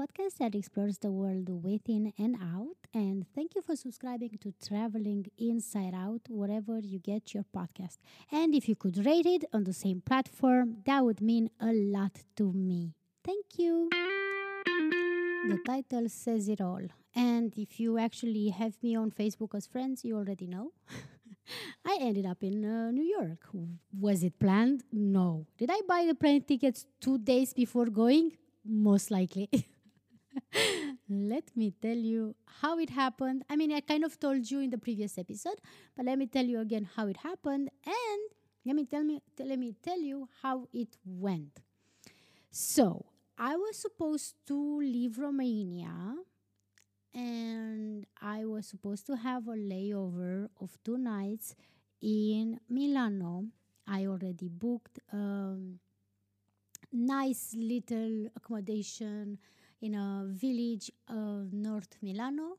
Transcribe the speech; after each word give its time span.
podcast 0.00 0.38
that 0.38 0.54
explores 0.54 0.96
the 0.98 1.10
world 1.10 1.48
within 1.62 2.12
and 2.18 2.34
out. 2.36 2.78
And 2.94 3.26
thank 3.34 3.54
you 3.54 3.60
for 3.60 3.76
subscribing 3.76 4.38
to 4.40 4.54
Traveling 4.66 5.26
Inside 5.36 5.92
Out, 5.94 6.22
wherever 6.30 6.78
you 6.78 6.98
get 6.98 7.34
your 7.34 7.44
podcast. 7.54 7.98
And 8.32 8.54
if 8.54 8.66
you 8.66 8.76
could 8.76 9.04
rate 9.04 9.26
it 9.26 9.44
on 9.52 9.64
the 9.64 9.74
same 9.74 10.00
platform, 10.00 10.78
that 10.86 11.04
would 11.04 11.20
mean 11.20 11.50
a 11.60 11.72
lot 11.72 12.12
to 12.36 12.50
me. 12.50 12.94
Thank 13.22 13.58
you. 13.58 13.90
The 15.50 15.58
title 15.66 16.08
says 16.08 16.48
it 16.48 16.62
all. 16.62 16.86
And 17.14 17.52
if 17.56 17.78
you 17.78 17.98
actually 17.98 18.48
have 18.48 18.82
me 18.82 18.96
on 18.96 19.10
Facebook 19.10 19.54
as 19.54 19.66
friends, 19.66 20.02
you 20.02 20.16
already 20.16 20.46
know. 20.46 20.72
I 21.84 21.98
ended 22.00 22.24
up 22.24 22.42
in 22.42 22.64
uh, 22.64 22.90
New 22.90 23.04
York. 23.18 23.48
Was 23.98 24.22
it 24.22 24.38
planned? 24.38 24.82
No. 24.92 25.46
Did 25.58 25.70
I 25.70 25.80
buy 25.86 26.06
the 26.06 26.14
plane 26.14 26.42
tickets 26.42 26.86
two 27.00 27.18
days 27.18 27.52
before 27.52 27.86
going? 27.86 28.32
Most 28.64 29.10
likely. 29.10 29.50
let 31.08 31.56
me 31.56 31.72
tell 31.82 31.96
you 31.96 32.34
how 32.60 32.78
it 32.78 32.90
happened. 32.90 33.44
I 33.48 33.56
mean, 33.56 33.72
I 33.72 33.80
kind 33.80 34.04
of 34.04 34.18
told 34.18 34.50
you 34.50 34.60
in 34.60 34.70
the 34.70 34.78
previous 34.78 35.18
episode, 35.18 35.60
but 35.96 36.06
let 36.06 36.18
me 36.18 36.26
tell 36.26 36.44
you 36.44 36.60
again 36.60 36.88
how 36.96 37.06
it 37.08 37.18
happened 37.18 37.70
and 37.84 38.20
let 38.64 38.76
me 38.76 38.84
tell 38.84 39.02
me 39.02 39.22
let 39.38 39.58
me 39.58 39.74
tell 39.82 39.98
you 40.00 40.28
how 40.42 40.66
it 40.72 40.96
went. 41.04 41.60
So, 42.50 43.06
I 43.38 43.56
was 43.56 43.76
supposed 43.76 44.34
to 44.48 44.78
leave 44.80 45.18
Romania 45.18 46.14
and 47.14 48.06
I 48.20 48.44
was 48.44 48.66
supposed 48.66 49.06
to 49.06 49.16
have 49.16 49.48
a 49.48 49.52
layover 49.56 50.48
of 50.60 50.76
two 50.84 50.98
nights 50.98 51.54
in 52.02 52.60
Milano. 52.68 53.46
I 53.86 54.06
already 54.06 54.48
booked 54.48 55.00
um, 55.12 55.80
nice 56.92 57.54
little 57.56 58.26
accommodation 58.36 59.38
in 59.80 59.94
a 59.94 60.24
village 60.26 60.90
of 61.08 61.52
North 61.52 61.96
Milano. 62.02 62.58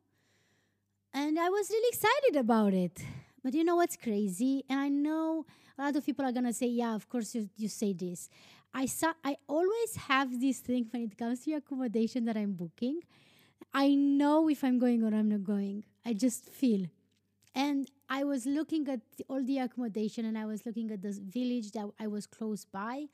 And 1.14 1.38
I 1.40 1.50
was 1.50 1.70
really 1.70 1.90
excited 1.90 2.36
about 2.38 2.74
it. 2.74 3.04
But 3.44 3.54
you 3.54 3.64
know 3.64 3.76
what's 3.76 3.98
crazy? 3.98 4.64
And 4.70 4.80
I 4.80 4.90
know 4.90 5.46
a 5.78 5.84
lot 5.84 5.96
of 5.96 6.06
people 6.06 6.26
are 6.26 6.32
gonna 6.32 6.54
say, 6.54 6.68
"Yeah, 6.68 6.96
of 6.96 7.10
course 7.10 7.36
you, 7.36 7.50
you 7.58 7.68
say 7.68 7.94
this." 7.94 8.30
I 8.74 8.86
saw. 8.86 9.14
I 9.24 9.38
always 9.48 9.96
have 10.08 10.40
this 10.40 10.60
thing 10.60 10.88
when 10.92 11.04
it 11.04 11.18
comes 11.18 11.44
to 11.44 11.54
accommodation 11.54 12.26
that 12.26 12.38
I'm 12.38 12.54
booking 12.54 13.02
I 13.74 13.96
know 13.96 14.50
if 14.50 14.64
I'm 14.64 14.80
going 14.80 15.04
or 15.04 15.08
I'm 15.16 15.30
not 15.30 15.44
going. 15.44 15.84
I 16.06 16.14
just 16.14 16.50
feel. 16.50 16.88
And 17.56 17.88
I 18.10 18.24
was 18.24 18.46
looking 18.46 18.88
at 18.90 19.02
all 19.30 19.44
the 19.44 19.60
accommodation 19.60 20.26
and 20.26 20.38
I 20.38 20.46
was 20.46 20.66
looking 20.66 20.92
at 20.92 21.02
the 21.02 21.12
village 21.12 21.72
that 21.72 21.90
I 22.00 22.08
was 22.08 22.26
close 22.26 22.66
by 22.66 23.08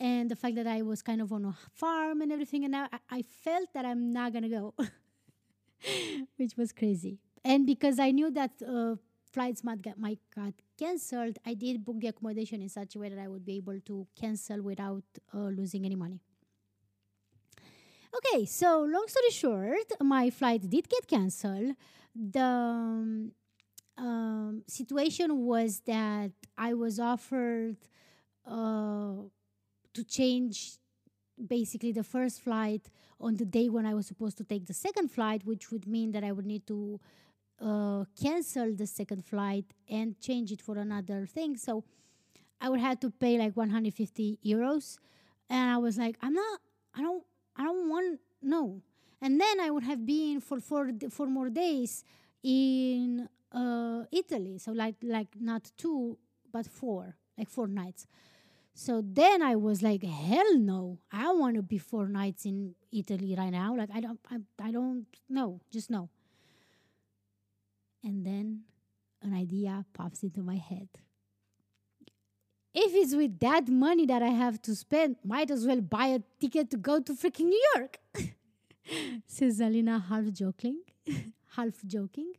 and 0.00 0.30
the 0.30 0.36
fact 0.36 0.54
that 0.56 0.66
I 0.66 0.82
was 0.82 1.02
kind 1.02 1.20
of 1.20 1.32
on 1.32 1.44
a 1.44 1.54
farm 1.74 2.22
and 2.22 2.30
everything. 2.30 2.64
And 2.64 2.76
I, 2.76 2.88
I 3.10 3.22
felt 3.22 3.72
that 3.74 3.84
I'm 3.84 4.12
not 4.12 4.32
going 4.32 4.44
to 4.44 4.48
go, 4.48 4.74
which 6.36 6.56
was 6.56 6.72
crazy. 6.72 7.18
And 7.44 7.66
because 7.66 7.98
I 7.98 8.10
knew 8.10 8.30
that 8.30 8.52
uh, 8.66 8.96
flights 9.32 9.64
might 9.64 9.82
get, 9.82 9.98
might 9.98 10.18
canceled, 10.78 11.38
I 11.44 11.54
did 11.54 11.84
book 11.84 12.00
the 12.00 12.08
accommodation 12.08 12.62
in 12.62 12.68
such 12.68 12.94
a 12.96 12.98
way 12.98 13.08
that 13.08 13.18
I 13.18 13.28
would 13.28 13.44
be 13.44 13.56
able 13.56 13.80
to 13.86 14.06
cancel 14.18 14.62
without 14.62 15.04
uh, 15.34 15.38
losing 15.38 15.84
any 15.84 15.96
money. 15.96 16.20
Okay, 18.16 18.46
so 18.46 18.80
long 18.80 19.06
story 19.06 19.30
short, 19.30 19.92
my 20.00 20.30
flight 20.30 20.68
did 20.68 20.88
get 20.88 21.06
canceled. 21.06 21.74
The 22.14 22.40
um, 22.40 23.32
um, 23.98 24.62
situation 24.66 25.44
was 25.44 25.80
that 25.80 26.32
I 26.56 26.74
was 26.74 26.98
offered 26.98 27.76
uh, 28.46 29.12
to 29.94 30.04
change 30.04 30.78
basically 31.46 31.92
the 31.92 32.02
first 32.04 32.40
flight 32.40 32.90
on 33.20 33.36
the 33.36 33.44
day 33.44 33.68
when 33.68 33.86
I 33.86 33.94
was 33.94 34.06
supposed 34.06 34.38
to 34.38 34.44
take 34.44 34.66
the 34.66 34.74
second 34.74 35.10
flight, 35.10 35.44
which 35.44 35.70
would 35.70 35.86
mean 35.86 36.12
that 36.12 36.24
I 36.24 36.32
would 36.32 36.46
need 36.46 36.66
to 36.66 37.00
uh, 37.60 38.04
cancel 38.20 38.74
the 38.74 38.86
second 38.86 39.24
flight 39.24 39.64
and 39.88 40.18
change 40.20 40.52
it 40.52 40.62
for 40.62 40.78
another 40.78 41.26
thing. 41.26 41.56
So 41.56 41.84
I 42.60 42.68
would 42.68 42.80
have 42.80 43.00
to 43.00 43.10
pay 43.10 43.38
like 43.38 43.56
150 43.56 44.38
euros. 44.44 44.98
And 45.50 45.70
I 45.70 45.78
was 45.78 45.98
like, 45.98 46.16
I'm 46.22 46.34
not, 46.34 46.60
I 46.94 47.02
don't 47.02 47.24
I 47.56 47.64
don't 47.64 47.88
want 47.88 48.20
no. 48.42 48.82
And 49.20 49.40
then 49.40 49.60
I 49.60 49.70
would 49.70 49.82
have 49.82 50.06
been 50.06 50.40
for 50.40 50.60
four 50.60 50.90
for 51.10 51.26
more 51.26 51.50
days 51.50 52.04
in 52.42 53.28
uh, 53.52 54.04
Italy. 54.12 54.58
So 54.58 54.72
like 54.72 54.96
like 55.02 55.28
not 55.40 55.70
two 55.76 56.18
but 56.52 56.66
four, 56.66 57.16
like 57.36 57.48
four 57.48 57.66
nights. 57.66 58.06
So 58.78 59.02
then 59.04 59.42
I 59.42 59.56
was 59.56 59.82
like, 59.82 60.04
hell 60.04 60.56
no, 60.56 60.98
I 61.10 61.32
want 61.32 61.56
to 61.56 61.62
be 61.62 61.78
four 61.78 62.06
nights 62.06 62.44
in 62.44 62.76
Italy 62.92 63.34
right 63.36 63.50
now. 63.50 63.74
Like 63.76 63.90
I 63.92 64.00
don't, 64.00 64.20
I, 64.30 64.36
I 64.62 64.70
don't 64.70 65.06
know, 65.28 65.60
just 65.72 65.90
no. 65.90 66.10
And 68.04 68.24
then 68.24 68.60
an 69.20 69.34
idea 69.34 69.84
pops 69.92 70.22
into 70.22 70.42
my 70.42 70.56
head 70.56 70.88
if 72.74 72.94
it's 72.94 73.14
with 73.14 73.40
that 73.40 73.68
money 73.68 74.06
that 74.06 74.22
I 74.22 74.28
have 74.28 74.62
to 74.62 74.74
spend, 74.76 75.16
might 75.24 75.50
as 75.50 75.66
well 75.66 75.80
buy 75.80 76.06
a 76.08 76.20
ticket 76.40 76.70
to 76.70 76.76
go 76.76 77.00
to 77.00 77.12
freaking 77.12 77.46
New 77.46 77.62
York. 77.74 77.98
Says 79.26 79.60
Alina, 79.60 79.98
half 80.08 80.30
joking, 80.32 80.82
half 81.56 81.74
joking. 81.84 82.32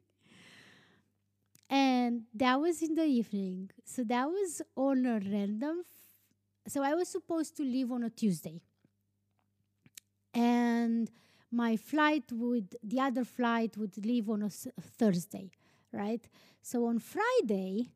And 1.70 2.24
that 2.34 2.60
was 2.60 2.82
in 2.82 2.96
the 2.96 3.04
evening. 3.04 3.70
So 3.84 4.04
that 4.06 4.28
was 4.28 4.62
on 4.78 5.06
a 5.06 5.20
random. 5.20 5.84
So 6.68 6.84
I 6.84 6.94
was 6.94 7.10
supposed 7.10 7.58
to 7.58 7.64
leave 7.64 7.92
on 7.92 8.04
a 8.04 8.10
Tuesday. 8.10 8.62
And 10.34 11.10
my 11.52 11.78
flight 11.78 12.32
would, 12.32 12.76
the 12.84 13.00
other 13.00 13.26
flight 13.26 13.76
would 13.78 14.06
leave 14.06 14.30
on 14.30 14.44
a 14.44 14.50
Thursday, 14.50 15.52
right? 15.92 16.28
So 16.62 16.86
on 16.86 17.00
Friday, 17.00 17.90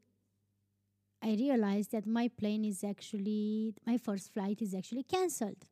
I 1.22 1.36
realized 1.36 1.92
that 1.92 2.08
my 2.08 2.28
plane 2.28 2.66
is 2.66 2.84
actually, 2.84 3.76
my 3.86 3.98
first 3.98 4.34
flight 4.34 4.62
is 4.62 4.74
actually 4.74 5.04
canceled. 5.04 5.66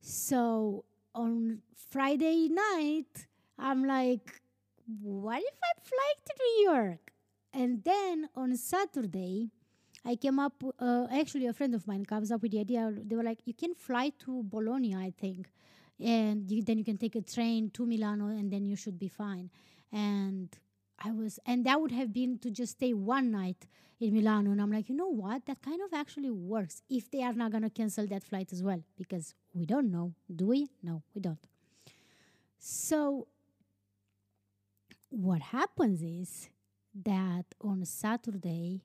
So 0.00 0.84
on 1.14 1.62
Friday 1.90 2.48
night, 2.48 3.26
I'm 3.58 3.84
like, 3.84 4.40
what 5.02 5.38
if 5.38 5.58
I 5.62 5.80
fly 5.82 6.12
to 6.26 6.34
New 6.38 6.70
York? 6.70 7.12
And 7.52 7.84
then 7.84 8.28
on 8.34 8.56
Saturday, 8.56 9.50
I 10.04 10.16
came 10.16 10.38
up, 10.38 10.62
uh, 10.78 11.06
actually, 11.12 11.46
a 11.46 11.52
friend 11.52 11.74
of 11.74 11.86
mine 11.86 12.06
comes 12.06 12.30
up 12.32 12.42
with 12.42 12.52
the 12.52 12.60
idea. 12.60 12.92
They 12.92 13.16
were 13.16 13.22
like, 13.22 13.40
you 13.44 13.54
can 13.54 13.74
fly 13.74 14.12
to 14.24 14.42
Bologna, 14.44 14.94
I 14.94 15.12
think. 15.18 15.50
And 16.02 16.50
you, 16.50 16.62
then 16.62 16.78
you 16.78 16.84
can 16.84 16.96
take 16.96 17.16
a 17.16 17.20
train 17.20 17.70
to 17.70 17.84
Milano 17.84 18.28
and 18.28 18.50
then 18.50 18.64
you 18.64 18.76
should 18.76 18.98
be 18.98 19.08
fine. 19.08 19.50
And 19.92 20.48
I 20.98 21.10
was, 21.10 21.38
and 21.44 21.66
that 21.66 21.80
would 21.80 21.92
have 21.92 22.12
been 22.12 22.38
to 22.38 22.50
just 22.50 22.72
stay 22.72 22.94
one 22.94 23.30
night 23.30 23.66
in 24.00 24.14
Milano. 24.14 24.52
And 24.52 24.62
I'm 24.62 24.72
like, 24.72 24.88
you 24.88 24.96
know 24.96 25.08
what? 25.08 25.44
That 25.46 25.60
kind 25.60 25.80
of 25.82 25.92
actually 25.92 26.30
works 26.30 26.82
if 26.88 27.10
they 27.10 27.22
are 27.22 27.34
not 27.34 27.52
going 27.52 27.64
to 27.64 27.70
cancel 27.70 28.06
that 28.06 28.24
flight 28.24 28.52
as 28.52 28.62
well, 28.62 28.82
because 28.96 29.34
we 29.52 29.66
don't 29.66 29.90
know. 29.90 30.14
Do 30.34 30.46
we? 30.46 30.68
No, 30.82 31.02
we 31.14 31.20
don't. 31.20 31.38
So, 32.58 33.26
what 35.10 35.42
happens 35.42 36.02
is 36.02 36.48
that 37.04 37.44
on 37.60 37.84
Saturday, 37.84 38.82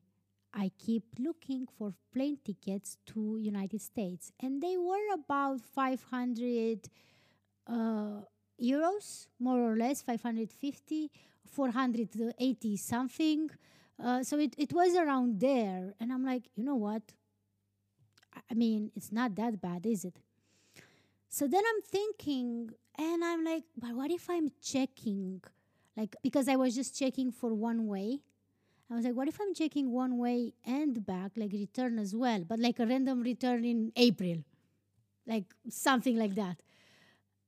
I 0.56 0.72
keep 0.80 1.04
looking 1.20 1.68
for 1.78 1.94
plane 2.14 2.38
tickets 2.44 2.98
to 3.08 3.38
United 3.38 3.82
States, 3.82 4.32
and 4.40 4.62
they 4.62 4.78
were 4.78 5.14
about 5.14 5.60
500 5.62 6.90
uh, 7.68 8.22
euros, 8.62 9.28
more 9.40 9.60
or 9.60 9.76
less, 9.76 10.02
550 10.02 11.12
480 11.56 12.78
something. 12.78 13.50
Uh, 14.04 14.24
so 14.24 14.38
it, 14.38 14.54
it 14.58 14.74
was 14.74 14.96
around 14.96 15.40
there. 15.40 15.94
And 16.00 16.12
I'm 16.12 16.26
like, 16.26 16.44
you 16.56 16.64
know 16.64 16.76
what? 16.76 17.04
I 18.50 18.54
mean, 18.54 18.92
it's 18.96 19.12
not 19.12 19.36
that 19.36 19.62
bad, 19.62 19.86
is 19.86 20.04
it? 20.04 20.18
So 21.30 21.48
then 21.48 21.64
I'm 21.66 21.82
thinking, 21.82 22.72
and 22.98 23.24
I'm 23.24 23.44
like, 23.44 23.64
but 23.78 23.94
what 23.94 24.12
if 24.12 24.30
I'm 24.30 24.52
checking? 24.62 25.42
Like, 25.96 26.16
because 26.22 26.48
I 26.50 26.58
was 26.58 26.76
just 26.76 26.98
checking 26.98 27.32
for 27.32 27.54
one 27.54 27.88
way. 27.88 28.20
I 28.90 28.96
was 28.96 29.06
like, 29.06 29.16
what 29.16 29.28
if 29.28 29.40
I'm 29.42 29.54
checking 29.54 29.92
one 29.92 30.18
way 30.18 30.54
and 30.66 31.06
back, 31.06 31.32
like 31.36 31.52
return 31.52 31.98
as 31.98 32.16
well, 32.16 32.44
but 32.48 32.60
like 32.60 32.80
a 32.80 32.86
random 32.86 33.22
return 33.22 33.66
in 33.66 33.92
April? 33.96 34.38
Like 35.26 35.46
something 35.70 36.18
like 36.18 36.36
that. 36.36 36.62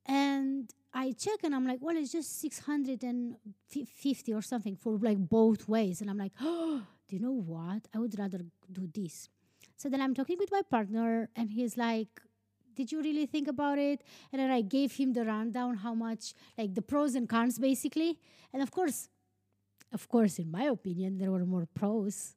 And 0.06 0.74
I 0.94 1.12
check 1.12 1.44
and 1.44 1.54
I'm 1.54 1.68
like, 1.68 1.80
well, 1.81 1.95
it's 1.95 2.12
just 2.12 2.42
650 2.42 4.34
or 4.34 4.42
something 4.42 4.75
for 4.75 4.98
like 4.98 5.19
both 5.19 5.68
ways. 5.68 6.01
And 6.01 6.10
I'm 6.10 6.18
like, 6.18 6.31
oh, 6.42 6.81
do 7.07 7.16
you 7.16 7.22
know 7.22 7.34
what? 7.34 7.88
I 7.94 8.00
would 8.00 8.18
rather 8.18 8.39
do 8.72 8.89
this. 8.92 9.30
So 9.75 9.89
then 9.89 10.01
I'm 10.01 10.16
talking 10.16 10.38
with 10.39 10.51
my 10.51 10.63
partner 10.63 11.30
and 11.36 11.51
he's 11.51 11.78
like, 11.78 12.19
did 12.75 12.92
you 12.92 13.01
really 13.01 13.28
think 13.28 13.48
about 13.48 13.78
it? 13.78 14.04
And 14.31 14.39
then 14.39 14.50
I 14.50 14.62
gave 14.62 14.94
him 14.94 15.13
the 15.13 15.24
rundown, 15.24 15.78
how 15.78 15.94
much, 15.94 16.34
like 16.57 16.74
the 16.74 16.81
pros 16.81 17.13
and 17.16 17.30
cons 17.30 17.60
basically. 17.60 18.19
And 18.54 18.63
of 18.63 18.72
course, 18.72 19.10
of 19.94 20.07
course, 20.07 20.39
in 20.39 20.51
my 20.51 20.63
opinion, 20.63 21.18
there 21.18 21.31
were 21.31 21.45
more 21.45 21.68
pros. 21.74 22.36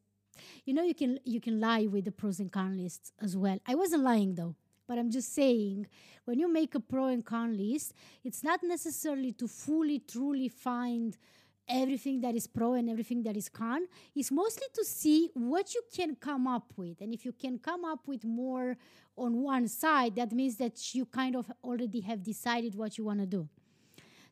You 0.65 0.75
know, 0.75 0.83
you 0.83 0.95
can 0.95 1.19
you 1.25 1.41
can 1.41 1.61
lie 1.61 1.87
with 1.87 2.05
the 2.05 2.13
pros 2.13 2.41
and 2.41 2.51
cons 2.51 2.81
lists 2.81 3.13
as 3.21 3.37
well. 3.37 3.59
I 3.67 3.75
wasn't 3.75 4.03
lying 4.03 4.35
though 4.35 4.57
but 4.91 4.99
I'm 4.99 5.13
just 5.13 5.33
saying 5.33 5.87
when 6.25 6.41
you 6.41 6.53
make 6.53 6.75
a 6.75 6.81
pro 6.81 7.07
and 7.07 7.25
con 7.25 7.57
list, 7.57 7.95
it's 8.25 8.43
not 8.43 8.59
necessarily 8.65 9.31
to 9.35 9.47
fully, 9.47 10.01
truly 10.01 10.49
find 10.49 11.17
everything 11.69 12.21
that 12.23 12.35
is 12.35 12.49
pro 12.49 12.75
and 12.75 12.91
everything 12.91 13.23
that 13.23 13.37
is 13.37 13.49
con. 13.49 13.87
It's 14.17 14.33
mostly 14.33 14.67
to 14.75 14.85
see 14.85 15.31
what 15.35 15.73
you 15.75 15.83
can 15.95 16.17
come 16.17 16.49
up 16.49 16.73
with. 16.77 17.01
And 17.01 17.15
if 17.15 17.25
you 17.25 17.31
can 17.31 17.61
come 17.61 17.85
up 17.85 18.09
with 18.09 18.25
more 18.25 18.77
on 19.17 19.41
one 19.43 19.69
side, 19.69 20.17
that 20.17 20.33
means 20.33 20.57
that 20.57 20.93
you 20.93 21.07
kind 21.07 21.37
of 21.37 21.49
already 21.63 22.01
have 22.01 22.25
decided 22.25 22.75
what 22.75 22.99
you 22.99 23.05
want 23.05 23.21
to 23.21 23.27
do. 23.27 23.49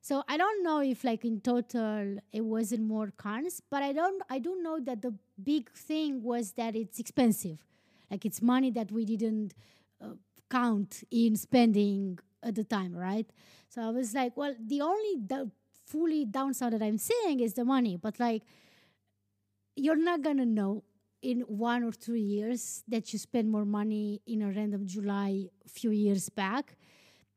So 0.00 0.22
I 0.28 0.36
don't 0.36 0.62
know 0.62 0.80
if 0.80 1.04
like 1.04 1.24
in 1.24 1.40
total 1.40 2.18
it 2.32 2.40
wasn't 2.42 2.82
more 2.82 3.12
cons, 3.16 3.60
but 3.70 3.82
I 3.82 3.92
don't 3.92 4.22
I 4.30 4.38
do 4.38 4.60
know 4.62 4.80
that 4.80 5.02
the 5.02 5.14
big 5.42 5.70
thing 5.70 6.22
was 6.22 6.52
that 6.52 6.76
it's 6.76 6.98
expensive. 6.98 7.64
Like 8.10 8.24
it's 8.24 8.40
money 8.40 8.70
that 8.70 8.90
we 8.90 9.04
didn't 9.04 9.54
uh, 10.02 10.14
count 10.50 11.04
in 11.10 11.36
spending 11.36 12.18
at 12.42 12.54
the 12.54 12.64
time, 12.64 12.94
right? 12.94 13.26
So 13.68 13.82
I 13.82 13.90
was 13.90 14.14
like, 14.14 14.36
well, 14.36 14.54
the 14.58 14.80
only 14.80 15.16
the 15.26 15.50
fully 15.86 16.24
downside 16.24 16.72
that 16.74 16.82
I'm 16.82 16.98
seeing 16.98 17.40
is 17.40 17.54
the 17.54 17.64
money, 17.64 17.96
but 17.96 18.18
like 18.20 18.42
you're 19.76 19.96
not 19.96 20.22
gonna 20.22 20.46
know 20.46 20.84
in 21.22 21.40
one 21.42 21.82
or 21.82 21.92
two 21.92 22.14
years 22.14 22.84
that 22.88 23.12
you 23.12 23.18
spend 23.18 23.50
more 23.50 23.64
money 23.64 24.20
in 24.26 24.42
a 24.42 24.50
random 24.50 24.86
July 24.86 25.46
a 25.66 25.68
few 25.68 25.90
years 25.90 26.28
back, 26.28 26.76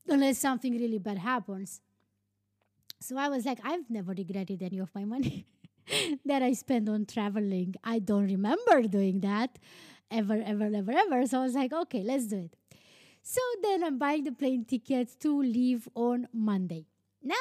unless 0.07 0.37
something 0.37 0.73
really 0.77 0.99
bad 0.99 1.17
happens. 1.17 1.81
So 3.01 3.17
I 3.17 3.29
was 3.29 3.45
like, 3.45 3.59
I've 3.63 3.89
never 3.89 4.13
regretted 4.13 4.61
any 4.61 4.77
of 4.77 4.93
my 4.93 5.05
money 5.05 5.47
that 6.25 6.43
I 6.43 6.53
spent 6.53 6.87
on 6.87 7.05
traveling. 7.07 7.73
I 7.83 7.97
don't 7.97 8.27
remember 8.27 8.83
doing 8.83 9.21
that 9.21 9.57
ever, 10.11 10.41
ever, 10.45 10.69
ever, 10.73 10.91
ever. 10.91 11.25
So 11.25 11.39
I 11.39 11.43
was 11.43 11.55
like, 11.55 11.73
okay, 11.73 12.03
let's 12.03 12.27
do 12.27 12.37
it. 12.37 12.55
So 13.23 13.41
then 13.63 13.83
I'm 13.83 13.97
buying 13.97 14.23
the 14.23 14.31
plane 14.31 14.65
ticket 14.65 15.19
to 15.21 15.41
leave 15.41 15.87
on 15.95 16.27
Monday. 16.31 16.85
Now, 17.23 17.35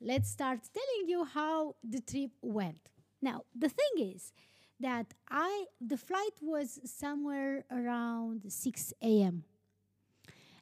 let's 0.00 0.30
start 0.30 0.60
telling 0.72 1.08
you 1.08 1.24
how 1.24 1.76
the 1.84 2.00
trip 2.00 2.30
went. 2.40 2.88
Now, 3.20 3.42
the 3.54 3.68
thing 3.68 4.10
is 4.14 4.32
that 4.80 5.14
I 5.30 5.66
the 5.80 5.96
flight 5.96 6.36
was 6.40 6.80
somewhere 6.84 7.64
around 7.70 8.50
6 8.50 8.92
a.m. 9.02 9.44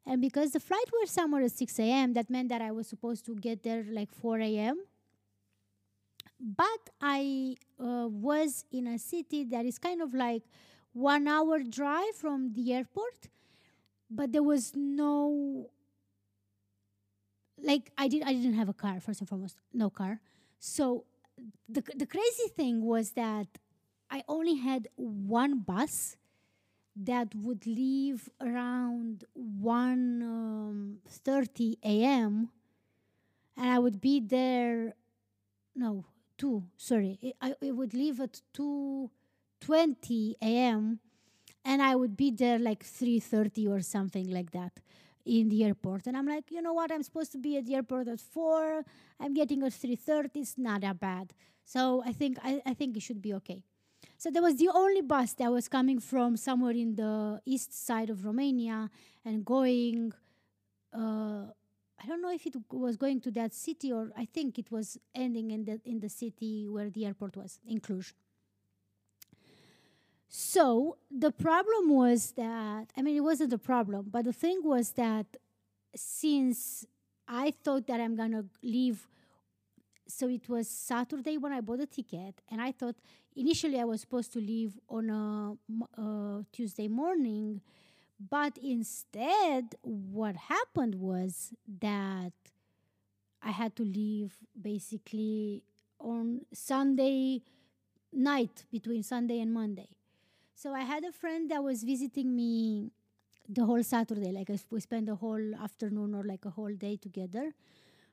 And 0.07 0.21
because 0.21 0.53
the 0.53 0.61
flight 0.61 0.87
was 1.01 1.11
somewhere 1.11 1.43
at 1.43 1.53
6 1.53 1.79
a.m., 1.79 2.15
that 2.15 2.31
meant 2.31 2.49
that 2.49 2.63
I 2.63 2.73
was 2.73 2.89
supposed 2.89 3.25
to 3.27 3.35
get 3.35 3.63
there 3.63 3.85
like 3.89 4.13
4 4.13 4.41
a.m. 4.41 4.77
But 6.41 6.91
I 7.01 7.57
uh, 7.79 8.09
was 8.09 8.65
in 8.73 8.87
a 8.87 8.99
city 8.99 9.45
that 9.45 9.67
is 9.67 9.79
kind 9.79 10.01
of 10.01 10.15
like 10.15 10.43
one 10.93 11.29
hour 11.29 11.61
drive 11.63 12.15
from 12.17 12.53
the 12.55 12.73
airport, 12.73 13.29
but 14.11 14.33
there 14.33 14.43
was 14.43 14.73
no 14.75 15.71
like 17.63 17.93
I 17.99 18.09
did 18.09 18.23
I 18.23 18.33
didn't 18.33 18.55
have 18.55 18.69
a 18.69 18.75
car 18.75 19.01
first 19.01 19.21
and 19.21 19.29
foremost, 19.29 19.57
no 19.73 19.91
car. 19.91 20.21
So 20.59 21.05
the 21.69 21.83
the 21.95 22.07
crazy 22.07 22.49
thing 22.57 22.83
was 22.85 23.13
that 23.13 23.47
I 24.11 24.25
only 24.29 24.57
had 24.57 24.89
one 24.97 25.61
bus 25.61 26.17
that 26.97 27.35
would 27.35 27.67
leave 27.67 28.29
around 28.41 29.25
1 29.35 30.23
um, 30.23 30.99
30 31.09 31.79
a.m. 31.85 32.51
and 33.57 33.71
I 33.71 33.79
would 33.79 34.01
be 34.01 34.21
there 34.21 34.95
no 35.75 36.05
2 36.39 36.65
sorry 36.77 37.35
I, 37.41 37.55
it 37.61 37.73
would 37.77 37.95
leave 37.95 38.21
at 38.21 38.41
2:20 38.55 40.35
a.m. 40.43 40.99
and 41.65 41.83
I 41.83 41.95
would 41.97 42.17
be 42.17 42.31
there 42.31 42.59
like 42.59 42.85
3:30 42.85 43.69
or 43.69 43.81
something 43.81 44.31
like 44.31 44.51
that 44.53 44.81
in 45.25 45.49
the 45.49 45.65
airport 45.65 46.07
and 46.07 46.17
I'm 46.17 46.27
like 46.27 46.51
you 46.51 46.63
know 46.63 46.73
what 46.73 46.91
I'm 46.91 47.03
supposed 47.03 47.33
to 47.33 47.39
be 47.39 47.57
at 47.57 47.67
the 47.67 47.75
airport 47.77 48.09
at 48.09 48.21
4 48.21 48.85
I'm 49.21 49.35
getting 49.35 49.63
at 49.63 49.73
3:30 49.73 50.37
it's 50.37 50.59
not 50.59 50.81
that 50.81 50.99
bad 50.99 51.33
so 51.65 52.03
I 52.05 52.13
think 52.13 52.39
I, 52.43 52.61
I 52.67 52.75
think 52.75 52.97
it 52.97 53.03
should 53.03 53.23
be 53.23 53.35
okay 53.35 53.63
so 54.21 54.31
there 54.31 54.43
was 54.43 54.57
the 54.57 54.69
only 54.69 55.01
bus 55.01 55.33
that 55.39 55.51
was 55.51 55.67
coming 55.67 55.99
from 55.99 56.37
somewhere 56.37 56.73
in 56.73 56.95
the 56.95 57.41
east 57.47 57.73
side 57.73 58.11
of 58.11 58.27
Romania 58.27 58.91
and 59.25 59.47
going. 59.47 60.13
Uh, 60.93 61.47
I 62.03 62.07
don't 62.07 62.21
know 62.21 62.31
if 62.31 62.45
it 62.45 62.55
was 62.71 62.99
going 62.99 63.23
to 63.23 63.31
that 63.31 63.55
city 63.55 63.91
or 63.91 64.13
I 64.15 64.27
think 64.27 64.59
it 64.59 64.71
was 64.71 64.99
ending 65.15 65.53
in 65.53 65.65
the 65.65 65.81
in 65.87 66.01
the 66.01 66.11
city 66.11 66.69
where 66.69 66.91
the 66.91 67.07
airport 67.07 67.35
was 67.35 67.61
in 67.67 67.81
Cluj. 67.81 68.13
So 70.29 70.99
the 71.11 71.31
problem 71.31 71.89
was 71.89 72.33
that 72.33 72.93
I 72.95 73.01
mean 73.01 73.17
it 73.17 73.25
wasn't 73.25 73.55
a 73.55 73.59
problem, 73.73 74.09
but 74.11 74.27
the 74.27 74.35
thing 74.35 74.61
was 74.63 74.93
that 74.93 75.29
since 75.97 76.85
I 77.27 77.53
thought 77.65 77.87
that 77.87 78.01
I'm 78.01 78.17
gonna 78.17 78.45
leave 78.63 79.09
so 80.11 80.29
it 80.29 80.49
was 80.49 80.69
Saturday 80.69 81.39
when 81.39 81.53
I 81.53 81.61
bought 81.61 81.79
the 81.79 81.87
ticket, 81.87 82.43
and 82.51 82.61
I 82.61 82.73
thought 82.73 82.97
initially 83.41 83.81
I 83.81 83.85
was 83.85 84.03
supposed 84.03 84.33
to 84.35 84.39
leave 84.39 84.79
on 84.89 85.09
a, 85.11 86.01
a 86.01 86.45
Tuesday 86.53 86.89
morning, 86.89 87.63
but 88.19 88.59
instead, 88.63 89.75
what 89.83 90.37
happened 90.37 90.97
was 90.97 91.55
that 91.81 92.33
I 93.43 93.51
had 93.51 93.75
to 93.77 93.83
leave 93.83 94.35
basically 94.61 95.65
on 95.99 96.43
Sunday 96.53 97.43
night 98.13 98.65
between 98.71 99.03
Sunday 99.03 99.41
and 99.41 99.53
Monday. 99.53 99.89
So 100.55 100.75
I 100.75 100.81
had 100.81 101.05
a 101.05 101.13
friend 101.13 101.51
that 101.51 101.65
was 101.65 101.83
visiting 101.83 102.37
me 102.37 102.91
the 103.49 103.65
whole 103.65 103.83
Saturday, 103.83 104.31
like 104.31 104.51
we 104.71 104.81
spent 104.81 105.07
the 105.07 105.15
whole 105.15 105.55
afternoon 105.63 106.15
or 106.15 106.23
like 106.23 106.45
a 106.45 106.51
whole 106.51 106.75
day 106.75 106.97
together. 106.97 107.55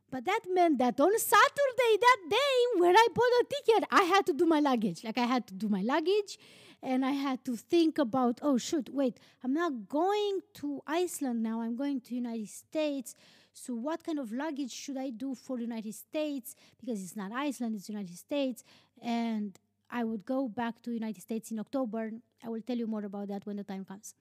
But 0.10 0.26
that 0.26 0.42
meant 0.50 0.78
that 0.80 1.00
on 1.00 1.18
Saturday, 1.20 1.98
that 2.00 2.18
day, 2.30 2.80
when 2.80 2.96
I 2.96 3.08
bought 3.14 3.24
a 3.42 3.46
ticket, 3.50 3.90
I 3.92 4.04
had 4.04 4.26
to 4.28 4.34
do 4.34 4.46
my 4.46 4.60
luggage. 4.60 5.04
Like 5.04 5.18
I 5.18 5.26
had 5.26 5.46
to 5.48 5.54
do 5.54 5.68
my 5.68 5.82
luggage 5.82 6.38
and 6.82 7.06
I 7.06 7.12
had 7.12 7.44
to 7.46 7.58
think 7.58 7.98
about, 7.98 8.40
oh 8.42 8.58
shoot, 8.58 8.90
wait, 8.94 9.20
I'm 9.44 9.54
not 9.54 9.90
going 9.90 10.40
to 10.56 10.82
Iceland 10.88 11.44
now, 11.44 11.62
I'm 11.62 11.76
going 11.76 12.00
to 12.02 12.16
United 12.16 12.50
States. 12.50 13.16
So 13.54 13.74
what 13.74 14.04
kind 14.04 14.20
of 14.20 14.32
luggage 14.32 14.72
should 14.72 14.98
I 14.98 15.10
do 15.10 15.34
for 15.36 15.60
United 15.60 15.96
States? 15.96 16.56
Because 16.80 17.02
it's 17.02 17.16
not 17.16 17.32
Iceland, 17.32 17.76
it's 17.76 17.90
United 17.90 18.16
States. 18.16 18.64
And 19.02 19.58
I 19.90 20.04
would 20.04 20.26
go 20.26 20.48
back 20.48 20.82
to 20.84 20.92
United 20.92 21.22
States 21.22 21.52
in 21.52 21.60
October. 21.60 22.12
I 22.44 22.50
will 22.50 22.62
tell 22.62 22.78
you 22.78 22.88
more 22.88 23.04
about 23.04 23.30
that 23.30 23.46
when 23.46 23.56
the 23.56 23.64
time 23.64 23.84
comes. 23.84 24.14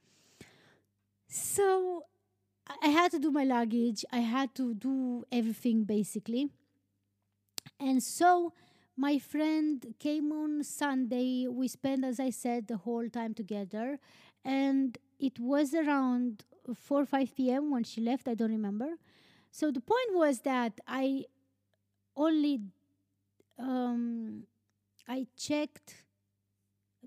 So 1.29 2.05
I 2.83 2.89
had 2.89 3.11
to 3.13 3.19
do 3.19 3.31
my 3.31 3.45
luggage. 3.45 4.05
I 4.13 4.21
had 4.21 4.55
to 4.57 4.75
do 4.75 5.25
everything 5.31 5.85
basically. 5.85 6.51
And 7.79 8.03
so 8.03 8.53
my 8.97 9.19
friend 9.19 9.95
came 9.99 10.33
on 10.33 10.65
Sunday. 10.65 11.47
We 11.49 11.69
spent, 11.69 12.05
as 12.05 12.19
I 12.19 12.31
said, 12.31 12.67
the 12.67 12.79
whole 12.79 13.09
time 13.09 13.35
together. 13.35 13.99
And 14.45 14.99
it 15.19 15.39
was 15.39 15.75
around 15.75 16.45
4 16.75 17.03
or 17.03 17.07
5 17.07 17.37
p.m. 17.37 17.71
when 17.71 17.85
she 17.85 18.01
left. 18.01 18.29
I 18.29 18.35
don't 18.35 18.51
remember. 18.51 18.97
So 19.51 19.71
the 19.71 19.81
point 19.81 20.13
was 20.13 20.41
that 20.41 20.81
I 20.87 21.25
only 22.17 22.61
um, 23.59 24.45
I 25.09 25.27
checked 25.37 26.03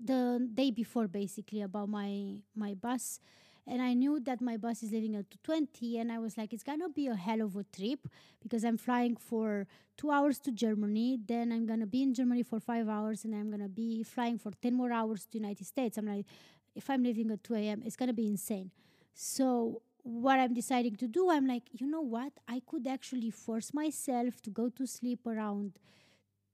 the 0.02 0.48
day 0.52 0.70
before 0.70 1.06
basically 1.06 1.60
about 1.60 1.88
my 1.88 2.42
my 2.54 2.74
bus 2.74 3.20
and 3.66 3.82
I 3.82 3.94
knew 3.94 4.20
that 4.20 4.40
my 4.40 4.56
bus 4.56 4.82
is 4.82 4.92
leaving 4.92 5.14
at 5.16 5.30
2:20 5.30 5.98
and 6.00 6.12
I 6.12 6.18
was 6.18 6.36
like 6.36 6.52
it's 6.52 6.62
to 6.80 6.88
be 6.88 7.06
a 7.06 7.14
hell 7.14 7.42
of 7.42 7.56
a 7.56 7.64
trip 7.64 8.08
because 8.42 8.64
I'm 8.64 8.76
flying 8.76 9.16
for 9.16 9.66
2 9.96 10.10
hours 10.10 10.38
to 10.40 10.52
Germany 10.52 11.18
then 11.26 11.52
I'm 11.52 11.66
to 11.80 11.86
be 11.86 12.02
in 12.02 12.14
Germany 12.14 12.42
for 12.42 12.60
5 12.60 12.88
hours 12.88 13.24
and 13.24 13.34
I'm 13.34 13.50
to 13.60 13.68
be 13.68 14.02
flying 14.02 14.38
for 14.38 14.50
10 14.50 14.74
more 14.74 14.92
hours 14.92 15.24
to 15.24 15.32
the 15.32 15.38
United 15.38 15.66
States 15.66 15.98
I'm 15.98 16.06
like 16.06 16.26
if 16.74 16.88
I'm 16.88 17.02
leaving 17.02 17.30
at 17.30 17.44
2 17.44 17.54
a.m. 17.54 17.82
it's 17.84 17.96
to 18.08 18.14
be 18.14 18.26
insane 18.26 18.70
so 19.14 19.82
what 20.02 20.38
I'm 20.38 20.54
deciding 20.54 20.96
to 20.96 21.08
do 21.08 21.30
I'm 21.30 21.46
like 21.46 21.64
you 21.72 21.86
know 21.86 22.00
what 22.00 22.32
I 22.48 22.60
could 22.66 22.86
actually 22.86 23.30
force 23.30 23.74
myself 23.74 24.40
to 24.42 24.50
go 24.50 24.68
to 24.70 24.86
sleep 24.86 25.26
around 25.26 25.78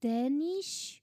10ish 0.02 1.00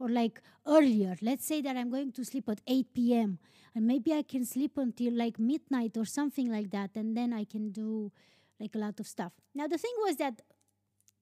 or 0.00 0.08
like 0.08 0.40
earlier. 0.66 1.16
Let's 1.20 1.46
say 1.46 1.60
that 1.60 1.76
I'm 1.76 1.90
going 1.90 2.12
to 2.12 2.24
sleep 2.24 2.48
at 2.48 2.60
8 2.66 3.14
p.m. 3.14 3.38
and 3.74 3.86
maybe 3.86 4.12
I 4.12 4.22
can 4.22 4.44
sleep 4.44 4.78
until 4.78 5.12
like 5.12 5.38
midnight 5.38 5.96
or 5.96 6.04
something 6.06 6.50
like 6.50 6.70
that, 6.70 6.96
and 6.96 7.16
then 7.16 7.32
I 7.32 7.44
can 7.44 7.70
do 7.70 8.10
like 8.58 8.74
a 8.74 8.78
lot 8.78 8.98
of 8.98 9.06
stuff. 9.06 9.32
Now, 9.54 9.66
the 9.66 9.78
thing 9.78 9.94
was 9.98 10.16
that 10.16 10.40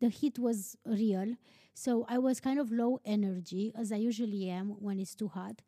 the 0.00 0.08
heat 0.08 0.38
was 0.38 0.76
real, 0.86 1.34
so 1.74 2.06
I 2.08 2.18
was 2.18 2.40
kind 2.40 2.58
of 2.58 2.70
low 2.70 3.00
energy, 3.04 3.72
as 3.76 3.92
I 3.92 3.96
usually 3.96 4.48
am 4.48 4.68
when 4.78 4.98
it's 5.00 5.14
too 5.14 5.28
hot. 5.28 5.60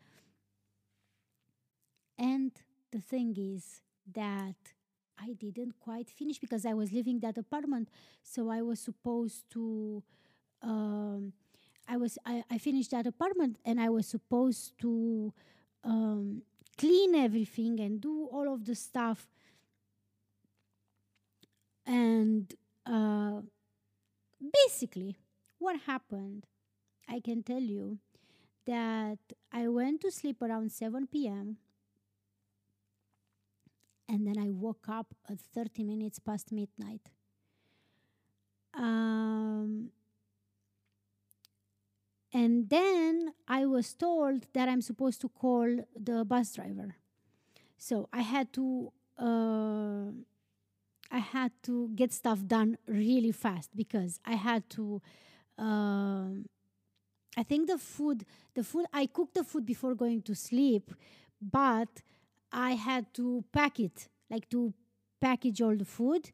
And 2.18 2.52
the 2.92 3.00
thing 3.00 3.34
is 3.36 3.80
that 4.14 4.56
I 5.18 5.32
didn't 5.32 5.78
quite 5.80 6.10
finish 6.10 6.38
because 6.38 6.64
I 6.64 6.74
was 6.74 6.92
leaving 6.92 7.20
that 7.20 7.38
apartment, 7.38 7.88
so 8.22 8.48
I 8.50 8.62
was 8.62 8.78
supposed 8.80 9.50
to. 9.50 10.02
Um, 10.62 11.32
I 11.88 11.96
was 11.96 12.18
I, 12.24 12.44
I 12.50 12.58
finished 12.58 12.92
that 12.92 13.06
apartment 13.06 13.58
and 13.64 13.80
I 13.80 13.88
was 13.88 14.06
supposed 14.06 14.78
to 14.80 15.32
um, 15.84 16.42
clean 16.78 17.14
everything 17.14 17.80
and 17.80 18.00
do 18.00 18.28
all 18.32 18.52
of 18.52 18.64
the 18.64 18.74
stuff 18.74 19.26
and 21.90 22.54
uh, 22.86 23.40
basically, 24.52 25.16
what 25.58 25.80
happened, 25.86 26.46
I 27.08 27.20
can 27.20 27.42
tell 27.42 27.60
you 27.60 27.98
that 28.66 29.18
I 29.52 29.66
went 29.66 30.00
to 30.02 30.12
sleep 30.12 30.40
around 30.40 30.70
7 30.70 31.08
p.m. 31.08 31.56
and 34.08 34.26
then 34.26 34.38
I 34.38 34.50
woke 34.50 34.86
up 34.88 35.14
at 35.28 35.40
30 35.40 35.82
minutes 35.82 36.20
past 36.20 36.52
midnight. 36.52 37.10
Um, 38.74 39.90
and 42.32 42.68
then 42.68 43.34
I 43.48 43.66
was 43.66 43.94
told 43.94 44.46
that 44.52 44.68
I'm 44.68 44.82
supposed 44.82 45.20
to 45.22 45.28
call 45.28 45.84
the 45.98 46.24
bus 46.24 46.54
driver. 46.54 46.96
So 47.76 48.08
I 48.12 48.20
had 48.20 48.52
to 48.54 48.92
uh, 49.18 50.10
I 51.10 51.18
had 51.18 51.52
to 51.64 51.88
get 51.94 52.12
stuff 52.12 52.46
done 52.46 52.78
really 52.86 53.32
fast 53.32 53.70
because 53.76 54.20
I 54.24 54.34
had 54.34 54.68
to. 54.70 55.02
Uh, 55.58 56.28
I 57.36 57.42
think 57.42 57.68
the 57.68 57.78
food, 57.78 58.24
the 58.54 58.64
food 58.64 58.86
I 58.92 59.06
cooked 59.06 59.34
the 59.34 59.44
food 59.44 59.66
before 59.66 59.94
going 59.94 60.22
to 60.22 60.34
sleep, 60.34 60.90
but 61.40 62.02
I 62.52 62.72
had 62.72 63.12
to 63.14 63.44
pack 63.52 63.78
it, 63.80 64.08
like 64.30 64.48
to 64.50 64.72
package 65.20 65.60
all 65.60 65.76
the 65.76 65.84
food. 65.84 66.30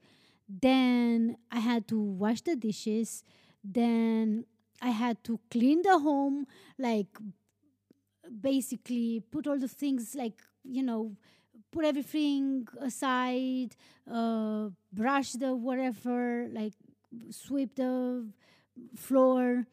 Then 0.48 1.36
I 1.50 1.60
had 1.60 1.88
to 1.88 2.00
wash 2.00 2.42
the 2.42 2.56
dishes. 2.56 3.24
Then 3.64 4.44
I 4.80 4.90
had 4.90 5.22
to 5.24 5.40
clean 5.50 5.82
the 5.82 5.98
home, 5.98 6.46
like 6.78 7.08
basically 8.40 9.22
put 9.30 9.46
all 9.46 9.58
the 9.58 9.68
things, 9.68 10.14
like, 10.14 10.40
you 10.64 10.82
know, 10.82 11.16
put 11.72 11.84
everything 11.84 12.66
aside, 12.80 13.76
uh, 14.10 14.68
brush 14.92 15.32
the 15.32 15.54
whatever, 15.54 16.48
like 16.52 16.72
sweep 17.30 17.74
the 17.76 18.28
floor, 18.96 19.66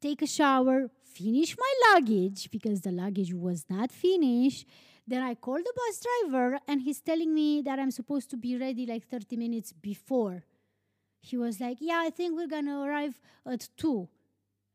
take 0.00 0.22
a 0.22 0.26
shower, 0.26 0.90
finish 1.04 1.56
my 1.56 1.72
luggage 1.92 2.50
because 2.50 2.80
the 2.82 2.92
luggage 2.92 3.32
was 3.32 3.64
not 3.68 3.90
finished. 3.90 4.66
Then 5.06 5.22
I 5.22 5.34
called 5.34 5.64
the 5.64 5.72
bus 5.76 6.00
driver 6.00 6.58
and 6.66 6.82
he's 6.82 7.00
telling 7.00 7.32
me 7.32 7.62
that 7.62 7.78
I'm 7.78 7.92
supposed 7.92 8.28
to 8.30 8.36
be 8.36 8.58
ready 8.58 8.86
like 8.86 9.06
30 9.06 9.36
minutes 9.36 9.72
before. 9.72 10.42
He 11.20 11.36
was 11.36 11.60
like, 11.60 11.78
Yeah, 11.80 12.02
I 12.04 12.10
think 12.10 12.36
we're 12.36 12.48
gonna 12.48 12.80
arrive 12.80 13.20
at 13.46 13.68
2. 13.76 14.08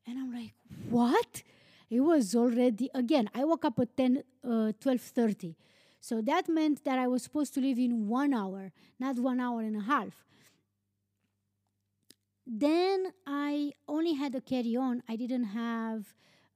And 0.07 0.17
I'm 0.17 0.33
like, 0.33 0.53
What? 0.89 1.43
It 1.89 1.99
was 2.01 2.35
already 2.35 2.89
again, 2.93 3.29
I 3.35 3.43
woke 3.43 3.65
up 3.65 3.79
at 3.79 3.95
10 3.97 4.23
uh, 4.43 4.71
12:30. 4.79 5.55
So 5.99 6.21
that 6.21 6.49
meant 6.49 6.83
that 6.85 6.97
I 6.97 7.07
was 7.07 7.21
supposed 7.23 7.53
to 7.55 7.59
leave 7.59 7.77
in 7.77 8.07
1 8.07 8.33
hour, 8.33 8.71
not 8.99 9.19
1 9.19 9.39
hour 9.39 9.61
and 9.61 9.75
a 9.75 9.81
half. 9.81 10.25
Then 12.47 13.13
I 13.27 13.73
only 13.87 14.13
had 14.13 14.33
a 14.35 14.41
carry 14.41 14.75
on. 14.75 15.03
I 15.07 15.15
didn't 15.15 15.45
have 15.45 16.13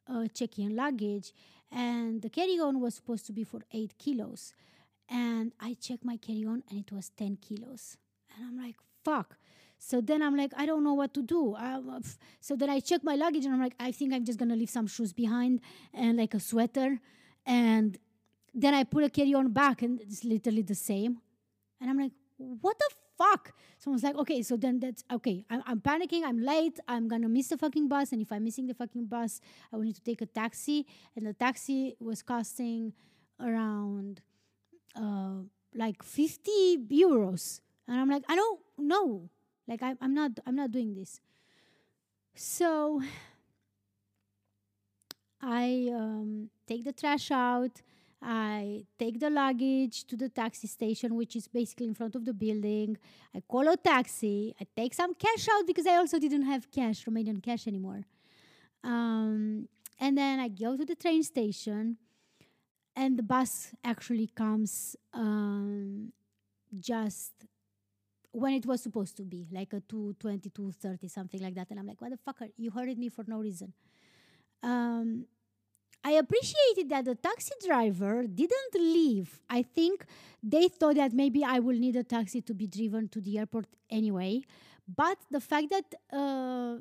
a 0.08 0.28
check 0.28 0.58
in 0.58 0.76
luggage. 0.76 1.32
And 1.72 2.22
the 2.22 2.30
carry 2.30 2.60
on 2.60 2.80
was 2.80 2.96
supposed 2.96 3.26
to 3.28 3.34
be 3.34 3.44
for 3.44 3.62
eight 3.72 3.98
kilos. 3.98 4.54
And 5.10 5.54
I 5.60 5.76
checked 5.76 6.04
my 6.04 6.18
carry 6.18 6.46
on 6.46 6.64
and 6.70 6.80
it 6.80 6.92
was 6.92 7.10
10 7.10 7.38
kilos. 7.38 7.98
And 8.36 8.46
I'm 8.46 8.58
like, 8.58 8.76
fuck. 9.04 9.38
So 9.78 10.02
then 10.02 10.22
I'm 10.22 10.36
like, 10.36 10.52
I 10.58 10.66
don't 10.66 10.84
know 10.84 10.94
what 10.94 11.14
to 11.14 11.22
do. 11.22 11.56
So 12.40 12.56
then 12.56 12.70
I 12.70 12.80
check 12.80 13.04
my 13.04 13.16
luggage 13.16 13.46
and 13.46 13.54
I'm 13.54 13.62
like, 13.62 13.76
I 13.80 13.92
think 13.92 14.14
I'm 14.14 14.26
just 14.26 14.40
gonna 14.40 14.56
leave 14.56 14.70
some 14.70 14.88
shoes 14.88 15.14
behind 15.14 15.62
and 15.94 16.18
like 16.18 16.34
a 16.34 16.40
sweater. 16.40 17.00
And 17.46 17.98
then 18.54 18.74
I 18.74 18.84
put 18.84 19.04
a 19.04 19.10
carry 19.10 19.34
on 19.34 19.52
back 19.52 19.82
and 19.82 20.02
it's 20.02 20.24
literally 20.24 20.64
the 20.64 20.76
same. 20.76 21.20
And 21.80 21.90
I'm 21.90 22.00
like, 22.00 22.14
what 22.38 22.80
the 22.80 22.90
fuck? 23.18 23.54
Someone's 23.78 24.04
like, 24.04 24.16
okay, 24.16 24.42
so 24.42 24.58
then 24.58 24.80
that's 24.80 25.04
okay. 25.12 25.46
I'm, 25.50 25.62
I'm, 25.66 25.82
panicking. 25.82 26.24
I'm 26.24 26.40
late. 26.40 26.80
I'm 26.88 27.08
gonna 27.08 27.30
miss 27.30 27.50
the 27.50 27.58
fucking 27.58 27.88
bus. 27.88 28.12
And 28.12 28.22
if 28.22 28.32
I'm 28.32 28.44
missing 28.44 28.68
the 28.68 28.74
fucking 28.74 29.06
bus, 29.06 29.42
I 29.72 29.76
will 29.76 29.84
need 29.84 29.96
to 29.96 30.02
take 30.02 30.22
a 30.22 30.26
taxi. 30.26 30.86
And 31.16 31.26
the 31.26 31.34
taxi 31.34 31.96
was 32.00 32.22
costing 32.22 32.94
around 33.40 34.22
uh, 34.96 35.44
like 35.74 36.02
50 36.02 36.88
euros. 36.90 37.60
And 37.88 38.00
I'm 38.00 38.10
like, 38.10 38.24
I 38.28 38.36
don't 38.36 38.60
know. 38.78 39.30
Like 39.68 39.82
I, 39.82 39.96
I'm 40.02 40.14
not. 40.14 40.32
I'm 40.46 40.56
not 40.56 40.72
doing 40.72 40.94
this. 40.94 41.22
So 42.36 43.02
I 45.42 45.90
um, 45.94 46.50
take 46.68 46.84
the 46.84 46.94
trash 46.94 47.32
out. 47.32 47.82
I 48.22 48.86
take 48.98 49.20
the 49.20 49.30
luggage 49.30 50.06
to 50.06 50.16
the 50.16 50.30
taxi 50.30 50.68
station, 50.68 51.16
which 51.16 51.36
is 51.36 51.48
basically 51.48 51.86
in 51.86 51.94
front 51.94 52.16
of 52.16 52.26
the 52.26 52.34
building. 52.34 52.98
I 53.36 53.42
call 53.42 53.68
a 53.68 53.78
taxi. 53.78 54.56
I 54.60 54.66
take 54.76 54.94
some 54.94 55.14
cash 55.14 55.48
out 55.54 55.68
because 55.68 55.86
I 55.86 55.96
also 55.98 56.18
didn't 56.18 56.44
have 56.44 56.72
cash, 56.72 57.06
Romanian 57.06 57.44
cash 57.44 57.68
anymore. 57.68 58.02
Um, 58.84 59.68
and 60.00 60.18
then 60.18 60.40
I 60.40 60.48
go 60.48 60.76
to 60.76 60.86
the 60.86 60.96
train 60.96 61.24
station, 61.24 61.98
and 62.96 63.18
the 63.18 63.24
bus 63.24 63.74
actually 63.84 64.28
comes 64.28 64.96
um, 65.14 66.12
just 66.80 67.34
when 68.36 68.54
it 68.54 68.66
was 68.66 68.82
supposed 68.82 69.16
to 69.18 69.24
be, 69.24 69.48
like 69.52 69.72
a 69.74 69.80
220, 69.80 70.50
230, 70.50 71.08
something 71.08 71.42
like 71.42 71.56
that. 71.56 71.68
And 71.70 71.80
I'm 71.80 71.88
like, 71.88 72.02
what 72.02 72.12
the 72.12 72.18
fuck? 72.18 72.42
Are, 72.42 72.48
you 72.58 72.70
hurried 72.70 72.98
me 72.98 73.10
for 73.10 73.24
no 73.28 73.40
reason. 73.40 73.74
Um, 74.62 75.26
I 76.04 76.12
appreciated 76.12 76.90
that 76.90 77.06
the 77.06 77.16
taxi 77.16 77.54
driver 77.66 78.28
didn't 78.28 78.74
leave. 78.74 79.40
I 79.50 79.64
think 79.64 80.06
they 80.44 80.68
thought 80.68 80.96
that 80.96 81.14
maybe 81.14 81.44
I 81.44 81.60
will 81.60 81.78
need 81.78 81.96
a 81.96 82.04
taxi 82.04 82.42
to 82.42 82.54
be 82.54 82.68
driven 82.68 83.08
to 83.10 83.22
the 83.22 83.40
airport 83.40 83.68
anyway. 83.90 84.42
But 84.88 85.18
the 85.32 85.40
fact 85.40 85.70
that 85.72 85.96
uh, 86.14 86.78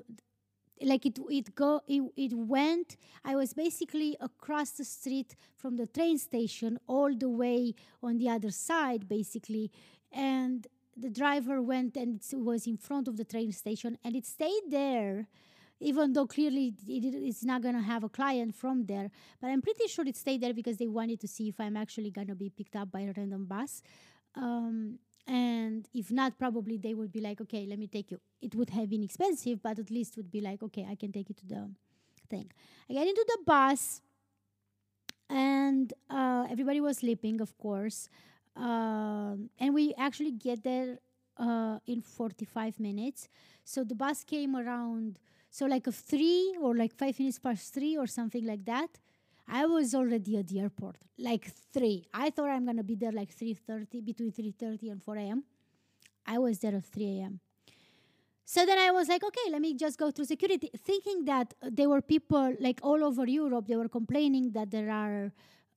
like 0.83 1.07
it 1.07 1.19
it 1.31 1.55
go 1.55 1.81
it, 1.87 2.03
it 2.17 2.33
went 2.35 2.97
i 3.25 3.37
was 3.37 3.55
basically 3.55 4.17
across 4.21 4.73
the 4.73 4.85
street 4.85 5.37
from 5.57 5.77
the 5.77 5.87
train 5.87 6.19
station 6.19 6.79
all 6.89 7.15
the 7.15 7.29
way 7.29 7.73
on 8.03 8.19
the 8.19 8.29
other 8.29 8.51
side 8.51 9.09
basically 9.09 9.71
and 10.13 10.67
the 10.97 11.11
driver 11.11 11.61
went 11.61 11.97
and 11.97 12.21
it 12.21 12.37
was 12.37 12.67
in 12.67 12.77
front 12.77 13.09
of 13.09 13.17
the 13.17 13.25
train 13.25 13.53
station 13.53 13.99
and 14.05 14.15
it 14.17 14.27
stayed 14.27 14.63
there 14.71 15.29
even 15.81 16.13
though 16.13 16.27
clearly 16.27 16.75
it, 16.89 17.05
it's 17.05 17.45
not 17.45 17.63
going 17.63 17.75
to 17.75 17.81
have 17.81 18.05
a 18.05 18.09
client 18.09 18.55
from 18.55 18.87
there. 18.87 19.11
But 19.41 19.49
I'm 19.51 19.61
pretty 19.61 19.87
sure 19.89 20.07
it 20.07 20.17
stayed 20.17 20.41
there 20.41 20.55
because 20.55 20.77
they 20.77 20.87
wanted 20.87 21.21
to 21.21 21.29
see 21.29 21.49
if 21.49 21.61
I'm 21.61 21.77
actually 21.77 22.11
going 22.11 22.29
to 22.29 22.35
be 22.35 22.49
picked 22.49 22.77
up 22.77 22.91
by 22.91 23.01
a 23.01 23.13
random 23.17 23.47
bus. 23.47 23.83
Um, 24.35 24.99
and 25.27 25.87
if 25.95 26.11
not, 26.11 26.39
probably 26.39 26.77
they 26.77 26.95
would 26.95 27.13
be 27.13 27.21
like, 27.21 27.41
okay, 27.41 27.67
let 27.67 27.79
me 27.79 27.87
take 27.87 28.11
you. 28.11 28.21
It 28.41 28.55
would 28.55 28.71
have 28.71 28.89
been 28.89 29.03
expensive, 29.03 29.63
but 29.63 29.79
at 29.79 29.91
least 29.91 30.17
would 30.17 30.31
be 30.31 30.41
like, 30.41 30.63
okay, 30.63 30.87
I 30.89 30.95
can 30.95 31.13
take 31.13 31.29
you 31.29 31.35
to 31.35 31.47
the 31.47 31.71
thing. 32.29 32.51
I 32.89 32.93
get 32.93 33.07
into 33.07 33.25
the 33.27 33.39
bus, 33.45 34.03
and 35.31 35.93
uh, 36.11 36.47
everybody 36.51 36.81
was 36.81 36.99
sleeping, 36.99 37.41
of 37.41 37.57
course. 37.57 38.11
Um, 38.57 39.51
and 39.59 39.75
we 39.75 39.95
actually 39.99 40.33
get 40.33 40.63
there 40.63 40.99
uh, 41.37 41.79
in 41.87 42.01
45 42.03 42.79
minutes. 42.79 43.29
So 43.65 43.85
the 43.85 43.95
bus 43.95 44.25
came 44.25 44.55
around 44.57 45.19
so 45.55 45.67
like 45.67 45.87
a 45.87 45.93
three 45.93 46.57
or 46.61 46.75
like 46.75 46.93
five 46.93 47.17
minutes 47.17 47.39
past 47.39 47.73
three 47.73 47.97
or 47.97 48.09
something 48.09 48.45
like 48.45 48.65
that. 48.65 48.91
I 49.47 49.67
was 49.67 49.95
already 49.95 50.37
at 50.37 50.49
the 50.49 50.59
airport, 50.59 50.97
like 51.17 51.49
three. 51.73 52.09
I 52.13 52.31
thought 52.31 52.49
I'm 52.49 52.67
gonna 52.67 52.83
be 52.83 52.97
there 52.97 53.13
like 53.13 53.31
three 53.31 53.55
thirty, 53.55 54.01
between 54.01 54.33
three 54.33 54.51
thirty 54.51 54.89
and 54.89 55.01
four 55.01 55.17
a.m. 55.17 55.45
I 56.27 56.39
was 56.41 56.59
there 56.59 56.75
at 56.75 56.85
three 56.85 57.21
a.m. 57.21 57.39
So 58.45 58.67
then 58.67 58.79
I 58.79 58.91
was 58.91 59.09
like, 59.09 59.23
okay, 59.23 59.49
let 59.53 59.61
me 59.61 59.75
just 59.75 59.97
go 59.97 60.11
through 60.11 60.25
security, 60.25 60.71
thinking 60.77 61.25
that 61.27 61.55
there 61.63 61.89
were 61.89 62.03
people 62.03 62.57
like 62.59 62.81
all 62.83 63.05
over 63.05 63.25
Europe. 63.25 63.69
They 63.69 63.77
were 63.77 63.89
complaining 63.89 64.51
that 64.53 64.73
there 64.73 64.91
are, 64.91 65.33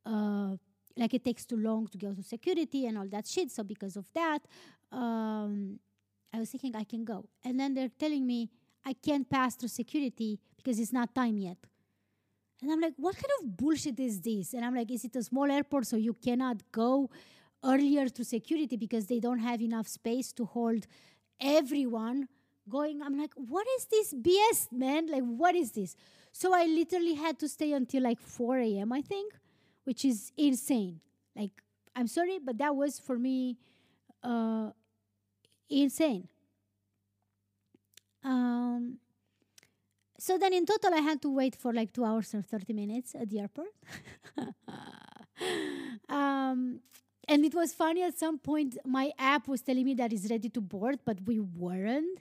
uh, 0.07 0.57
like, 0.97 1.13
it 1.13 1.23
takes 1.23 1.45
too 1.45 1.57
long 1.57 1.87
to 1.87 1.97
go 1.97 2.13
to 2.13 2.23
security 2.23 2.85
and 2.85 2.97
all 2.97 3.07
that 3.07 3.27
shit. 3.27 3.51
So 3.51 3.63
because 3.63 3.95
of 3.95 4.05
that, 4.13 4.39
um, 4.91 5.79
I 6.33 6.39
was 6.39 6.49
thinking 6.49 6.75
I 6.75 6.83
can 6.83 7.05
go, 7.05 7.25
and 7.43 7.59
then 7.59 7.73
they're 7.73 7.91
telling 7.99 8.25
me 8.25 8.49
I 8.85 8.93
can't 8.93 9.29
pass 9.29 9.55
through 9.55 9.69
security 9.69 10.39
because 10.55 10.79
it's 10.79 10.93
not 10.93 11.13
time 11.13 11.37
yet. 11.37 11.57
And 12.61 12.71
I'm 12.71 12.81
like, 12.81 12.93
what 12.97 13.15
kind 13.15 13.31
of 13.41 13.57
bullshit 13.57 13.99
is 13.99 14.21
this? 14.21 14.53
And 14.53 14.65
I'm 14.65 14.75
like, 14.75 14.89
is 14.91 15.03
it 15.05 15.15
a 15.15 15.23
small 15.23 15.49
airport 15.51 15.85
so 15.85 15.95
you 15.95 16.13
cannot 16.13 16.57
go 16.71 17.09
earlier 17.63 18.09
to 18.09 18.23
security 18.23 18.77
because 18.77 19.05
they 19.05 19.19
don't 19.19 19.39
have 19.39 19.61
enough 19.61 19.87
space 19.87 20.31
to 20.33 20.45
hold 20.45 20.87
everyone 21.39 22.27
going? 22.67 23.01
I'm 23.01 23.19
like, 23.19 23.33
what 23.35 23.67
is 23.77 23.85
this 23.85 24.13
BS, 24.13 24.71
man? 24.71 25.07
Like, 25.07 25.23
what 25.23 25.55
is 25.55 25.71
this? 25.71 25.95
So 26.31 26.53
I 26.53 26.65
literally 26.65 27.13
had 27.13 27.37
to 27.39 27.47
stay 27.47 27.73
until 27.73 28.03
like 28.03 28.19
4 28.19 28.57
a.m., 28.59 28.91
I 28.91 29.01
think, 29.01 29.33
which 29.87 30.03
is 30.03 30.33
insane. 30.35 30.99
Like, 31.33 31.63
I'm 31.95 32.07
sorry, 32.07 32.39
but 32.43 32.57
that 32.57 32.75
was 32.75 32.99
for 32.99 33.17
me 33.17 33.57
uh, 34.21 34.71
insane. 35.69 36.27
Um, 38.21 38.97
so 40.19 40.37
then 40.37 40.51
in 40.51 40.65
total, 40.65 40.93
I 40.93 40.99
had 40.99 41.21
to 41.21 41.33
wait 41.33 41.55
for 41.55 41.71
like 41.71 41.93
two 41.93 42.03
hours 42.03 42.33
and 42.33 42.45
30 42.45 42.73
minutes 42.73 43.15
at 43.15 43.29
the 43.29 43.39
airport. 43.39 43.69
um, 46.09 46.81
and 47.29 47.45
it 47.45 47.55
was 47.55 47.73
funny 47.73 48.03
at 48.03 48.17
some 48.17 48.39
point 48.39 48.77
my 48.85 49.11
app 49.17 49.47
was 49.47 49.61
telling 49.61 49.85
me 49.85 49.93
that 49.93 50.11
it's 50.11 50.29
ready 50.29 50.49
to 50.49 50.61
board 50.61 50.99
but 51.05 51.17
we 51.25 51.39
weren't 51.39 52.19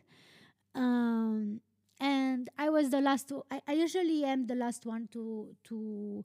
um, 0.74 1.60
and 2.00 2.48
i 2.58 2.68
was 2.68 2.90
the 2.90 3.00
last 3.00 3.28
to, 3.28 3.44
I, 3.50 3.60
I 3.68 3.72
usually 3.74 4.24
am 4.24 4.46
the 4.46 4.54
last 4.54 4.84
one 4.84 5.08
to 5.12 5.54
to 5.64 6.24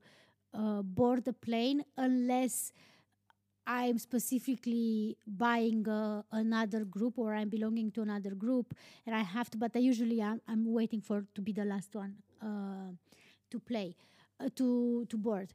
uh, 0.53 0.81
board 0.81 1.23
the 1.25 1.33
plane 1.33 1.83
unless 1.97 2.71
i'm 3.67 3.97
specifically 3.97 5.17
buying 5.27 5.87
uh, 5.87 6.21
another 6.31 6.83
group 6.85 7.17
or 7.17 7.33
i'm 7.33 7.49
belonging 7.49 7.91
to 7.91 8.01
another 8.01 8.31
group 8.35 8.73
and 9.05 9.15
i 9.15 9.21
have 9.21 9.49
to 9.49 9.57
but 9.57 9.71
i 9.75 9.79
usually 9.79 10.19
am 10.21 10.41
i'm 10.47 10.65
waiting 10.65 11.01
for 11.01 11.25
to 11.35 11.41
be 11.41 11.51
the 11.51 11.65
last 11.65 11.95
one 11.95 12.15
uh, 12.41 12.89
to 13.49 13.59
play 13.59 13.95
uh, 14.39 14.49
to 14.55 15.05
to 15.09 15.17
board 15.17 15.53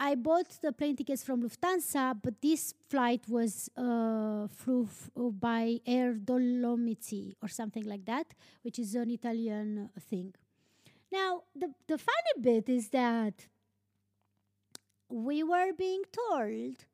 I 0.00 0.14
bought 0.14 0.50
the 0.62 0.72
plane 0.72 0.94
tickets 0.94 1.24
from 1.24 1.42
Lufthansa, 1.42 2.16
but 2.22 2.40
this 2.40 2.72
flight 2.88 3.28
was 3.28 3.68
uh, 3.76 4.46
flew 4.46 4.84
f- 4.84 5.10
uh, 5.16 5.30
by 5.30 5.80
Air 5.84 6.14
Dolomiti 6.14 7.34
or 7.42 7.48
something 7.48 7.84
like 7.84 8.04
that, 8.04 8.32
which 8.62 8.78
is 8.78 8.94
an 8.94 9.10
Italian 9.10 9.90
thing. 10.08 10.32
Now, 11.10 11.42
the, 11.54 11.72
the 11.86 11.98
funny 11.98 12.34
bit 12.40 12.68
is 12.68 12.88
that 12.90 13.46
we 15.08 15.42
were 15.42 15.72
being 15.76 16.02
told 16.12 16.84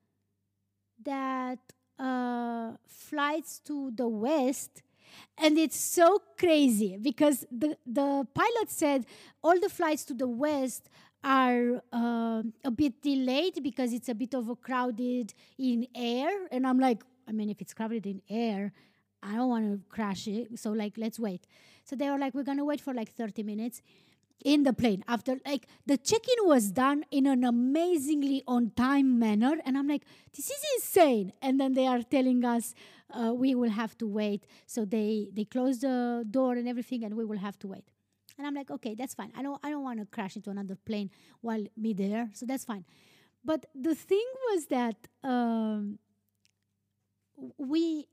that 1.05 1.59
uh, 1.99 2.73
flights 2.87 3.59
to 3.61 3.91
the 3.95 4.09
west 4.09 4.83
and 5.39 5.59
it's 5.59 5.79
so 5.79 6.23
crazy 6.39 6.97
because 7.01 7.47
the, 7.51 7.77
the 7.87 8.27
pilot 8.35 8.71
said 8.71 9.07
all 9.43 9.59
the 9.59 9.69
flights 9.69 10.05
to 10.07 10.15
the 10.15 10.29
west 10.29 10.89
are 11.23 11.83
uh, 11.93 12.43
a 12.65 12.71
bit 12.71 13.01
delayed 13.03 13.63
because 13.63 13.93
it's 13.93 14.09
a 14.09 14.15
bit 14.15 14.35
overcrowded 14.35 15.33
in 15.59 15.87
air. 15.95 16.47
And 16.51 16.67
I'm 16.67 16.79
like, 16.79 17.03
I 17.27 17.33
mean, 17.33 17.49
if 17.51 17.61
it's 17.61 17.73
crowded 17.73 18.07
in 18.07 18.21
air, 18.29 18.73
I 19.23 19.37
don't 19.37 19.49
want 19.49 19.65
to 19.73 19.81
crash 19.89 20.29
it. 20.29 20.59
So, 20.59 20.71
like, 20.73 20.95
let's 20.99 21.19
wait. 21.19 21.47
So 21.85 21.97
they 21.97 22.11
were 22.11 22.19
like, 22.19 22.35
we're 22.35 22.45
going 22.45 22.59
to 22.59 22.65
wait 22.65 22.81
for 22.81 22.95
like 22.95 23.11
30 23.13 23.43
minutes 23.43 23.83
in 24.45 24.63
the 24.63 24.73
plane. 24.73 25.05
After 25.09 25.37
like 25.47 25.67
the 25.87 25.97
check-in 25.97 26.47
was 26.47 26.71
done 26.71 27.05
in 27.11 27.27
an 27.27 27.45
amazingly 27.45 28.43
on 28.47 28.71
time 28.77 29.19
manner 29.19 29.55
and 29.65 29.79
i'm 29.79 29.89
like 29.89 30.05
this 30.35 30.51
is 30.51 30.65
insane. 30.77 31.33
And 31.41 31.61
then 31.61 31.75
they 31.75 31.87
are 31.87 32.03
telling 32.03 32.45
us 32.45 32.75
uh, 33.11 33.33
we 33.33 33.55
will 33.55 33.71
have 33.71 33.97
to 33.99 34.07
wait. 34.07 34.47
So 34.67 34.85
they 34.85 35.29
they 35.33 35.45
close 35.45 35.81
the 35.81 36.25
door 36.31 36.55
and 36.55 36.69
everything 36.69 37.05
and 37.05 37.15
we 37.15 37.25
will 37.25 37.39
have 37.39 37.59
to 37.61 37.69
wait. 37.69 37.85
And 38.37 38.47
I'm 38.47 38.55
like, 38.55 38.71
okay, 38.71 38.95
that's 38.95 39.15
fine. 39.15 39.33
I 39.37 39.43
don't 39.43 39.61
I 39.63 39.71
don't 39.71 39.83
want 39.83 40.01
to 40.01 40.07
crash 40.07 40.37
into 40.37 40.51
another 40.51 40.77
plane 40.77 41.11
while 41.41 41.65
me 41.77 41.93
there, 41.93 42.31
so 42.35 42.47
that's 42.47 42.65
fine. 42.65 42.85
But 43.45 43.67
the 43.75 43.95
thing 43.95 44.27
was 44.51 44.67
that 44.67 44.97
um, 45.23 45.99
we 47.59 48.09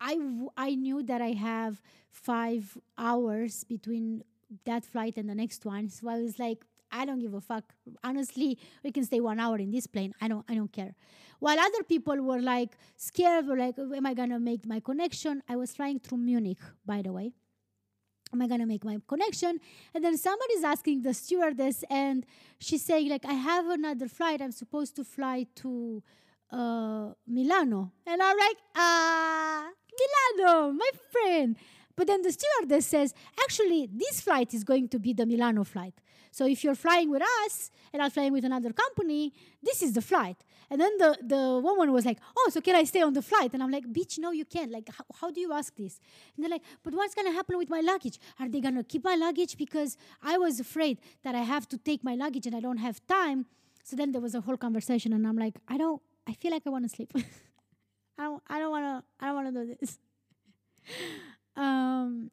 I, 0.00 0.74
knew 0.74 1.02
that 1.04 1.20
I 1.20 1.32
have 1.32 1.82
five 2.10 2.76
hours 2.98 3.64
between 3.64 4.22
that 4.64 4.84
flight 4.84 5.16
and 5.16 5.28
the 5.28 5.34
next 5.34 5.64
one. 5.64 5.88
So 5.88 6.08
I 6.08 6.20
was 6.20 6.38
like, 6.38 6.64
I 6.90 7.04
don't 7.06 7.20
give 7.20 7.34
a 7.34 7.40
fuck. 7.40 7.64
Honestly, 8.04 8.58
we 8.84 8.92
can 8.92 9.04
stay 9.04 9.20
one 9.20 9.40
hour 9.40 9.56
in 9.58 9.70
this 9.70 9.86
plane. 9.86 10.12
I 10.20 10.28
don't 10.28 10.44
I 10.48 10.54
don't 10.54 10.70
care. 10.70 10.94
While 11.38 11.58
other 11.58 11.82
people 11.82 12.20
were 12.20 12.40
like 12.40 12.76
scared, 12.96 13.46
were 13.46 13.56
like, 13.56 13.78
am 13.78 14.06
I 14.06 14.14
gonna 14.14 14.38
make 14.38 14.66
my 14.66 14.80
connection? 14.80 15.42
I 15.48 15.56
was 15.56 15.72
flying 15.72 16.00
through 16.00 16.18
Munich, 16.18 16.58
by 16.84 17.00
the 17.02 17.12
way 17.12 17.32
am 18.32 18.42
I 18.42 18.46
gonna 18.46 18.66
make 18.66 18.84
my 18.84 18.98
connection? 19.06 19.60
And 19.94 20.04
then 20.04 20.16
somebody's 20.16 20.64
asking 20.64 21.02
the 21.02 21.14
stewardess, 21.14 21.84
and 21.90 22.24
she's 22.58 22.82
saying 22.82 23.08
like, 23.08 23.24
I 23.24 23.34
have 23.34 23.68
another 23.68 24.08
flight. 24.08 24.40
I'm 24.40 24.52
supposed 24.52 24.96
to 24.96 25.04
fly 25.04 25.46
to 25.56 26.02
uh, 26.52 27.12
Milano, 27.26 27.92
and 28.06 28.22
I'm 28.22 28.36
like, 28.36 28.56
ah, 28.76 29.70
Milano, 29.98 30.72
my 30.72 30.90
friend. 31.10 31.56
But 31.96 32.06
then 32.06 32.22
the 32.22 32.32
stewardess 32.32 32.86
says, 32.86 33.14
actually, 33.42 33.88
this 33.92 34.20
flight 34.20 34.54
is 34.54 34.64
going 34.64 34.88
to 34.88 34.98
be 34.98 35.12
the 35.12 35.26
Milano 35.26 35.64
flight. 35.64 35.94
So 36.30 36.46
if 36.46 36.64
you're 36.64 36.74
flying 36.74 37.10
with 37.10 37.22
us 37.44 37.70
and 37.92 38.00
I'm 38.00 38.10
flying 38.10 38.32
with 38.32 38.44
another 38.44 38.72
company, 38.72 39.34
this 39.62 39.82
is 39.82 39.92
the 39.92 40.00
flight. 40.00 40.38
And 40.70 40.80
then 40.80 40.96
the, 40.96 41.18
the 41.22 41.60
woman 41.62 41.92
was 41.92 42.06
like, 42.06 42.18
oh, 42.34 42.50
so 42.50 42.62
can 42.62 42.74
I 42.74 42.84
stay 42.84 43.02
on 43.02 43.12
the 43.12 43.20
flight? 43.20 43.50
And 43.52 43.62
I'm 43.62 43.70
like, 43.70 43.84
bitch, 43.84 44.18
no, 44.18 44.30
you 44.30 44.46
can't. 44.46 44.70
Like, 44.70 44.88
how, 44.88 45.04
how 45.20 45.30
do 45.30 45.40
you 45.40 45.52
ask 45.52 45.76
this? 45.76 46.00
And 46.34 46.42
they're 46.42 46.50
like, 46.50 46.62
but 46.82 46.94
what's 46.94 47.14
going 47.14 47.26
to 47.26 47.32
happen 47.34 47.58
with 47.58 47.68
my 47.68 47.80
luggage? 47.80 48.18
Are 48.40 48.48
they 48.48 48.62
going 48.62 48.76
to 48.76 48.82
keep 48.82 49.04
my 49.04 49.14
luggage? 49.14 49.58
Because 49.58 49.98
I 50.22 50.38
was 50.38 50.58
afraid 50.58 50.98
that 51.24 51.34
I 51.34 51.42
have 51.42 51.68
to 51.68 51.76
take 51.76 52.02
my 52.02 52.14
luggage 52.14 52.46
and 52.46 52.56
I 52.56 52.60
don't 52.60 52.78
have 52.78 53.06
time. 53.06 53.44
So 53.84 53.96
then 53.96 54.12
there 54.12 54.22
was 54.22 54.34
a 54.34 54.40
whole 54.40 54.56
conversation 54.56 55.12
and 55.12 55.26
I'm 55.26 55.36
like, 55.36 55.56
I 55.68 55.76
don't, 55.76 56.00
I 56.26 56.34
feel 56.34 56.50
like 56.50 56.62
I 56.66 56.70
want 56.70 56.84
to 56.84 56.88
sleep. 56.88 57.12
I 58.18 58.24
don't, 58.24 58.42
I 58.46 58.58
don't 58.58 58.70
want 58.70 58.84
to, 58.84 59.24
I 59.24 59.26
don't 59.26 59.34
want 59.34 59.54
to 59.54 59.64
do 59.64 59.76
this. 59.80 59.98
Um, 61.54 62.30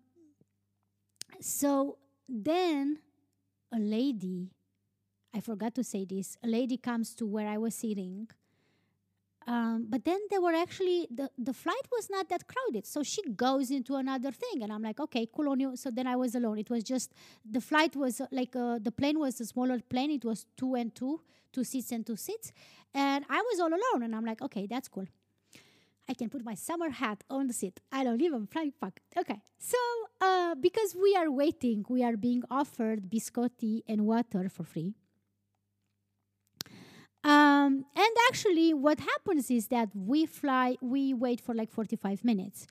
so 1.41 1.97
then 2.27 2.99
a 3.71 3.79
lady, 3.79 4.51
I 5.33 5.41
forgot 5.41 5.75
to 5.75 5.83
say 5.83 6.05
this, 6.05 6.37
a 6.43 6.47
lady 6.47 6.77
comes 6.77 7.13
to 7.15 7.25
where 7.25 7.47
I 7.47 7.57
was 7.57 7.75
sitting. 7.75 8.29
Um, 9.47 9.87
but 9.89 10.05
then 10.05 10.19
there 10.29 10.41
were 10.41 10.53
actually 10.53 11.07
the, 11.09 11.31
the 11.37 11.53
flight 11.53 11.87
was 11.91 12.07
not 12.07 12.29
that 12.29 12.45
crowded 12.45 12.85
so 12.85 13.01
she 13.01 13.23
goes 13.31 13.71
into 13.71 13.95
another 13.95 14.31
thing 14.31 14.61
and 14.61 14.71
i'm 14.71 14.83
like 14.83 14.99
okay 14.99 15.27
cool 15.33 15.49
on 15.49 15.59
you 15.59 15.75
so 15.75 15.89
then 15.89 16.05
i 16.05 16.15
was 16.15 16.35
alone 16.35 16.59
it 16.59 16.69
was 16.69 16.83
just 16.83 17.13
the 17.49 17.59
flight 17.59 17.95
was 17.95 18.21
uh, 18.21 18.27
like 18.31 18.55
uh, 18.55 18.77
the 18.79 18.91
plane 18.91 19.17
was 19.17 19.41
a 19.41 19.45
smaller 19.45 19.79
plane 19.79 20.11
it 20.11 20.23
was 20.23 20.45
two 20.55 20.75
and 20.75 20.93
two 20.93 21.19
two 21.51 21.63
seats 21.63 21.91
and 21.91 22.05
two 22.05 22.15
seats 22.15 22.51
and 22.93 23.25
i 23.29 23.41
was 23.41 23.59
all 23.59 23.69
alone 23.69 24.03
and 24.03 24.15
i'm 24.15 24.25
like 24.25 24.41
okay 24.41 24.67
that's 24.67 24.87
cool 24.87 25.05
I 26.09 26.15
can 26.15 26.27
put 26.27 26.43
my 26.43 26.55
summer 26.55 26.89
hat 26.89 27.23
on 27.29 27.45
the 27.45 27.53
seat. 27.53 27.79
I 27.91 28.03
don't 28.03 28.19
even 28.19 28.47
flying 28.47 28.71
fuck. 28.71 28.99
Okay. 29.15 29.43
So 29.59 29.77
uh, 30.19 30.55
because 30.55 30.95
we 30.99 31.15
are 31.15 31.29
waiting, 31.29 31.85
we 31.87 32.03
are 32.03 32.17
being 32.17 32.41
offered 32.49 33.11
biscotti 33.11 33.81
and 33.87 34.07
water 34.07 34.49
for 34.49 34.63
free. 34.63 34.95
Um, 37.23 37.85
and 37.95 38.13
actually, 38.27 38.73
what 38.73 38.99
happens 38.99 39.51
is 39.51 39.67
that 39.67 39.89
we 39.93 40.25
fly, 40.25 40.77
we 40.81 41.13
wait 41.13 41.41
for 41.41 41.53
like 41.53 41.69
45 41.69 42.23
minutes. 42.25 42.65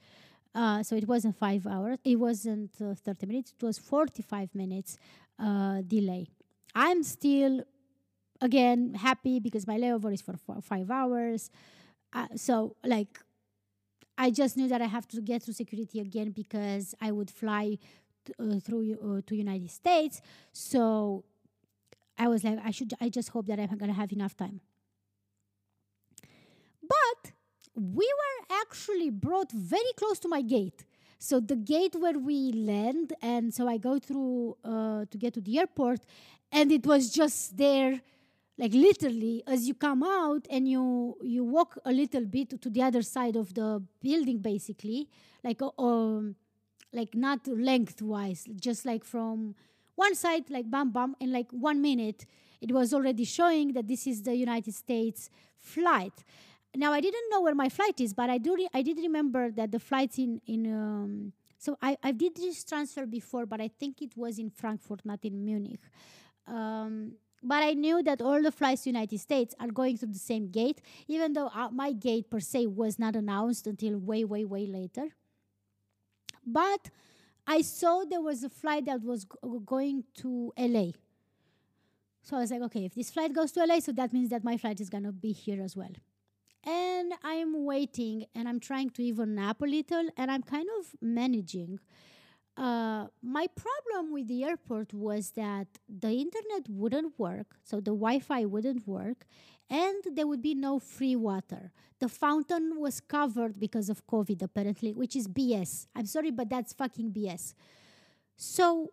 Uh, 0.55 0.83
so 0.83 0.97
it 0.97 1.07
wasn't 1.07 1.37
five 1.37 1.67
hours, 1.67 1.99
it 2.05 2.17
wasn't 2.17 2.71
uh, 2.81 2.95
30 2.95 3.27
minutes, 3.27 3.53
it 3.57 3.65
was 3.65 3.79
45 3.79 4.55
minutes 4.55 4.99
uh, 5.39 5.83
delay. 5.87 6.27
I'm 6.75 7.03
still, 7.03 7.63
again, 8.41 8.95
happy 8.95 9.41
because 9.41 9.67
my 9.67 9.79
layover 9.79 10.13
is 10.13 10.23
for 10.23 10.35
five 10.63 10.91
hours. 10.91 11.51
Uh, 12.13 12.27
so, 12.37 12.77
like, 12.85 13.19
I 14.17 14.31
just 14.31 14.57
knew 14.57 14.69
that 14.69 14.83
I 14.83 14.87
have 14.87 15.07
to 15.09 15.21
get 15.21 15.43
through 15.43 15.55
security 15.55 16.01
again 16.01 16.31
because 16.31 16.95
I 17.01 17.13
would 17.13 17.31
fly 17.31 17.79
uh, 18.39 18.59
through 18.61 18.99
uh, 19.01 19.21
to 19.27 19.37
United 19.37 19.71
States. 19.71 20.21
So 20.53 21.25
I 22.19 22.29
was 22.29 22.43
like, 22.45 22.59
I 22.65 22.71
should. 22.73 22.93
I 23.01 23.09
just 23.09 23.29
hope 23.29 23.47
that 23.47 23.61
I'm 23.61 23.79
gonna 23.79 23.93
have 23.93 24.13
enough 24.13 24.37
time. 24.37 24.61
But 26.83 27.33
we 27.75 28.13
were 28.21 28.57
actually 28.61 29.11
brought 29.11 29.53
very 29.53 29.93
close 29.97 30.19
to 30.21 30.29
my 30.29 30.43
gate. 30.43 30.85
So 31.21 31.41
the 31.41 31.57
gate 31.57 31.95
where 31.97 32.19
we 32.19 32.53
land, 32.53 33.13
and 33.23 33.53
so 33.53 33.69
I 33.69 33.77
go 33.79 33.99
through 33.99 34.57
uh, 34.65 35.05
to 35.11 35.19
get 35.19 35.35
to 35.35 35.41
the 35.41 35.59
airport, 35.59 36.01
and 36.51 36.73
it 36.73 36.87
was 36.87 37.11
just 37.11 37.57
there 37.57 38.01
like 38.59 38.75
literally 38.75 39.43
as 39.47 39.67
you 39.67 39.75
come 39.75 40.03
out 40.03 40.47
and 40.51 40.69
you 40.69 41.17
you 41.23 41.45
walk 41.45 41.79
a 41.85 41.93
little 41.93 42.25
bit 42.25 42.61
to 42.61 42.69
the 42.69 42.83
other 42.83 43.03
side 43.03 43.37
of 43.37 43.55
the 43.55 43.83
building 44.03 44.39
basically 44.39 45.09
like 45.45 45.61
um 45.79 46.35
like 46.93 47.15
not 47.15 47.47
lengthwise 47.47 48.45
just 48.57 48.85
like 48.85 49.05
from 49.05 49.55
one 49.95 50.15
side 50.15 50.45
like 50.51 50.69
bam 50.71 50.91
bam 50.91 51.15
in 51.21 51.33
like 51.33 51.51
one 51.53 51.81
minute 51.81 52.27
it 52.61 52.73
was 52.73 52.93
already 52.93 53.25
showing 53.25 53.73
that 53.73 53.87
this 53.87 54.07
is 54.07 54.23
the 54.23 54.35
united 54.35 54.75
states 54.75 55.31
flight. 55.59 56.25
Now 56.77 56.93
i 56.93 57.01
didn't 57.01 57.31
know 57.31 57.41
where 57.41 57.55
my 57.55 57.69
flight 57.69 58.01
is 58.01 58.13
but 58.13 58.29
i 58.31 58.39
do 58.39 58.55
re- 58.55 58.69
i 58.75 58.83
did 58.83 58.99
remember 58.99 59.51
that 59.53 59.73
the 59.73 59.79
flights 59.79 60.19
in 60.19 60.41
in 60.47 60.67
um, 60.73 61.33
so 61.59 61.77
I, 61.83 61.97
I 62.03 62.13
did 62.13 62.37
this 62.37 62.63
transfer 62.65 63.07
before 63.07 63.47
but 63.47 63.61
i 63.61 63.69
think 63.69 64.03
it 64.03 64.17
was 64.17 64.39
in 64.39 64.51
frankfurt 64.51 65.05
not 65.05 65.21
in 65.25 65.45
munich. 65.45 65.81
Um, 66.47 67.13
but 67.43 67.63
I 67.63 67.73
knew 67.73 68.03
that 68.03 68.21
all 68.21 68.43
the 68.43 68.51
flights 68.51 68.83
to 68.83 68.91
United 68.91 69.19
States 69.19 69.55
are 69.61 69.69
going 69.69 69.97
through 69.97 70.13
the 70.13 70.19
same 70.19 70.51
gate, 70.51 70.81
even 71.07 71.33
though 71.33 71.51
uh, 71.55 71.69
my 71.71 71.93
gate 71.93 72.31
per 72.31 72.41
se 72.41 72.67
was 72.67 72.99
not 72.99 73.15
announced 73.15 73.67
until 73.67 73.99
way, 73.99 74.25
way, 74.25 74.45
way 74.45 74.67
later. 74.67 75.09
But 76.45 76.91
I 77.47 77.63
saw 77.63 78.05
there 78.05 78.21
was 78.21 78.43
a 78.43 78.49
flight 78.49 78.87
that 78.87 79.03
was 79.03 79.27
going 79.65 80.05
to 80.19 80.53
LA. 80.59 80.93
So 82.23 82.37
I 82.37 82.41
was 82.41 82.51
like, 82.51 82.63
okay, 82.63 82.85
if 82.85 82.95
this 82.95 83.11
flight 83.11 83.33
goes 83.33 83.53
to 83.53 83.65
LA, 83.65 83.81
so 83.81 83.93
that 83.93 84.13
means 84.13 84.31
that 84.31 84.45
my 84.45 84.57
flight 84.57 84.81
is 84.81 84.91
gonna 84.91 85.13
be 85.13 85.33
here 85.33 85.63
as 85.63 85.77
well. 85.77 85.93
And 86.65 87.15
I'm 87.23 87.65
waiting 87.65 88.27
and 88.35 88.49
I'm 88.49 88.61
trying 88.61 88.91
to 88.91 89.03
even 89.03 89.37
nap 89.37 89.63
a 89.63 89.65
little 89.65 90.09
and 90.17 90.31
I'm 90.31 90.43
kind 90.43 90.69
of 90.79 90.95
managing. 91.01 91.79
Uh, 92.59 93.07
my 93.23 93.47
problem 93.55 94.13
with 94.13 94.27
the 94.27 94.43
airport 94.45 94.93
was 94.93 95.31
that 95.33 95.69
the 95.89 96.11
internet 96.11 96.69
wouldn't 96.69 97.19
work, 97.19 97.57
so 97.63 97.77
the 97.77 97.93
Wi 97.93 98.19
Fi 98.19 98.45
wouldn't 98.45 98.87
work, 98.87 99.27
and 99.71 100.03
there 100.13 100.27
would 100.27 100.43
be 100.43 100.55
no 100.55 100.79
free 100.79 101.15
water. 101.15 101.71
The 102.01 102.09
fountain 102.09 102.81
was 102.81 103.01
covered 103.01 103.61
because 103.61 103.89
of 103.89 104.05
COVID, 104.07 104.43
apparently, 104.43 104.93
which 104.93 105.15
is 105.15 105.29
BS. 105.29 105.87
I'm 105.95 106.07
sorry, 106.07 106.33
but 106.33 106.49
that's 106.49 106.73
fucking 106.73 107.13
BS. 107.13 107.55
So 108.37 108.93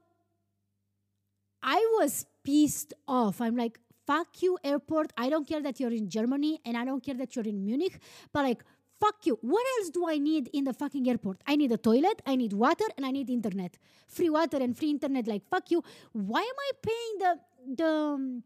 I 1.63 1.77
was 1.99 2.25
pissed 2.43 2.93
off. 3.07 3.41
I'm 3.41 3.55
like, 3.55 3.79
fuck 4.05 4.41
you, 4.41 4.57
airport. 4.63 5.11
I 5.17 5.29
don't 5.29 5.47
care 5.47 5.61
that 5.61 5.79
you're 5.79 5.91
in 5.91 6.09
Germany 6.09 6.59
and 6.65 6.77
I 6.77 6.85
don't 6.85 7.03
care 7.03 7.15
that 7.15 7.35
you're 7.35 7.45
in 7.45 7.65
Munich, 7.65 7.99
but 8.31 8.43
like, 8.43 8.63
fuck 8.99 9.25
you. 9.25 9.37
What 9.41 9.65
else 9.77 9.89
do 9.89 10.07
I 10.07 10.17
need 10.17 10.49
in 10.53 10.63
the 10.63 10.73
fucking 10.73 11.07
airport? 11.07 11.41
I 11.47 11.55
need 11.55 11.71
a 11.71 11.77
toilet, 11.77 12.21
I 12.25 12.35
need 12.35 12.53
water, 12.53 12.85
and 12.97 13.05
I 13.05 13.11
need 13.11 13.29
internet. 13.29 13.77
Free 14.07 14.29
water 14.29 14.57
and 14.57 14.77
free 14.77 14.91
internet. 14.91 15.27
Like, 15.27 15.47
fuck 15.49 15.71
you. 15.71 15.83
Why 16.13 16.41
am 16.41 16.59
I 16.59 16.71
paying 16.81 17.13
the, 17.19 17.39
the, 17.83 17.89
um, 17.89 18.43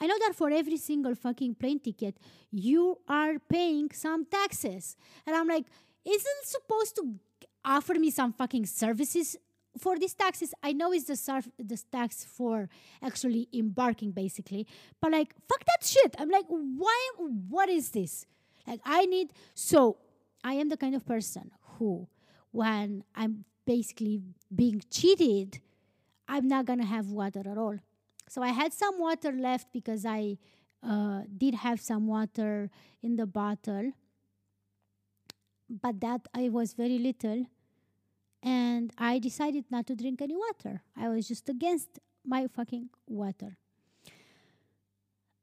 I 0.00 0.06
know 0.06 0.18
that 0.20 0.34
for 0.34 0.50
every 0.50 0.76
single 0.76 1.14
fucking 1.14 1.54
plane 1.54 1.80
ticket, 1.80 2.18
you 2.50 2.98
are 3.08 3.38
paying 3.38 3.90
some 3.92 4.26
taxes. 4.26 4.96
And 5.26 5.34
I'm 5.34 5.48
like, 5.48 5.64
isn't 6.04 6.44
supposed 6.44 6.96
to 6.96 7.14
offer 7.64 7.94
me 7.94 8.10
some 8.10 8.32
fucking 8.32 8.66
services 8.66 9.36
for 9.78 9.98
these 9.98 10.14
taxes? 10.14 10.54
I 10.62 10.72
know 10.72 10.92
it's 10.92 11.04
the 11.04 11.16
surf, 11.16 11.48
the 11.58 11.82
tax 11.90 12.24
for 12.24 12.68
actually 13.02 13.48
embarking, 13.52 14.12
basically, 14.12 14.66
but 15.00 15.12
like, 15.12 15.34
fuck 15.48 15.64
that 15.64 15.84
shit. 15.84 16.14
I'm 16.18 16.30
like, 16.30 16.46
why? 16.48 17.10
What 17.48 17.68
is 17.68 17.90
this? 17.90 18.26
Like, 18.66 18.80
I 18.84 19.06
need. 19.06 19.32
So, 19.54 19.98
I 20.42 20.54
am 20.54 20.68
the 20.68 20.76
kind 20.76 20.94
of 20.94 21.04
person 21.04 21.50
who, 21.78 22.08
when 22.52 23.04
I'm 23.14 23.44
basically 23.66 24.22
being 24.54 24.82
cheated, 24.90 25.60
I'm 26.28 26.48
not 26.48 26.66
gonna 26.66 26.84
have 26.84 27.10
water 27.10 27.40
at 27.40 27.58
all. 27.58 27.78
So 28.28 28.42
I 28.42 28.48
had 28.48 28.72
some 28.72 28.98
water 28.98 29.32
left 29.32 29.72
because 29.72 30.04
I 30.04 30.38
uh, 30.82 31.22
did 31.36 31.54
have 31.54 31.80
some 31.80 32.06
water 32.06 32.70
in 33.02 33.16
the 33.16 33.26
bottle, 33.26 33.92
but 35.68 36.00
that 36.00 36.26
I 36.34 36.48
was 36.48 36.74
very 36.74 36.98
little, 36.98 37.46
and 38.42 38.92
I 38.98 39.18
decided 39.18 39.64
not 39.70 39.86
to 39.88 39.96
drink 39.96 40.22
any 40.22 40.36
water. 40.36 40.82
I 40.96 41.08
was 41.08 41.28
just 41.28 41.48
against 41.48 41.98
my 42.24 42.46
fucking 42.46 42.90
water. 43.06 43.56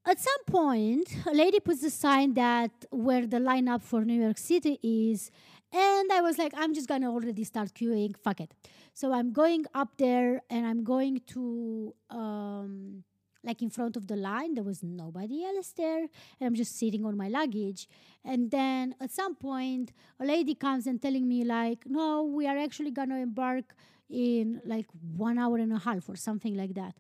At 0.06 0.20
some 0.20 0.44
point, 0.48 1.08
a 1.26 1.34
lady 1.34 1.62
puts 1.62 1.82
a 1.84 1.90
sign 1.90 2.34
that 2.34 2.72
where 2.92 3.26
the 3.26 3.38
lineup 3.38 3.82
for 3.82 4.04
New 4.04 4.22
York 4.22 4.38
City 4.38 4.78
is, 4.84 5.32
and 5.72 6.12
I 6.12 6.20
was 6.20 6.38
like, 6.38 6.54
I'm 6.58 6.74
just 6.74 6.90
gonna 6.90 7.10
already 7.10 7.46
start 7.46 7.74
queuing. 7.74 8.16
Fuck 8.18 8.42
it. 8.42 8.54
So 8.94 9.14
I'm 9.14 9.32
going 9.32 9.66
up 9.74 9.98
there 9.98 10.42
and 10.50 10.68
I'm 10.68 10.84
going 10.84 11.22
to 11.28 11.96
um, 12.10 13.04
like 13.46 13.62
in 13.62 13.70
front 13.70 13.96
of 13.96 14.08
the 14.08 14.18
line. 14.18 14.56
There 14.56 14.64
was 14.64 14.84
nobody 14.84 15.46
else 15.46 15.72
there, 15.72 16.00
and 16.00 16.42
I'm 16.48 16.56
just 16.56 16.78
sitting 16.78 17.06
on 17.06 17.16
my 17.16 17.30
luggage. 17.30 17.88
And 18.26 18.52
then 18.52 18.96
at 19.00 19.10
some 19.12 19.36
point, 19.36 19.94
a 20.20 20.26
lady 20.26 20.54
comes 20.54 20.86
and 20.86 21.02
telling 21.02 21.28
me 21.30 21.46
like, 21.46 21.86
"No, 21.88 22.24
we 22.24 22.46
are 22.46 22.58
actually 22.58 22.92
gonna 22.92 23.20
embark 23.20 23.74
in 24.10 24.62
like 24.66 24.88
one 25.16 25.40
hour 25.40 25.58
and 25.58 25.72
a 25.72 25.80
half 25.80 26.10
or 26.10 26.18
something 26.18 26.56
like 26.56 26.74
that." 26.76 26.96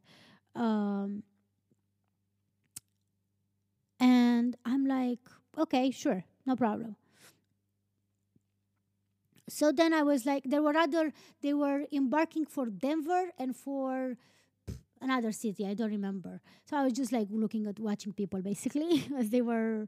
Um, 0.56 1.24
and 4.04 4.56
I'm 4.66 4.86
like, 4.86 5.20
"Okay, 5.58 5.92
sure, 5.92 6.24
no 6.46 6.56
problem." 6.56 6.96
so 9.50 9.72
then 9.72 9.94
I 9.94 10.04
was 10.04 10.26
like, 10.26 10.44
there 10.46 10.62
were 10.62 10.76
other, 10.76 11.12
they 11.42 11.54
were 11.54 11.86
embarking 11.92 12.46
for 12.46 12.68
Denver 12.68 13.30
and 13.38 13.56
for 13.56 14.16
another 15.02 15.32
city. 15.32 15.68
I 15.68 15.74
don't 15.74 15.92
remember. 15.92 16.42
So 16.66 16.78
I 16.78 16.84
was 16.84 16.94
just 16.94 17.12
like 17.12 17.28
looking 17.30 17.68
at 17.68 17.80
watching 17.80 18.13
people 18.13 18.42
basically 18.42 19.06
as 19.18 19.30
they 19.30 19.42
were 19.42 19.88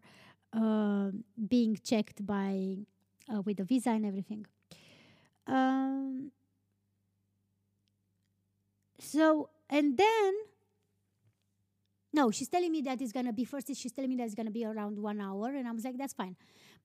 uh, 0.54 1.12
being 1.48 1.78
checked 1.84 2.26
by 2.26 2.78
uh, 3.34 3.42
with 3.42 3.58
the 3.58 3.64
visa 3.64 3.92
and 3.92 4.06
everything. 4.06 4.46
Um, 5.48 6.32
so 9.00 9.50
and 9.70 9.98
then 9.98 10.34
no, 12.16 12.32
she's 12.32 12.48
telling 12.48 12.72
me 12.72 12.82
that 12.88 13.02
it's 13.02 13.12
gonna 13.12 13.34
be 13.42 13.46
first. 13.46 13.68
She's 13.82 13.92
telling 13.92 14.10
me 14.12 14.18
that 14.18 14.26
it's 14.30 14.38
gonna 14.40 14.58
be 14.60 14.66
around 14.66 14.96
one 15.10 15.20
hour, 15.28 15.48
and 15.58 15.68
I 15.68 15.72
was 15.72 15.84
like, 15.84 15.98
that's 15.98 16.14
fine. 16.14 16.36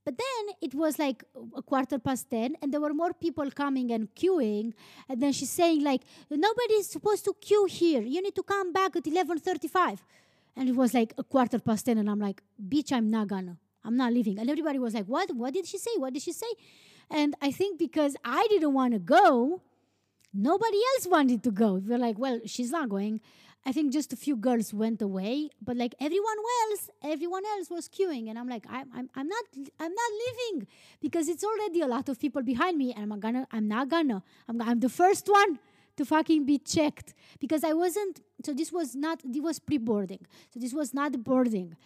But 0.05 0.15
then 0.25 0.45
it 0.61 0.75
was 0.75 0.99
like 0.99 1.25
a 1.57 1.63
quarter 1.63 1.99
past 1.99 2.31
10, 2.31 2.57
and 2.61 2.73
there 2.73 2.81
were 2.81 2.95
more 3.03 3.13
people 3.13 3.49
coming 3.51 3.93
and 3.93 4.15
queuing. 4.15 4.73
And 5.09 5.23
then 5.23 5.33
she's 5.33 5.51
saying, 5.51 5.85
like, 5.85 6.03
nobody's 6.31 6.89
supposed 6.97 7.25
to 7.27 7.35
queue 7.41 7.67
here. 7.67 8.03
You 8.03 8.23
need 8.23 8.35
to 8.35 8.43
come 8.43 8.73
back 8.73 8.97
at 8.97 9.05
11.35. 9.05 9.99
And 10.57 10.69
it 10.69 10.75
was 10.75 10.95
like 10.95 11.13
a 11.19 11.23
quarter 11.23 11.59
past 11.59 11.87
10, 11.87 11.99
and 11.99 12.09
I'm 12.11 12.19
like, 12.19 12.43
bitch, 12.73 12.93
I'm 12.93 13.11
not 13.11 13.29
gonna. 13.29 13.57
I'm 13.85 13.97
not 13.97 14.13
leaving. 14.13 14.39
And 14.39 14.51
everybody 14.51 14.79
was 14.79 14.95
like, 14.95 15.07
what? 15.07 15.35
What 15.35 15.55
did 15.55 15.67
she 15.67 15.79
say? 15.79 15.91
What 15.97 16.13
did 16.15 16.23
she 16.23 16.33
say? 16.33 16.53
And 17.11 17.35
I 17.41 17.51
think 17.51 17.79
because 17.79 18.17
I 18.25 18.47
didn't 18.51 18.73
want 18.73 18.93
to 18.95 18.99
go, 18.99 19.63
nobody 20.33 20.81
else 20.95 21.07
wanted 21.09 21.43
to 21.45 21.51
go. 21.51 21.75
We're 21.75 21.99
like, 21.99 22.19
well, 22.19 22.41
she's 22.47 22.71
not 22.71 22.89
going. 22.89 23.21
I 23.67 23.73
think 23.73 23.93
just 23.93 24.13
a 24.13 24.17
few 24.17 24.37
girls 24.37 24.73
went 24.73 25.03
away, 25.03 25.51
but 25.63 25.77
like 25.77 25.95
everyone 26.01 26.37
else, 26.63 26.91
everyone 27.05 27.45
else 27.45 27.69
was 27.69 27.89
queuing, 27.89 28.31
and 28.31 28.39
I'm 28.39 28.49
like, 28.49 28.65
I'm, 28.69 28.89
I'm, 28.95 29.11
I'm 29.15 29.29
not, 29.29 29.45
I'm 29.79 29.95
not 29.95 30.11
leaving 30.23 30.67
because 31.01 31.29
it's 31.29 31.45
already 31.45 31.83
a 31.83 31.87
lot 31.87 32.09
of 32.09 32.19
people 32.19 32.43
behind 32.43 32.79
me, 32.79 32.95
and 32.95 33.13
I'm 33.13 33.21
gonna, 33.21 33.47
I'm 33.53 33.69
not 33.69 33.89
gonna, 33.89 34.23
I'm, 34.49 34.63
I'm 34.63 34.81
the 34.81 34.89
first 34.89 35.29
one 35.29 35.59
to 35.97 36.07
fucking 36.07 36.47
be 36.47 36.57
checked 36.57 37.13
because 37.39 37.63
I 37.63 37.75
wasn't. 37.75 38.23
So 38.45 38.55
this 38.55 38.73
was 38.73 38.97
not, 38.97 39.21
this 39.23 39.43
was 39.43 39.59
pre-boarding. 39.59 40.27
So 40.53 40.59
this 40.59 40.73
was 40.73 40.95
not 40.95 41.23
boarding 41.23 41.77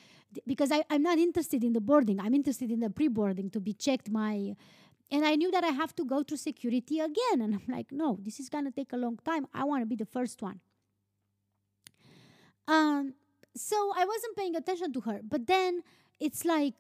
because 0.47 0.71
I, 0.71 0.85
I'm 0.89 1.03
not 1.03 1.19
interested 1.19 1.65
in 1.65 1.73
the 1.73 1.81
boarding. 1.81 2.21
I'm 2.21 2.35
interested 2.35 2.71
in 2.71 2.79
the 2.81 2.91
pre-boarding 2.91 3.51
to 3.51 3.61
be 3.61 3.73
checked 3.73 4.09
my. 4.09 4.55
And 5.11 5.25
I 5.25 5.35
knew 5.35 5.51
that 5.51 5.65
I 5.65 5.69
have 5.69 5.95
to 5.97 6.05
go 6.05 6.23
through 6.23 6.39
security 6.39 7.01
again. 7.01 7.41
And 7.41 7.55
I'm 7.55 7.63
like, 7.69 7.91
no, 7.91 8.19
this 8.23 8.39
is 8.39 8.49
to 8.49 8.71
take 8.71 8.93
a 8.93 8.97
long 8.97 9.19
time. 9.25 9.47
I 9.53 9.65
want 9.65 9.83
to 9.83 9.87
be 9.87 9.97
the 9.97 10.07
first 10.07 10.41
one. 10.41 10.61
Um, 12.67 13.15
so 13.57 13.77
I 13.97 14.05
wasn't 14.05 14.37
paying 14.37 14.57
attention 14.57 14.93
to 14.95 15.01
her. 15.03 15.21
But 15.23 15.47
then 15.47 15.83
it's 16.21 16.45
like 16.45 16.75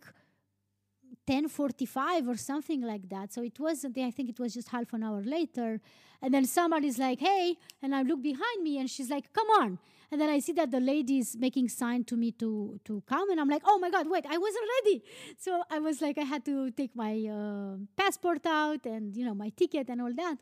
10:45 1.26 2.28
or 2.28 2.36
something 2.36 2.82
like 2.82 3.08
that. 3.08 3.32
So 3.32 3.42
it 3.42 3.58
wasn't. 3.58 3.96
I 3.98 4.10
think 4.10 4.28
it 4.28 4.38
was 4.38 4.54
just 4.54 4.68
half 4.68 4.92
an 4.92 5.02
hour 5.02 5.22
later. 5.22 5.80
And 6.20 6.32
then 6.32 6.44
somebody's 6.44 6.98
like, 6.98 7.20
"Hey!" 7.20 7.56
And 7.82 7.94
I 7.94 8.02
look 8.02 8.22
behind 8.22 8.62
me, 8.62 8.78
and 8.78 8.90
she's 8.90 9.10
like, 9.10 9.32
"Come 9.32 9.48
on!" 9.60 9.78
And 10.10 10.20
then 10.20 10.30
I 10.30 10.38
see 10.38 10.52
that 10.52 10.70
the 10.70 10.80
lady 10.80 11.18
is 11.18 11.36
making 11.36 11.68
sign 11.68 12.04
to 12.04 12.16
me 12.16 12.32
to 12.32 12.80
to 12.84 13.02
come, 13.06 13.30
and 13.30 13.40
I'm 13.40 13.48
like, 13.48 13.62
"Oh 13.64 13.78
my 13.78 13.90
god, 13.90 14.08
wait! 14.08 14.26
I 14.28 14.38
wasn't 14.38 14.66
ready." 14.76 15.02
So 15.38 15.62
I 15.70 15.78
was 15.78 16.00
like, 16.00 16.18
I 16.18 16.22
had 16.24 16.44
to 16.46 16.70
take 16.70 16.94
my 16.94 17.14
uh, 17.38 17.76
passport 17.96 18.46
out 18.46 18.86
and 18.86 19.16
you 19.16 19.24
know 19.24 19.34
my 19.34 19.50
ticket 19.50 19.88
and 19.88 20.00
all 20.00 20.12
that. 20.14 20.36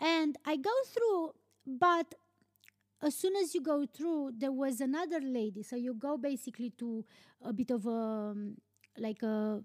And 0.00 0.36
I 0.44 0.56
go 0.56 0.74
through, 0.92 1.34
but 1.66 2.14
as 3.04 3.14
soon 3.14 3.36
as 3.36 3.54
you 3.54 3.60
go 3.60 3.86
through, 3.86 4.32
there 4.38 4.52
was 4.52 4.80
another 4.80 5.20
lady. 5.20 5.62
So 5.62 5.76
you 5.76 5.94
go 5.94 6.16
basically 6.16 6.70
to 6.78 7.04
a 7.42 7.52
bit 7.52 7.70
of 7.70 7.86
a 7.86 7.90
um, 7.90 8.56
like 8.98 9.22
a 9.22 9.62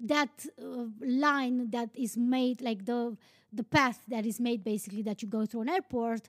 that 0.00 0.46
uh, 0.62 0.84
line 1.00 1.70
that 1.70 1.90
is 1.94 2.16
made 2.16 2.60
like 2.60 2.84
the 2.84 3.16
the 3.52 3.64
path 3.64 4.00
that 4.08 4.24
is 4.26 4.38
made 4.38 4.62
basically 4.62 5.02
that 5.02 5.22
you 5.22 5.28
go 5.28 5.44
through 5.46 5.62
an 5.62 5.68
airport 5.68 6.28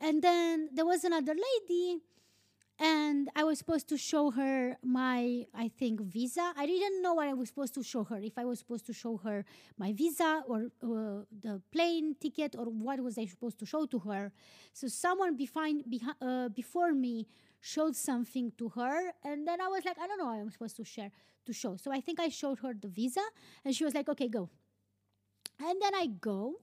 and 0.00 0.22
then 0.22 0.68
there 0.72 0.86
was 0.86 1.04
another 1.04 1.34
lady 1.34 2.00
and 2.78 3.28
I 3.36 3.44
was 3.44 3.58
supposed 3.58 3.88
to 3.88 3.96
show 3.96 4.32
her 4.32 4.76
my, 4.82 5.46
I 5.54 5.68
think, 5.68 6.00
visa. 6.00 6.52
I 6.56 6.66
didn't 6.66 7.02
know 7.02 7.14
what 7.14 7.28
I 7.28 7.34
was 7.34 7.48
supposed 7.48 7.74
to 7.74 7.82
show 7.84 8.02
her. 8.04 8.18
If 8.18 8.36
I 8.36 8.44
was 8.44 8.58
supposed 8.58 8.86
to 8.86 8.92
show 8.92 9.16
her 9.18 9.44
my 9.78 9.92
visa 9.92 10.42
or 10.48 10.70
uh, 10.82 11.22
the 11.42 11.62
plane 11.72 12.16
ticket 12.20 12.56
or 12.58 12.64
what 12.64 13.00
was 13.00 13.16
I 13.16 13.26
supposed 13.26 13.58
to 13.60 13.66
show 13.66 13.86
to 13.86 13.98
her. 14.00 14.32
So 14.72 14.88
someone 14.88 15.36
behind, 15.36 15.84
behi- 15.88 16.16
uh, 16.20 16.48
before 16.48 16.92
me 16.92 17.28
showed 17.60 17.94
something 17.94 18.52
to 18.58 18.68
her, 18.70 19.12
and 19.22 19.46
then 19.46 19.60
I 19.60 19.68
was 19.68 19.84
like, 19.84 19.96
I 19.98 20.06
don't 20.06 20.18
know 20.18 20.26
what 20.26 20.40
I'm 20.40 20.50
supposed 20.50 20.76
to 20.76 20.84
share 20.84 21.10
to 21.46 21.52
show. 21.52 21.76
So 21.76 21.92
I 21.92 22.00
think 22.00 22.18
I 22.18 22.28
showed 22.28 22.58
her 22.58 22.74
the 22.74 22.88
visa, 22.88 23.22
and 23.64 23.74
she 23.74 23.84
was 23.84 23.94
like, 23.94 24.08
okay, 24.08 24.28
go. 24.28 24.50
And 25.58 25.80
then 25.80 25.94
I 25.94 26.06
go, 26.06 26.56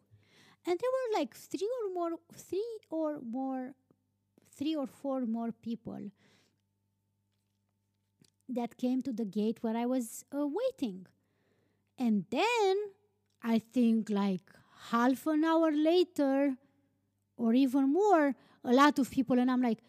and 0.66 0.80
there 0.80 0.90
were 0.92 1.20
like 1.20 1.36
three 1.36 1.70
or 1.84 1.94
more, 1.94 2.12
three 2.36 2.80
or 2.90 3.20
more 3.22 3.74
three 4.62 4.76
or 4.76 4.86
four 4.86 5.22
more 5.22 5.52
people 5.52 6.12
that 8.48 8.78
came 8.78 9.02
to 9.02 9.12
the 9.12 9.26
gate 9.26 9.58
where 9.62 9.76
I 9.76 9.86
was 9.86 10.24
uh, 10.36 10.46
waiting. 10.46 11.08
And 11.98 12.26
then 12.30 12.76
I 13.42 13.60
think 13.60 14.10
like 14.10 14.42
half 14.90 15.26
an 15.26 15.44
hour 15.44 15.72
later 15.72 16.58
or 17.38 17.54
even 17.54 17.92
more, 17.92 18.36
a 18.64 18.72
lot 18.72 19.00
of 19.00 19.10
people, 19.10 19.40
and 19.40 19.50
I'm 19.50 19.62
like, 19.62 19.80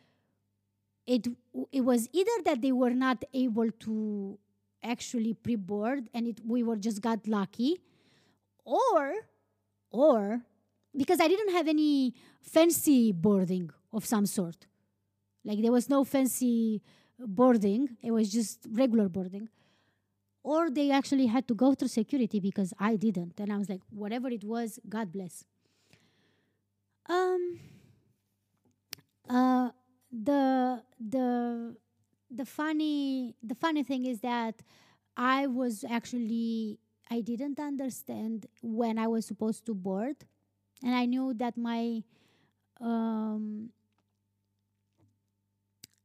it, 1.06 1.26
it 1.70 1.82
was 1.82 2.08
either 2.12 2.30
that 2.46 2.62
they 2.62 2.72
were 2.72 2.94
not 2.94 3.24
able 3.34 3.70
to 3.70 4.38
actually 4.82 5.34
pre-board 5.34 6.08
and 6.14 6.28
it, 6.28 6.40
we 6.46 6.62
were 6.62 6.76
just 6.76 7.02
got 7.02 7.28
lucky 7.28 7.80
or 8.64 9.14
or 9.90 10.40
because 10.96 11.20
I 11.20 11.28
didn't 11.28 11.52
have 11.52 11.68
any 11.68 12.14
fancy 12.40 13.12
boarding 13.12 13.70
of 13.92 14.04
some 14.04 14.26
sort. 14.26 14.66
Like 15.44 15.60
there 15.60 15.72
was 15.72 15.88
no 15.88 16.04
fancy 16.04 16.82
boarding, 17.18 17.96
it 18.02 18.10
was 18.10 18.30
just 18.30 18.66
regular 18.70 19.08
boarding. 19.08 19.48
Or 20.44 20.70
they 20.70 20.90
actually 20.90 21.26
had 21.26 21.46
to 21.48 21.54
go 21.54 21.74
through 21.74 21.88
security 21.88 22.40
because 22.40 22.74
I 22.78 22.96
didn't. 22.96 23.38
And 23.38 23.52
I 23.52 23.58
was 23.58 23.68
like, 23.68 23.80
whatever 23.90 24.28
it 24.28 24.42
was, 24.42 24.80
God 24.88 25.12
bless. 25.12 25.44
Um 27.08 27.60
uh 29.28 29.70
the 30.10 30.82
the 31.00 31.76
the 32.30 32.44
funny 32.44 33.36
the 33.42 33.54
funny 33.54 33.82
thing 33.82 34.04
is 34.04 34.20
that 34.20 34.62
I 35.16 35.46
was 35.46 35.84
actually 35.88 36.78
I 37.10 37.20
didn't 37.20 37.60
understand 37.60 38.46
when 38.62 38.98
I 38.98 39.06
was 39.06 39.26
supposed 39.26 39.66
to 39.66 39.74
board, 39.74 40.16
and 40.82 40.94
I 40.94 41.04
knew 41.04 41.34
that 41.34 41.58
my 41.58 42.02
um, 42.80 43.70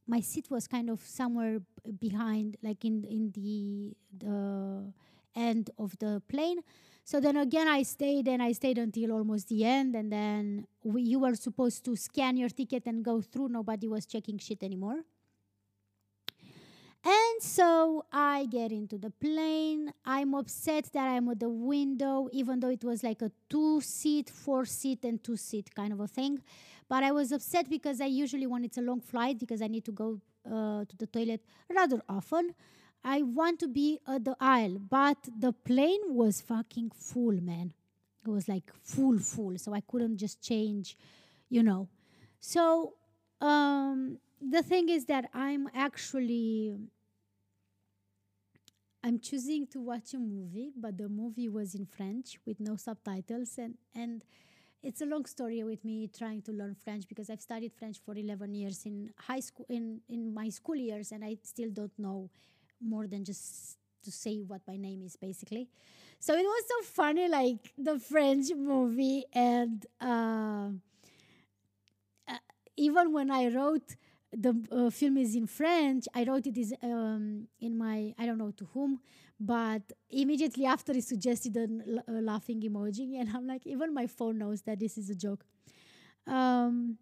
my 0.08 0.22
seat 0.22 0.50
was 0.50 0.68
kind 0.68 0.90
of 0.90 1.02
somewhere 1.02 1.60
behind, 2.00 2.58
like 2.64 2.86
in 2.86 3.04
in 3.04 3.32
the 3.32 3.94
the 4.18 4.92
end 5.36 5.70
of 5.78 5.98
the 6.00 6.22
plane. 6.28 6.62
So 7.04 7.20
then 7.22 7.38
again, 7.38 7.68
I 7.68 7.84
stayed 7.84 8.28
and 8.28 8.44
I 8.44 8.52
stayed 8.52 8.78
until 8.78 9.12
almost 9.14 9.48
the 9.48 9.64
end, 9.64 9.96
and 9.96 10.12
then 10.12 10.68
we, 10.84 11.02
you 11.04 11.20
were 11.20 11.36
supposed 11.36 11.86
to 11.86 11.96
scan 11.96 12.36
your 12.38 12.50
ticket 12.50 12.86
and 12.86 13.04
go 13.04 13.22
through. 13.22 13.50
Nobody 13.50 13.88
was 13.88 14.06
checking 14.06 14.38
shit 14.38 14.64
anymore. 14.64 15.04
And 17.08 17.42
so 17.42 18.04
I 18.12 18.48
get 18.50 18.74
into 18.74 18.98
the 18.98 19.12
plane. 19.12 19.94
I'm 20.04 20.34
upset 20.34 20.90
that 20.92 21.08
I'm 21.08 21.30
at 21.30 21.40
the 21.40 21.48
window, 21.48 22.28
even 22.34 22.60
though 22.60 22.70
it 22.70 22.84
was 22.84 23.02
like 23.02 23.22
a 23.22 23.32
two 23.50 23.80
seat, 23.80 24.30
four 24.30 24.66
seat, 24.66 25.06
and 25.06 25.24
two 25.24 25.38
seat 25.38 25.74
kind 25.74 25.94
of 25.94 26.02
a 26.02 26.08
thing. 26.08 26.40
But 26.90 27.04
I 27.04 27.14
was 27.14 27.32
upset 27.32 27.70
because 27.70 28.02
I 28.02 28.08
usually, 28.08 28.46
when 28.46 28.66
it's 28.66 28.78
a 28.78 28.82
long 28.82 29.00
flight, 29.00 29.40
because 29.40 29.62
I 29.62 29.68
need 29.68 29.86
to 29.86 29.94
go 29.94 30.20
uh, 30.46 30.84
to 30.84 30.98
the 30.98 31.08
toilet 31.08 31.42
rather 31.74 32.02
often, 32.10 32.54
I 33.06 33.22
want 33.22 33.62
to 33.62 33.70
be 33.70 34.00
at 34.06 34.26
the 34.26 34.36
aisle. 34.42 34.78
But 34.78 35.30
the 35.40 35.54
plane 35.54 36.02
was 36.10 36.42
fucking 36.42 36.92
full, 36.94 37.40
man. 37.42 37.72
It 38.26 38.30
was 38.30 38.50
like 38.50 38.70
full, 38.84 39.18
full. 39.20 39.58
So 39.58 39.74
I 39.74 39.80
couldn't 39.80 40.18
just 40.18 40.42
change, 40.42 40.98
you 41.50 41.64
know. 41.64 41.88
So 42.42 42.96
um, 43.40 44.18
the 44.42 44.62
thing 44.62 44.90
is 44.90 45.06
that 45.06 45.30
I'm 45.34 45.70
actually 45.74 46.76
I'm 49.04 49.20
choosing 49.20 49.68
to 49.68 49.80
watch 49.80 50.14
a 50.14 50.20
movie, 50.20 50.72
but 50.76 50.98
the 50.98 51.08
movie 51.08 51.50
was 51.50 51.76
in 51.76 51.86
French 51.86 52.40
with 52.46 52.60
no 52.60 52.76
subtitles 52.76 53.58
and 53.58 53.76
and 53.96 54.24
it's 54.84 55.02
a 55.02 55.06
long 55.06 55.26
story 55.26 55.64
with 55.64 55.84
me 55.84 56.08
trying 56.08 56.42
to 56.44 56.52
learn 56.52 56.76
French 56.76 57.08
because 57.08 57.30
I've 57.30 57.42
studied 57.42 57.74
French 57.74 57.98
for 58.06 58.16
11 58.16 58.54
years 58.54 58.86
in 58.86 59.12
high 59.18 59.40
school 59.40 59.66
in 59.70 60.02
in 60.10 60.34
my 60.34 60.50
school 60.50 60.76
years 60.76 61.12
and 61.12 61.24
I 61.24 61.38
still 61.44 61.70
don't 61.72 61.98
know 61.98 62.30
more 62.82 63.08
than 63.08 63.24
just 63.24 63.78
to 64.04 64.12
say 64.12 64.38
what 64.38 64.62
my 64.68 64.78
name 64.78 65.04
is 65.04 65.16
basically. 65.16 65.70
So 66.20 66.34
it 66.34 66.44
was 66.44 66.64
so 66.68 66.84
funny 66.84 67.28
like 67.28 67.74
the 67.78 68.00
French 68.00 68.52
movie 68.56 69.26
and 69.34 69.86
uh, 70.02 70.70
uh, 72.28 72.38
even 72.76 73.14
when 73.14 73.32
I 73.32 73.48
wrote 73.50 73.96
the 74.40 74.54
uh, 74.72 74.90
film 74.92 75.18
is 75.18 75.36
in 75.36 75.48
French. 75.48 76.06
I 76.14 76.24
wrote 76.24 76.46
it 76.46 76.58
is 76.58 76.74
um, 76.84 77.48
in 77.60 77.78
my 77.78 78.14
I 78.20 78.26
don't 78.28 78.38
know 78.38 78.52
to 78.52 78.66
whom, 78.74 79.00
but 79.40 79.82
immediately 80.12 80.66
after 80.66 80.94
he 80.94 81.02
suggested 81.02 81.58
a, 81.58 81.68
laughing 82.12 82.62
emoji, 82.62 83.08
and 83.20 83.30
I'm 83.36 83.48
like, 83.48 83.66
even 83.66 83.94
my 83.94 84.06
phone 84.06 84.38
knows 84.38 84.62
that 84.64 84.80
this 84.80 84.98
is 84.98 85.10
a 85.10 85.16
joke. 85.16 85.44
Um, 86.28 86.98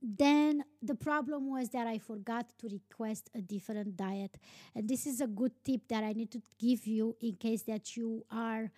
then 0.00 0.64
the 0.82 0.94
problem 0.94 1.50
was 1.50 1.70
that 1.70 1.86
I 1.86 1.98
forgot 1.98 2.46
to 2.58 2.68
request 2.68 3.30
a 3.34 3.40
different 3.40 3.96
diet, 3.96 4.36
and 4.74 4.88
this 4.88 5.04
is 5.06 5.20
a 5.20 5.26
good 5.26 5.52
tip 5.64 5.88
that 5.88 6.04
I 6.04 6.12
need 6.12 6.30
to 6.32 6.42
give 6.60 6.86
you 6.86 7.16
in 7.20 7.34
case 7.36 7.62
that 7.62 7.96
you 7.96 8.24
are 8.30 8.70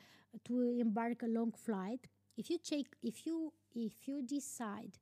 to 0.44 0.78
embark 0.80 1.22
a 1.22 1.26
long 1.26 1.52
flight. 1.52 2.06
If 2.38 2.48
you 2.48 2.58
take, 2.58 2.86
if 3.02 3.26
you 3.26 3.52
if 3.74 4.06
you 4.06 4.22
decide 4.22 4.98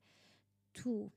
to 0.83 1.13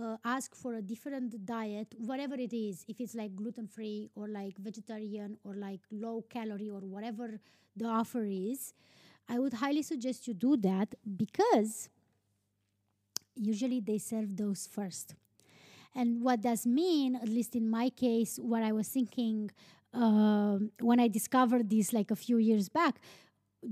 uh, 0.00 0.16
ask 0.24 0.54
for 0.54 0.74
a 0.74 0.82
different 0.82 1.44
diet, 1.44 1.94
whatever 1.98 2.34
it 2.34 2.52
is, 2.52 2.84
if 2.88 3.00
it's 3.00 3.14
like 3.14 3.34
gluten 3.34 3.66
free 3.66 4.10
or 4.14 4.28
like 4.28 4.56
vegetarian 4.58 5.36
or 5.44 5.54
like 5.54 5.80
low 5.90 6.24
calorie 6.28 6.70
or 6.70 6.80
whatever 6.80 7.40
the 7.76 7.86
offer 7.86 8.24
is, 8.24 8.74
I 9.28 9.38
would 9.38 9.54
highly 9.54 9.82
suggest 9.82 10.28
you 10.28 10.34
do 10.34 10.56
that 10.58 10.94
because 11.16 11.88
usually 13.34 13.80
they 13.80 13.98
serve 13.98 14.36
those 14.36 14.68
first. 14.70 15.14
And 15.94 16.22
what 16.22 16.42
does 16.42 16.66
mean, 16.66 17.16
at 17.16 17.28
least 17.28 17.56
in 17.56 17.68
my 17.68 17.88
case, 17.90 18.38
what 18.40 18.62
I 18.62 18.72
was 18.72 18.88
thinking 18.88 19.50
uh, 19.94 20.58
when 20.80 21.00
I 21.00 21.08
discovered 21.08 21.70
this 21.70 21.92
like 21.92 22.10
a 22.10 22.16
few 22.16 22.36
years 22.36 22.68
back 22.68 23.00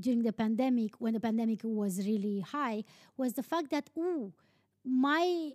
during 0.01 0.23
the 0.23 0.33
pandemic, 0.33 0.95
when 0.99 1.13
the 1.13 1.21
pandemic 1.21 1.61
was 1.63 1.99
really 1.99 2.41
high, 2.41 2.85
was 3.17 3.35
the 3.35 3.43
fact 3.43 3.71
that, 3.71 3.91
ooh, 3.97 4.33
my 4.85 5.53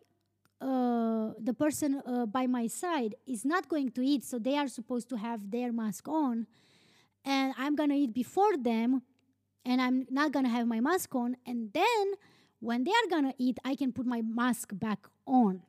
uh, 0.62 1.32
the 1.40 1.54
person 1.54 2.02
uh, 2.06 2.26
by 2.26 2.48
my 2.48 2.68
side 2.68 3.16
is 3.26 3.46
not 3.46 3.70
going 3.70 3.92
to 3.92 4.02
eat, 4.02 4.24
so 4.24 4.40
they 4.40 4.58
are 4.58 4.68
supposed 4.68 5.10
to 5.10 5.18
have 5.18 5.52
their 5.52 5.72
mask 5.72 6.08
on, 6.08 6.48
and 7.24 7.54
I'm 7.58 7.76
gonna 7.76 7.96
eat 7.96 8.14
before 8.14 8.58
them, 8.58 9.02
and 9.66 9.82
I'm 9.82 10.06
not 10.10 10.32
gonna 10.32 10.50
have 10.50 10.68
my 10.68 10.80
mask 10.80 11.16
on, 11.16 11.38
and 11.46 11.72
then 11.74 12.14
when 12.60 12.84
they 12.84 12.92
are 12.92 13.10
gonna 13.10 13.34
eat, 13.38 13.58
I 13.64 13.76
can 13.76 13.92
put 13.94 14.06
my 14.06 14.22
mask 14.22 14.72
back 14.74 15.08
on. 15.26 15.62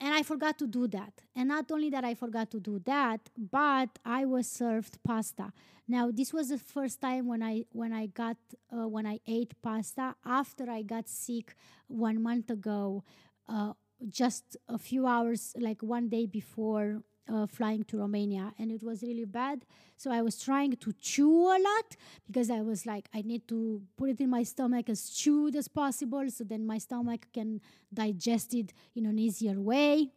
And 0.00 0.12
I 0.12 0.22
forgot 0.22 0.58
to 0.58 0.66
do 0.66 0.86
that. 0.88 1.22
And 1.34 1.48
not 1.48 1.70
only 1.70 1.88
that 1.90 2.04
I 2.04 2.14
forgot 2.14 2.50
to 2.50 2.60
do 2.60 2.78
that, 2.84 3.20
but 3.38 3.88
I 4.04 4.26
was 4.26 4.46
served 4.46 5.02
pasta. 5.02 5.52
Now 5.86 6.10
this 6.10 6.32
was 6.32 6.48
the 6.48 6.58
first 6.58 7.00
time 7.00 7.26
when 7.26 7.42
I 7.42 7.64
when 7.72 7.92
I 7.92 8.06
got 8.06 8.36
uh, 8.72 8.88
when 8.88 9.06
I 9.06 9.20
ate 9.26 9.54
pasta 9.62 10.14
after 10.24 10.70
I 10.70 10.82
got 10.82 11.08
sick 11.08 11.54
one 11.88 12.22
month 12.22 12.50
ago 12.50 13.04
uh, 13.48 13.72
just 14.08 14.56
a 14.68 14.78
few 14.78 15.06
hours, 15.06 15.54
like 15.58 15.82
one 15.82 16.08
day 16.08 16.26
before 16.26 17.02
uh, 17.32 17.46
flying 17.46 17.84
to 17.84 17.98
Romania, 17.98 18.52
and 18.58 18.70
it 18.70 18.82
was 18.82 19.02
really 19.02 19.24
bad. 19.24 19.64
So 19.96 20.10
I 20.10 20.20
was 20.22 20.38
trying 20.38 20.76
to 20.76 20.92
chew 20.92 21.46
a 21.46 21.58
lot 21.58 21.96
because 22.26 22.50
I 22.50 22.60
was 22.60 22.86
like, 22.86 23.08
I 23.14 23.22
need 23.22 23.48
to 23.48 23.82
put 23.96 24.10
it 24.10 24.20
in 24.20 24.30
my 24.30 24.42
stomach 24.42 24.88
as 24.88 25.10
chewed 25.10 25.56
as 25.56 25.68
possible, 25.68 26.28
so 26.30 26.44
then 26.44 26.66
my 26.66 26.78
stomach 26.78 27.26
can 27.32 27.60
digest 27.92 28.54
it 28.54 28.72
in 28.94 29.06
an 29.06 29.18
easier 29.18 29.60
way. 29.60 30.10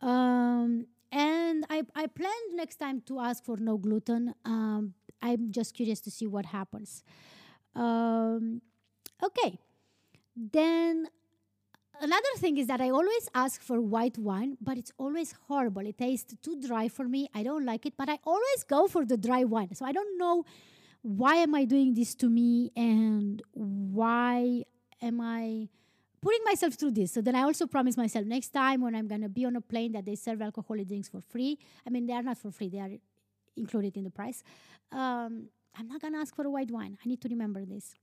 Um, 0.00 0.86
and 1.12 1.64
I, 1.70 1.82
I 1.94 2.06
planned 2.06 2.54
next 2.54 2.76
time 2.76 3.00
to 3.06 3.20
ask 3.20 3.44
for 3.44 3.56
no 3.56 3.78
gluten. 3.78 4.34
Um, 4.44 4.94
I'm 5.22 5.50
just 5.50 5.74
curious 5.74 6.00
to 6.00 6.10
see 6.10 6.26
what 6.26 6.46
happens. 6.46 7.02
Um, 7.74 8.60
okay, 9.22 9.58
then 10.36 11.08
another 12.00 12.34
thing 12.38 12.56
is 12.58 12.66
that 12.66 12.80
I 12.80 12.90
always 12.90 13.28
ask 13.34 13.62
for 13.62 13.80
white 13.80 14.18
wine, 14.18 14.56
but 14.60 14.78
it's 14.78 14.92
always 14.98 15.34
horrible. 15.48 15.86
It 15.86 15.98
tastes 15.98 16.34
too 16.42 16.60
dry 16.60 16.88
for 16.88 17.08
me. 17.08 17.28
I 17.34 17.42
don't 17.42 17.64
like 17.64 17.86
it, 17.86 17.94
but 17.96 18.08
I 18.08 18.18
always 18.24 18.64
go 18.68 18.86
for 18.86 19.04
the 19.04 19.16
dry 19.16 19.44
wine. 19.44 19.74
So 19.74 19.84
I 19.84 19.92
don't 19.92 20.18
know 20.18 20.44
why 21.02 21.36
am 21.36 21.54
I 21.54 21.64
doing 21.64 21.94
this 21.94 22.14
to 22.16 22.28
me 22.28 22.72
and 22.76 23.42
why 23.52 24.64
am 25.00 25.20
I 25.20 25.68
putting 26.20 26.42
myself 26.44 26.74
through 26.74 26.90
this. 26.90 27.12
So 27.12 27.20
then 27.20 27.36
I 27.36 27.42
also 27.42 27.66
promise 27.66 27.96
myself 27.96 28.26
next 28.26 28.48
time 28.48 28.80
when 28.80 28.94
I'm 28.94 29.06
going 29.06 29.20
to 29.20 29.28
be 29.28 29.44
on 29.44 29.54
a 29.54 29.60
plane 29.60 29.92
that 29.92 30.04
they 30.04 30.16
serve 30.16 30.42
alcoholic 30.42 30.88
drinks 30.88 31.08
for 31.08 31.20
free. 31.20 31.58
I 31.86 31.90
mean, 31.90 32.06
they 32.06 32.14
are 32.14 32.22
not 32.22 32.38
for 32.38 32.50
free, 32.50 32.68
they 32.68 32.80
are 32.80 32.90
included 33.56 33.96
in 33.96 34.04
the 34.04 34.10
price. 34.10 34.42
Um, 34.90 35.48
I'm 35.78 35.88
not 35.88 36.00
going 36.00 36.14
to 36.14 36.18
ask 36.18 36.34
for 36.34 36.44
a 36.44 36.50
white 36.50 36.70
wine. 36.70 36.98
I 37.04 37.08
need 37.08 37.20
to 37.20 37.28
remember 37.28 37.64
this. 37.64 37.94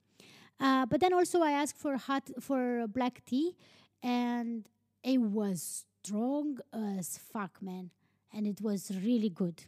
Uh, 0.60 0.86
but 0.86 1.02
then 1.02 1.14
also 1.14 1.42
I 1.42 1.52
asked 1.52 1.78
for 1.78 1.98
hot 1.98 2.30
for 2.40 2.88
black 2.88 3.24
tea 3.26 3.56
and 4.04 4.68
it 5.02 5.20
was 5.20 5.86
strong 6.04 6.60
as 6.74 7.18
fuck, 7.18 7.62
man, 7.62 7.90
and 8.34 8.46
it 8.46 8.62
was 8.62 8.92
really 9.04 9.30
good. 9.30 9.64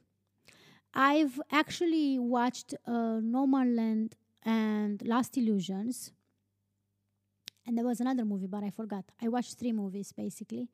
I've 0.93 1.39
actually 1.51 2.19
watched 2.19 2.73
uh, 2.85 3.19
Nomadland 3.23 4.13
and 4.43 5.01
Lost 5.01 5.37
Illusions, 5.37 6.11
and 7.65 7.77
there 7.77 7.85
was 7.85 8.01
another 8.01 8.25
movie, 8.25 8.47
but 8.47 8.63
I 8.63 8.69
forgot. 8.69 9.05
I 9.21 9.29
watched 9.29 9.57
three 9.57 9.71
movies 9.71 10.11
basically. 10.11 10.67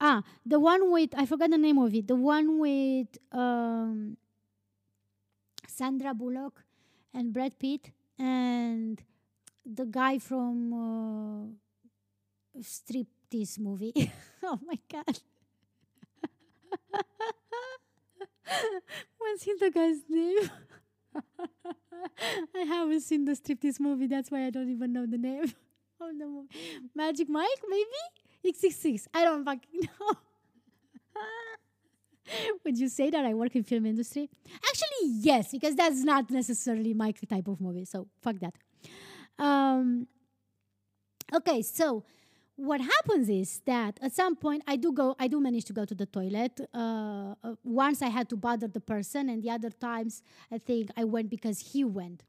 Ah, 0.00 0.22
the 0.44 0.58
one 0.58 0.90
with 0.90 1.14
I 1.16 1.24
forgot 1.24 1.50
the 1.50 1.58
name 1.58 1.78
of 1.78 1.94
it. 1.94 2.08
The 2.08 2.16
one 2.16 2.58
with 2.58 3.16
um, 3.32 4.16
Sandra 5.66 6.12
Bullock 6.12 6.64
and 7.14 7.32
Brad 7.32 7.58
Pitt 7.58 7.90
and 8.18 9.02
the 9.64 9.86
guy 9.86 10.18
from. 10.18 10.72
Uh, 10.74 11.63
striptease 12.60 13.58
movie. 13.58 14.12
oh 14.42 14.58
my 14.66 14.78
god. 14.90 15.18
What's 19.18 19.44
the 19.44 19.70
guy's 19.74 20.02
name? 20.08 20.50
I 22.54 22.60
haven't 22.60 23.00
seen 23.00 23.24
the 23.24 23.32
striptease 23.32 23.80
movie. 23.80 24.06
That's 24.06 24.30
why 24.30 24.46
I 24.46 24.50
don't 24.50 24.70
even 24.70 24.92
know 24.92 25.06
the 25.06 25.18
name 25.18 25.42
of 26.00 26.18
the 26.18 26.26
movie. 26.26 26.48
Magic 26.94 27.28
Mike, 27.28 27.62
maybe? 27.68 27.86
X66. 28.44 29.06
I 29.14 29.24
don't 29.24 29.44
fucking 29.44 29.88
know. 30.00 30.16
Would 32.64 32.78
you 32.78 32.88
say 32.88 33.10
that 33.10 33.24
I 33.24 33.34
work 33.34 33.54
in 33.54 33.64
film 33.64 33.86
industry? 33.86 34.30
Actually, 34.68 35.10
yes, 35.20 35.52
because 35.52 35.74
that's 35.74 36.02
not 36.02 36.30
necessarily 36.30 36.94
my 36.94 37.12
type 37.12 37.48
of 37.48 37.60
movie. 37.60 37.84
So 37.84 38.08
fuck 38.22 38.36
that. 38.40 38.54
Um, 39.38 40.06
okay, 41.34 41.62
so 41.62 42.04
what 42.56 42.80
happens 42.80 43.28
is 43.28 43.60
that 43.66 43.98
at 44.00 44.12
some 44.12 44.36
point 44.36 44.62
I 44.66 44.76
do 44.76 44.92
go, 44.92 45.16
I 45.18 45.26
do 45.26 45.40
manage 45.40 45.64
to 45.66 45.72
go 45.72 45.84
to 45.84 45.94
the 45.94 46.06
toilet. 46.06 46.60
Uh, 46.72 47.34
uh, 47.42 47.54
once 47.64 48.00
I 48.00 48.08
had 48.08 48.28
to 48.30 48.36
bother 48.36 48.68
the 48.68 48.80
person, 48.80 49.28
and 49.28 49.42
the 49.42 49.50
other 49.50 49.70
times 49.70 50.22
I 50.52 50.58
think 50.58 50.90
I 50.96 51.04
went 51.04 51.30
because 51.30 51.72
he 51.72 51.84
went. 51.84 52.22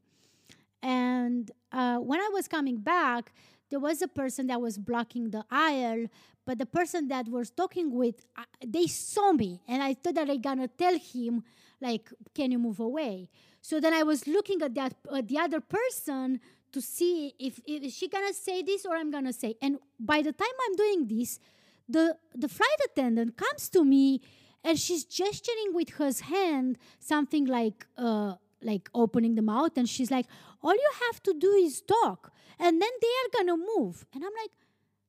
And 0.82 1.50
uh, 1.72 1.98
when 1.98 2.20
I 2.20 2.30
was 2.32 2.48
coming 2.48 2.78
back, 2.78 3.32
there 3.70 3.80
was 3.80 4.02
a 4.02 4.08
person 4.08 4.46
that 4.48 4.60
was 4.60 4.78
blocking 4.78 5.30
the 5.30 5.44
aisle, 5.50 6.06
but 6.44 6.58
the 6.58 6.66
person 6.66 7.08
that 7.08 7.28
was 7.28 7.50
talking 7.50 7.92
with, 7.92 8.24
uh, 8.36 8.44
they 8.64 8.86
saw 8.86 9.32
me, 9.32 9.60
and 9.66 9.82
I 9.82 9.94
thought 9.94 10.14
that 10.14 10.30
I 10.30 10.36
gonna 10.36 10.68
tell 10.68 10.96
him, 10.98 11.42
like, 11.80 12.12
"Can 12.34 12.50
you 12.52 12.58
move 12.58 12.80
away?" 12.80 13.28
So 13.60 13.80
then 13.80 13.92
I 13.92 14.02
was 14.02 14.26
looking 14.26 14.62
at 14.62 14.74
that 14.74 14.94
at 15.12 15.28
the 15.28 15.38
other 15.38 15.60
person 15.60 16.40
to 16.76 16.82
see 16.82 17.34
if, 17.38 17.58
if 17.66 17.90
she 17.90 18.06
gonna 18.06 18.34
say 18.34 18.62
this 18.62 18.84
or 18.84 18.94
I'm 18.94 19.10
gonna 19.10 19.32
say. 19.32 19.56
And 19.62 19.78
by 19.98 20.20
the 20.20 20.32
time 20.32 20.56
I'm 20.64 20.76
doing 20.76 21.06
this, 21.06 21.40
the 21.88 22.04
the 22.34 22.48
flight 22.48 22.80
attendant 22.88 23.38
comes 23.44 23.70
to 23.70 23.82
me 23.82 24.20
and 24.62 24.78
she's 24.78 25.04
gesturing 25.04 25.70
with 25.72 25.90
her 26.00 26.10
hand 26.34 26.76
something 26.98 27.46
like 27.46 27.86
uh, 27.96 28.34
like 28.60 28.90
opening 28.94 29.36
the 29.36 29.46
mouth. 29.54 29.74
And 29.78 29.88
she's 29.88 30.10
like 30.10 30.26
all 30.62 30.74
you 30.74 30.92
have 31.06 31.22
to 31.22 31.32
do 31.46 31.50
is 31.66 31.80
talk 31.80 32.32
and 32.58 32.82
then 32.82 32.94
they 33.04 33.14
are 33.22 33.30
gonna 33.36 33.58
move. 33.72 34.04
And 34.12 34.22
i'm 34.26 34.36
like 34.42 34.54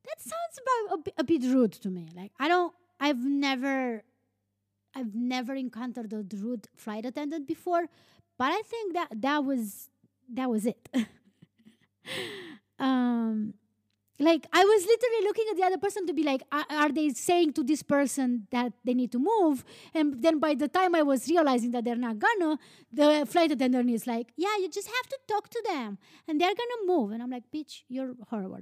that 0.07 0.19
sounds 0.21 0.55
about 0.63 0.83
a, 0.93 0.97
bit, 1.05 1.13
a 1.17 1.23
bit 1.31 1.41
rude 1.53 1.73
to 1.83 1.89
me. 1.89 2.07
Like 2.15 2.31
i 2.39 2.47
don't 2.47 2.73
i've 2.99 3.23
never 3.25 4.03
i've 4.95 5.13
never 5.13 5.53
encountered 5.53 6.13
a 6.13 6.23
rude 6.43 6.67
flight 6.75 7.05
attendant 7.05 7.45
before 7.47 7.83
but 8.39 8.49
i 8.59 8.61
think 8.71 8.93
that 8.93 9.09
that 9.27 9.43
was 9.49 9.89
that 10.39 10.49
was 10.49 10.65
it 10.65 10.89
um 12.79 13.53
like 14.19 14.47
I 14.51 14.63
was 14.63 14.85
literally 14.85 15.23
looking 15.23 15.45
at 15.51 15.57
the 15.57 15.63
other 15.63 15.77
person 15.77 16.07
to 16.07 16.13
be 16.13 16.23
like, 16.23 16.41
are, 16.51 16.89
they 16.91 17.09
saying 17.09 17.53
to 17.53 17.63
this 17.63 17.83
person 17.83 18.47
that 18.51 18.73
they 18.83 18.93
need 18.95 19.11
to 19.11 19.19
move? 19.19 19.63
And 19.93 20.21
then 20.21 20.39
by 20.39 20.55
the 20.55 20.67
time 20.67 20.95
I 20.95 21.03
was 21.03 21.27
realizing 21.29 21.71
that 21.71 21.85
they're 21.85 21.95
not 21.95 22.17
gonna, 22.17 22.57
the 22.91 23.27
flight 23.29 23.51
attendant 23.51 23.89
is 23.91 24.07
like, 24.07 24.29
yeah, 24.35 24.57
you 24.59 24.69
just 24.69 24.87
have 24.87 25.07
to 25.09 25.17
talk 25.27 25.49
to 25.49 25.63
them, 25.67 25.97
and 26.27 26.41
they're 26.41 26.55
gonna 26.55 26.87
move. 26.87 27.11
And 27.11 27.21
I'm 27.21 27.29
like, 27.29 27.43
bitch, 27.53 27.83
you're 27.87 28.13
horrible. 28.29 28.61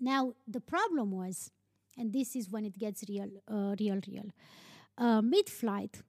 Now 0.00 0.32
the 0.48 0.60
problem 0.60 1.10
was, 1.10 1.50
and 1.98 2.12
this 2.12 2.36
is 2.36 2.50
when 2.50 2.64
it 2.64 2.78
gets 2.78 3.04
real, 3.08 3.28
uh, 3.48 3.74
real, 3.78 4.00
real. 4.08 4.30
Uh, 4.98 5.20
mid-flight, 5.20 6.00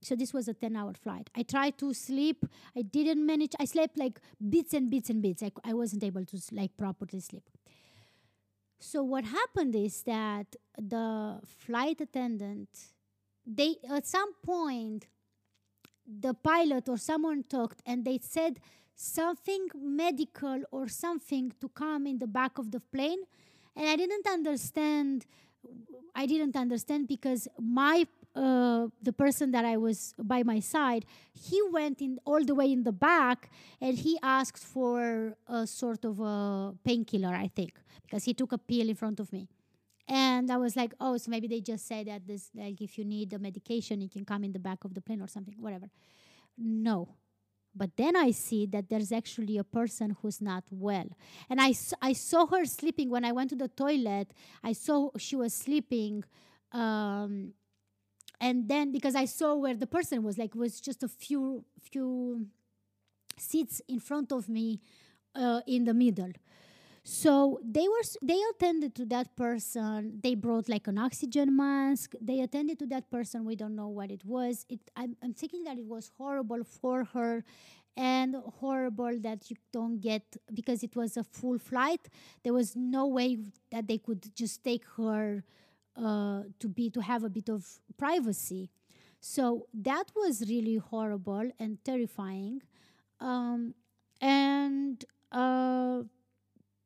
so 0.00 0.14
this 0.14 0.32
was 0.32 0.48
a 0.48 0.54
10 0.54 0.76
hour 0.76 0.92
flight. 0.94 1.28
I 1.34 1.42
tried 1.42 1.78
to 1.78 1.92
sleep. 1.92 2.44
I 2.76 2.82
didn't 2.82 3.24
manage. 3.24 3.54
I 3.58 3.64
slept 3.64 3.98
like 3.98 4.20
bits 4.48 4.72
and 4.74 4.90
bits 4.90 5.10
and 5.10 5.20
bits. 5.20 5.42
I, 5.42 5.50
I 5.64 5.74
wasn't 5.74 6.04
able 6.04 6.24
to 6.24 6.40
like 6.52 6.76
properly 6.76 7.20
sleep. 7.20 7.42
So 8.80 9.02
what 9.02 9.24
happened 9.24 9.74
is 9.74 10.02
that 10.04 10.54
the 10.76 11.40
flight 11.44 12.00
attendant 12.00 12.68
they 13.44 13.76
at 13.90 14.06
some 14.06 14.34
point 14.44 15.06
the 16.06 16.34
pilot 16.34 16.88
or 16.88 16.96
someone 16.96 17.42
talked 17.42 17.82
and 17.84 18.04
they 18.04 18.18
said 18.22 18.60
something 18.94 19.68
medical 19.74 20.62
or 20.70 20.88
something 20.88 21.52
to 21.60 21.68
come 21.68 22.06
in 22.06 22.18
the 22.18 22.26
back 22.26 22.58
of 22.58 22.70
the 22.70 22.80
plane. 22.80 23.22
And 23.74 23.86
i 23.86 23.96
didn't 23.96 24.26
understand 24.26 25.26
i 26.14 26.26
didn't 26.26 26.56
understand 26.56 27.08
because 27.08 27.48
my 27.58 28.06
uh, 28.38 28.86
the 29.02 29.12
person 29.12 29.50
that 29.50 29.64
I 29.64 29.76
was 29.76 30.14
by 30.18 30.42
my 30.42 30.60
side, 30.60 31.04
he 31.32 31.60
went 31.70 32.00
in 32.00 32.18
all 32.24 32.44
the 32.44 32.54
way 32.54 32.70
in 32.70 32.84
the 32.84 32.92
back 32.92 33.50
and 33.80 33.98
he 33.98 34.18
asked 34.22 34.64
for 34.64 35.34
a 35.48 35.66
sort 35.66 36.04
of 36.04 36.20
a 36.20 36.74
painkiller, 36.84 37.34
I 37.34 37.48
think, 37.48 37.74
because 38.02 38.24
he 38.24 38.34
took 38.34 38.52
a 38.52 38.58
pill 38.58 38.88
in 38.88 38.94
front 38.94 39.18
of 39.20 39.32
me. 39.32 39.48
And 40.06 40.50
I 40.50 40.56
was 40.56 40.74
like, 40.76 40.94
oh, 41.00 41.16
so 41.16 41.30
maybe 41.30 41.48
they 41.48 41.60
just 41.60 41.86
said 41.86 42.06
that 42.06 42.26
this, 42.26 42.50
like, 42.54 42.80
if 42.80 42.96
you 42.96 43.04
need 43.04 43.32
a 43.32 43.38
medication, 43.38 44.00
you 44.00 44.08
can 44.08 44.24
come 44.24 44.44
in 44.44 44.52
the 44.52 44.58
back 44.58 44.84
of 44.84 44.94
the 44.94 45.02
plane 45.02 45.20
or 45.20 45.28
something, 45.28 45.56
whatever. 45.58 45.90
No. 46.56 47.16
But 47.74 47.90
then 47.96 48.16
I 48.16 48.30
see 48.30 48.66
that 48.66 48.88
there's 48.88 49.12
actually 49.12 49.58
a 49.58 49.64
person 49.64 50.16
who's 50.22 50.40
not 50.40 50.64
well. 50.70 51.08
And 51.50 51.60
I, 51.60 51.74
I 52.00 52.14
saw 52.14 52.46
her 52.46 52.64
sleeping 52.64 53.10
when 53.10 53.24
I 53.24 53.32
went 53.32 53.50
to 53.50 53.56
the 53.56 53.68
toilet. 53.68 54.32
I 54.64 54.72
saw 54.72 55.10
she 55.18 55.36
was 55.36 55.52
sleeping. 55.52 56.24
Um, 56.72 57.52
and 58.40 58.68
then 58.68 58.92
because 58.92 59.14
I 59.14 59.24
saw 59.24 59.54
where 59.54 59.74
the 59.74 59.86
person 59.86 60.22
was, 60.22 60.38
like 60.38 60.54
was 60.54 60.80
just 60.80 61.02
a 61.02 61.08
few 61.08 61.64
few 61.80 62.46
seats 63.36 63.80
in 63.88 64.00
front 64.00 64.32
of 64.32 64.48
me, 64.48 64.80
uh, 65.34 65.60
in 65.66 65.84
the 65.84 65.94
middle. 65.94 66.32
So 67.04 67.58
they 67.64 67.88
were 67.88 68.02
they 68.20 68.38
attended 68.50 68.94
to 68.96 69.06
that 69.06 69.34
person. 69.34 70.20
They 70.22 70.34
brought 70.34 70.68
like 70.68 70.86
an 70.88 70.98
oxygen 70.98 71.56
mask. 71.56 72.12
They 72.20 72.40
attended 72.40 72.78
to 72.80 72.86
that 72.86 73.10
person. 73.10 73.46
We 73.46 73.56
don't 73.56 73.74
know 73.74 73.88
what 73.88 74.10
it 74.10 74.24
was. 74.26 74.66
It 74.68 74.80
I'm, 74.94 75.16
I'm 75.22 75.32
thinking 75.32 75.64
that 75.64 75.78
it 75.78 75.86
was 75.86 76.10
horrible 76.18 76.64
for 76.64 77.04
her, 77.04 77.44
and 77.96 78.36
horrible 78.60 79.18
that 79.20 79.50
you 79.50 79.56
don't 79.72 80.00
get 80.00 80.36
because 80.52 80.82
it 80.82 80.94
was 80.94 81.16
a 81.16 81.24
full 81.24 81.58
flight. 81.58 82.08
There 82.44 82.52
was 82.52 82.76
no 82.76 83.06
way 83.06 83.38
that 83.72 83.88
they 83.88 83.98
could 83.98 84.34
just 84.34 84.62
take 84.62 84.84
her 84.96 85.44
uh, 85.98 86.42
to 86.60 86.68
be 86.68 86.90
to 86.90 87.00
have 87.02 87.24
a 87.24 87.30
bit 87.30 87.48
of 87.48 87.66
privacy. 87.96 88.70
So 89.20 89.66
that 89.74 90.12
was 90.14 90.42
really 90.48 90.76
horrible 90.76 91.50
and 91.58 91.78
terrifying. 91.84 92.62
Um, 93.20 93.74
and 94.20 95.04
uh, 95.32 96.02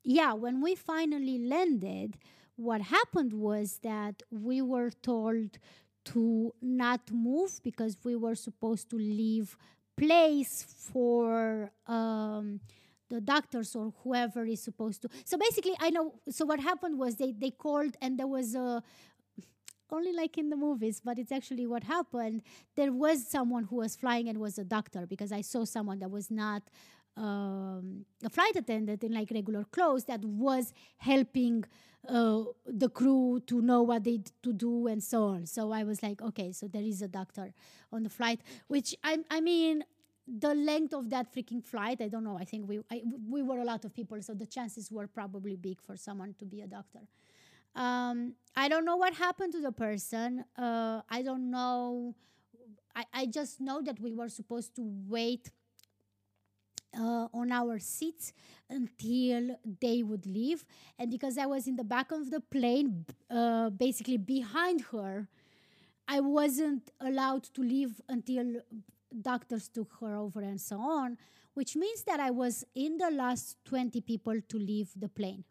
yeah, 0.05 0.33
when 0.33 0.61
we 0.63 0.75
finally 0.75 1.39
landed, 1.39 2.17
what 2.57 2.81
happened 2.83 3.33
was 3.33 3.79
that 3.83 4.23
we 4.31 4.63
were 4.63 4.91
told 5.03 5.59
to 6.05 6.53
not 6.61 7.01
move 7.13 7.61
because 7.63 7.97
we 8.05 8.17
were 8.17 8.35
supposed 8.35 8.91
to 8.91 8.97
leave 8.97 9.57
place 9.97 10.67
for 10.93 11.71
um, 11.87 12.61
the 13.13 13.21
doctors 13.21 13.77
or 13.77 13.93
whoever 14.03 14.45
is 14.45 14.63
supposed 14.63 15.03
to. 15.03 15.09
So 15.25 15.37
basically, 15.37 15.75
I 15.81 15.91
know. 15.91 16.15
So 16.31 16.47
what 16.47 16.61
happened 16.61 16.99
was 16.99 17.17
they 17.17 17.33
they 17.33 17.51
called 17.51 17.97
and 18.01 18.19
there 18.19 18.31
was 18.39 18.55
a 18.55 18.83
only 19.91 20.13
like 20.13 20.39
in 20.39 20.49
the 20.49 20.57
movies, 20.57 21.03
but 21.05 21.19
it's 21.19 21.33
actually 21.39 21.67
what 21.67 21.85
happened. 21.85 22.43
There 22.77 22.93
was 22.93 23.27
someone 23.29 23.65
who 23.65 23.77
was 23.77 23.95
flying 23.95 24.29
and 24.31 24.39
was 24.39 24.57
a 24.59 24.65
doctor 24.65 25.07
because 25.07 25.31
I 25.33 25.43
saw 25.43 25.65
someone 25.67 25.99
that 25.99 26.11
was 26.11 26.31
not 26.31 26.63
um, 27.17 28.07
a 28.25 28.31
flight 28.31 28.57
attendant 28.57 29.05
in 29.05 29.13
like 29.13 29.31
regular 29.31 29.65
clothes 29.65 30.05
that 30.05 30.25
was 30.25 30.73
helping 30.97 31.65
uh, 32.09 32.45
the 32.67 32.89
crew 32.89 33.43
to 33.47 33.61
know 33.61 33.83
what 33.83 34.05
they 34.05 34.21
to 34.43 34.53
do 34.55 34.87
and 34.87 35.03
so 35.05 35.25
on. 35.35 35.45
So 35.47 35.71
I 35.73 35.85
was 35.85 36.03
like, 36.03 36.23
okay, 36.23 36.53
so 36.53 36.67
there 36.67 36.83
is 36.83 37.03
a 37.03 37.09
doctor 37.09 37.53
on 37.93 38.03
the 38.03 38.11
flight, 38.19 38.41
which 38.69 38.97
I 39.05 39.19
I 39.31 39.41
mean 39.43 39.85
the 40.39 40.55
length 40.55 40.95
of 40.95 41.11
that 41.11 41.33
freaking 41.35 41.63
flight, 41.65 42.01
I 42.01 42.09
don't 42.09 42.25
know. 42.25 42.39
I 42.39 42.45
think 42.45 42.69
we 42.69 42.81
I, 42.91 43.03
we 43.29 43.43
were 43.43 43.59
a 43.59 43.65
lot 43.65 43.85
of 43.85 43.95
people, 43.95 44.21
so 44.23 44.35
the 44.35 44.47
chances 44.47 44.91
were 44.91 45.07
probably 45.07 45.57
big 45.57 45.81
for 45.81 45.97
someone 45.97 46.35
to 46.39 46.45
be 46.45 46.63
a 46.63 46.67
doctor. 46.67 47.01
Um, 47.75 48.35
I 48.55 48.69
don't 48.69 48.85
know 48.85 48.97
what 48.97 49.15
happened 49.15 49.53
to 49.55 49.61
the 49.61 49.73
person. 49.73 50.45
Uh, 50.57 51.03
I 51.09 51.23
don't 51.23 51.51
know. 51.51 52.15
I, 52.95 53.05
I 53.13 53.27
just 53.27 53.61
know 53.61 53.81
that 53.83 54.01
we 54.01 54.13
were 54.13 54.29
supposed 54.29 54.77
to 54.77 54.83
wait 54.85 55.51
uh, 56.99 57.29
on 57.33 57.51
our 57.51 57.79
seats 57.79 58.33
until 58.69 59.57
they 59.81 60.03
would 60.03 60.27
leave. 60.27 60.65
And 60.99 61.11
because 61.11 61.39
I 61.39 61.47
was 61.47 61.67
in 61.67 61.77
the 61.77 61.85
back 61.85 62.13
of 62.13 62.31
the 62.31 62.41
plane, 62.41 63.07
uh, 63.31 63.71
basically 63.71 64.19
behind 64.19 64.83
her, 64.93 65.29
I 66.07 66.21
wasn't 66.21 66.91
allowed 67.01 67.45
to 67.55 67.63
leave 67.63 68.01
until 68.09 68.57
doctors 69.21 69.69
took 69.69 69.93
her 70.01 70.15
over 70.15 70.41
and 70.41 70.61
so 70.61 70.79
on, 70.79 71.19
which 71.55 71.77
means 71.77 72.05
that 72.05 72.21
I 72.21 72.31
was 72.31 72.65
in 72.75 72.99
the 72.99 73.11
last 73.11 73.57
20 73.65 74.01
people 74.01 74.41
to 74.49 74.59
leave 74.59 74.91
the 74.97 75.09
plane. 75.09 75.45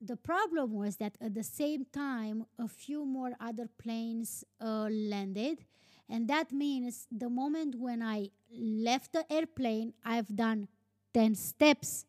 The 0.00 0.16
problem 0.16 0.72
was 0.72 0.96
that 0.96 1.16
at 1.20 1.34
the 1.34 1.42
same 1.42 1.86
time, 1.92 2.46
a 2.58 2.68
few 2.68 3.04
more 3.04 3.32
other 3.40 3.68
planes 3.78 4.44
uh, 4.60 4.88
landed. 4.90 5.64
And 6.08 6.28
that 6.28 6.52
means 6.52 7.06
the 7.10 7.28
moment 7.28 7.74
when 7.78 8.02
I 8.02 8.30
left 8.50 9.12
the 9.12 9.30
airplane, 9.30 9.94
I've 10.04 10.34
done 10.34 10.68
10 11.14 11.34
steps 11.34 12.06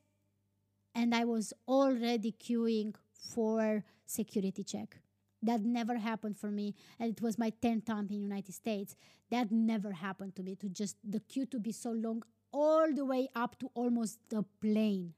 and 0.93 1.15
I 1.15 1.25
was 1.25 1.53
already 1.67 2.31
queuing 2.31 2.93
for 3.13 3.83
security 4.05 4.63
check. 4.63 4.97
That 5.41 5.61
never 5.61 5.97
happened 5.97 6.37
for 6.37 6.51
me, 6.51 6.75
and 6.99 7.11
it 7.11 7.21
was 7.21 7.37
my 7.37 7.49
tenth 7.49 7.85
time 7.85 7.99
in 7.99 8.07
the 8.07 8.15
United 8.15 8.53
States. 8.53 8.95
That 9.31 9.51
never 9.51 9.91
happened 9.91 10.35
to 10.35 10.43
me. 10.43 10.55
To 10.55 10.67
just 10.67 10.97
the 11.03 11.21
queue 11.21 11.45
to 11.47 11.59
be 11.59 11.71
so 11.71 11.91
long 11.91 12.23
all 12.51 12.91
the 12.93 13.05
way 13.05 13.29
up 13.35 13.57
to 13.59 13.69
almost 13.73 14.19
the 14.29 14.43
plane. 14.61 15.13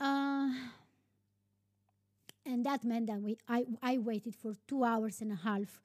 Uh, 0.00 0.50
and 2.44 2.64
that 2.64 2.84
meant 2.84 3.06
that 3.06 3.20
we, 3.20 3.38
I, 3.48 3.66
I 3.82 3.98
waited 3.98 4.34
for 4.34 4.54
two 4.66 4.84
hours 4.84 5.20
and 5.20 5.32
a 5.32 5.36
half 5.36 5.80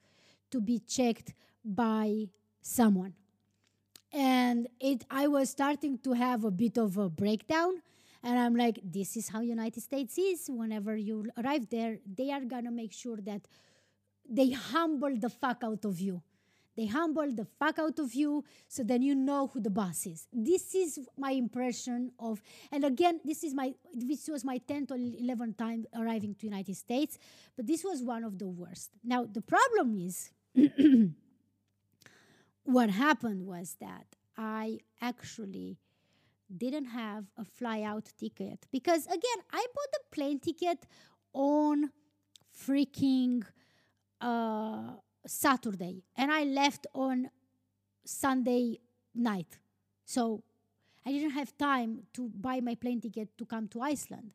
to 0.50 0.60
be 0.60 0.78
checked 0.78 1.34
by 1.64 2.28
someone. 2.62 3.14
And 4.12 4.68
it, 4.80 5.04
I 5.10 5.26
was 5.26 5.50
starting 5.50 5.98
to 5.98 6.12
have 6.12 6.44
a 6.44 6.50
bit 6.50 6.78
of 6.78 6.96
a 6.96 7.08
breakdown. 7.08 7.82
And 8.24 8.38
I'm 8.38 8.56
like, 8.56 8.80
this 8.82 9.18
is 9.18 9.28
how 9.28 9.40
United 9.40 9.82
States 9.82 10.16
is. 10.16 10.46
Whenever 10.48 10.96
you 10.96 11.26
arrive 11.36 11.68
there, 11.68 11.98
they 12.06 12.30
are 12.30 12.40
gonna 12.40 12.70
make 12.70 12.92
sure 12.92 13.18
that 13.18 13.42
they 14.28 14.50
humble 14.50 15.14
the 15.14 15.28
fuck 15.28 15.62
out 15.62 15.84
of 15.84 16.00
you. 16.00 16.22
They 16.74 16.86
humble 16.86 17.30
the 17.32 17.44
fuck 17.44 17.78
out 17.78 17.98
of 17.98 18.14
you 18.14 18.42
so 18.66 18.82
then 18.82 19.02
you 19.02 19.14
know 19.14 19.48
who 19.48 19.60
the 19.60 19.70
boss 19.70 20.06
is. 20.06 20.26
This 20.32 20.74
is 20.74 20.98
my 21.16 21.32
impression 21.32 22.12
of, 22.18 22.42
and 22.72 22.82
again, 22.84 23.20
this 23.24 23.44
is 23.44 23.54
my, 23.54 23.74
this 23.92 24.26
was 24.28 24.42
my 24.42 24.58
10th 24.58 24.90
or 24.90 24.96
11th 24.96 25.56
time 25.56 25.84
arriving 25.94 26.34
to 26.36 26.46
United 26.46 26.76
States, 26.76 27.18
but 27.56 27.66
this 27.66 27.84
was 27.84 28.02
one 28.02 28.24
of 28.24 28.38
the 28.38 28.48
worst. 28.48 28.90
Now, 29.04 29.24
the 29.24 29.42
problem 29.42 29.94
is, 29.94 30.30
what 32.64 32.90
happened 32.90 33.46
was 33.46 33.76
that 33.80 34.06
I 34.36 34.78
actually 35.00 35.78
didn't 36.56 36.86
have 36.86 37.24
a 37.36 37.44
fly 37.44 37.82
out 37.82 38.10
ticket 38.18 38.66
because 38.70 39.06
again, 39.06 39.40
I 39.52 39.66
bought 39.74 39.92
the 39.92 40.00
plane 40.10 40.38
ticket 40.38 40.86
on 41.32 41.90
freaking 42.66 43.44
uh, 44.20 44.94
Saturday 45.26 46.02
and 46.16 46.30
I 46.32 46.44
left 46.44 46.86
on 46.94 47.30
Sunday 48.04 48.78
night. 49.14 49.58
So 50.04 50.42
I 51.06 51.12
didn't 51.12 51.30
have 51.30 51.56
time 51.56 52.04
to 52.14 52.28
buy 52.28 52.60
my 52.60 52.74
plane 52.74 53.00
ticket 53.00 53.36
to 53.38 53.44
come 53.44 53.68
to 53.68 53.80
Iceland. 53.80 54.32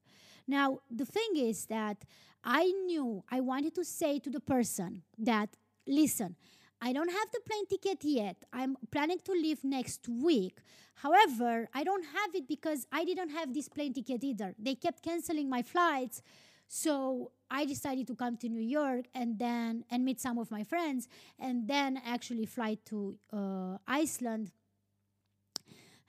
Now, 0.48 0.80
the 0.90 1.06
thing 1.06 1.36
is 1.36 1.66
that 1.68 2.04
I 2.44 2.64
knew 2.86 3.24
I 3.30 3.40
wanted 3.42 3.76
to 3.76 3.86
say 3.86 4.20
to 4.20 4.30
the 4.30 4.40
person 4.40 5.04
that, 5.18 5.50
listen, 5.88 6.36
I 6.82 6.94
don't 6.94 7.12
have 7.12 7.32
the 7.32 7.42
plane 7.42 7.66
ticket 7.68 8.04
yet. 8.04 8.38
I'm 8.54 8.78
planning 8.92 9.20
to 9.26 9.32
leave 9.34 9.64
next 9.64 10.08
week. 10.08 10.60
However, 10.96 11.70
I 11.74 11.84
don't 11.84 12.06
have 12.06 12.36
it 12.36 12.48
because 12.48 12.88
I 12.92 13.04
didn't 13.04 13.30
have 13.30 13.54
this 13.54 13.68
plane 13.68 13.94
ticket 13.94 14.24
either. 14.24 14.56
They 14.58 14.76
kept 14.76 15.04
canceling 15.04 15.50
my 15.50 15.62
flights. 15.62 16.22
So 16.68 17.32
I 17.50 17.66
decided 17.66 18.08
to 18.08 18.16
come 18.16 18.38
to 18.38 18.50
New 18.50 18.62
York 18.62 19.06
and 19.14 19.40
then 19.40 19.86
and 19.90 20.06
meet 20.06 20.22
some 20.22 20.38
of 20.38 20.52
my 20.52 20.64
friends 20.64 21.08
and 21.40 21.68
then 21.68 22.00
actually 22.06 22.46
fly 22.46 22.78
to 22.86 23.18
uh, 23.34 23.78
Iceland. 23.88 24.52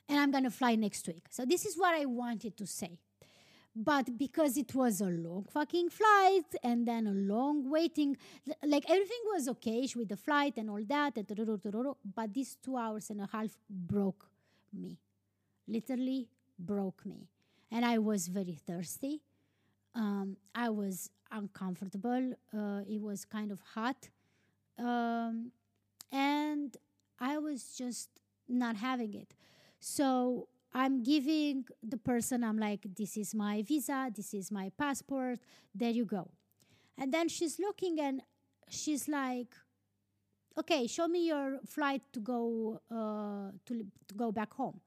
And 0.09 0.19
I'm 0.19 0.31
gonna 0.31 0.51
fly 0.51 0.75
next 0.75 1.07
week. 1.07 1.27
So 1.31 1.45
this 1.45 1.65
is 1.65 1.79
what 1.79 1.95
I 1.95 2.05
wanted 2.05 2.57
to 2.59 2.67
say. 2.67 2.99
But 3.75 4.19
because 4.19 4.57
it 4.57 4.75
was 4.75 5.01
a 5.01 5.07
long 5.07 5.47
fucking 5.51 5.91
flight 5.91 6.55
and 6.63 6.87
then 6.87 7.07
a 7.07 7.13
long 7.13 7.71
waiting, 7.71 8.17
like 8.65 8.85
everything 8.91 9.23
was 9.33 9.49
okay 9.49 9.87
with 9.95 10.09
the 10.09 10.17
flight 10.17 10.55
and 10.57 10.69
all 10.69 10.83
that, 10.89 11.15
but 12.15 12.35
these 12.35 12.57
two 12.63 12.77
hours 12.77 13.11
and 13.11 13.21
a 13.21 13.29
half 13.31 13.57
broke 13.69 14.29
me. 14.73 14.99
Literally 15.69 16.29
broke 16.59 17.07
me. 17.07 17.29
And 17.71 17.85
I 17.85 17.99
was 17.99 18.27
very 18.27 18.59
thirsty 18.67 19.23
um, 19.95 20.37
I 20.55 20.69
was 20.71 21.11
uncomfortable. 21.31 22.35
Uh, 22.57 22.81
it 22.89 23.01
was 23.01 23.25
kind 23.25 23.51
of 23.51 23.61
hot. 23.75 24.09
Um, 24.79 25.53
and 26.13 26.77
I 27.19 27.39
was 27.39 27.75
just 27.77 28.09
not 28.49 28.77
having 28.77 29.15
it. 29.15 29.35
So 29.79 30.49
I'm 30.73 31.03
giving 31.03 31.65
the 31.83 31.97
person, 31.97 32.45
I'm 32.45 32.59
like, 32.59 32.87
this 32.97 33.17
is 33.17 33.35
my 33.35 33.63
visa, 33.63 34.11
this 34.15 34.35
is 34.35 34.51
my 34.53 34.71
passport, 34.79 35.41
there 35.75 35.91
you 35.91 36.05
go. 36.05 36.31
And 36.97 37.13
then 37.13 37.29
she's 37.29 37.59
looking 37.59 37.99
and 38.01 38.23
she's 38.69 39.09
like, 39.09 39.55
okay, 40.59 40.87
show 40.87 41.09
me 41.09 41.27
your 41.27 41.61
flight 41.67 42.03
to 42.13 42.21
go 42.21 42.81
uh, 42.91 43.51
to, 43.67 43.85
to 44.09 44.15
go 44.15 44.31
back 44.31 44.53
home 44.53 44.81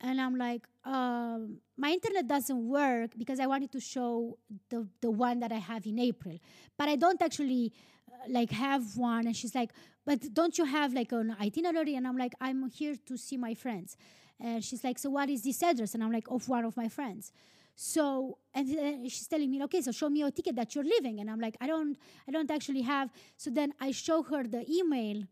and 0.00 0.20
I'm 0.20 0.36
like, 0.36 0.66
um, 0.84 1.58
my 1.76 1.90
internet 1.90 2.26
doesn't 2.26 2.68
work 2.68 3.12
because 3.16 3.40
I 3.40 3.46
wanted 3.46 3.72
to 3.72 3.80
show 3.80 4.38
the 4.68 4.86
the 5.00 5.10
one 5.10 5.40
that 5.40 5.52
I 5.52 5.58
have 5.58 5.86
in 5.86 5.98
April, 5.98 6.38
but 6.76 6.88
I 6.88 6.96
don't 6.96 7.20
actually 7.22 7.72
uh, 8.10 8.26
like 8.28 8.50
have 8.50 8.96
one. 8.96 9.26
And 9.26 9.34
she's 9.34 9.54
like, 9.54 9.72
but 10.04 10.34
don't 10.34 10.56
you 10.58 10.64
have 10.64 10.92
like 10.92 11.12
an 11.12 11.34
itinerary? 11.40 11.94
And 11.94 12.06
I'm 12.06 12.18
like, 12.18 12.34
I'm 12.40 12.68
here 12.70 12.96
to 13.06 13.16
see 13.16 13.36
my 13.36 13.54
friends. 13.54 13.96
And 14.40 14.62
she's 14.62 14.84
like, 14.84 14.98
so 14.98 15.10
what 15.10 15.30
is 15.30 15.42
this 15.42 15.62
address? 15.62 15.94
And 15.94 16.04
I'm 16.04 16.12
like, 16.12 16.28
of 16.30 16.48
one 16.48 16.64
of 16.64 16.76
my 16.76 16.88
friends. 16.88 17.32
So 17.74 18.38
and 18.54 19.10
she's 19.10 19.26
telling 19.26 19.50
me, 19.50 19.62
okay, 19.64 19.82
so 19.82 19.92
show 19.92 20.08
me 20.08 20.20
your 20.20 20.30
ticket 20.30 20.56
that 20.56 20.74
you're 20.74 20.84
leaving. 20.84 21.20
And 21.20 21.30
I'm 21.30 21.40
like, 21.40 21.56
I 21.60 21.66
don't, 21.66 21.96
I 22.26 22.30
don't 22.30 22.50
actually 22.50 22.82
have. 22.82 23.10
So 23.36 23.50
then 23.50 23.72
I 23.80 23.90
show 23.90 24.22
her 24.22 24.44
the 24.44 24.64
email 24.70 25.24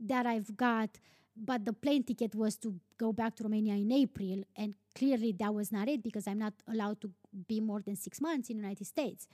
that 0.00 0.26
I've 0.26 0.56
got 0.56 0.98
but 1.36 1.64
the 1.64 1.72
plane 1.72 2.02
ticket 2.02 2.34
was 2.34 2.56
to 2.56 2.74
go 2.98 3.12
back 3.12 3.34
to 3.36 3.44
Romania 3.44 3.74
in 3.74 3.90
April, 3.92 4.42
and 4.56 4.74
clearly 4.94 5.32
that 5.32 5.54
was 5.54 5.72
not 5.72 5.88
it 5.88 6.02
because 6.02 6.26
I'm 6.26 6.38
not 6.38 6.52
allowed 6.68 7.00
to 7.00 7.10
be 7.48 7.60
more 7.60 7.80
than 7.80 7.96
six 7.96 8.20
months 8.20 8.50
in 8.50 8.56
the 8.56 8.62
United 8.62 8.86
States. 8.86 9.26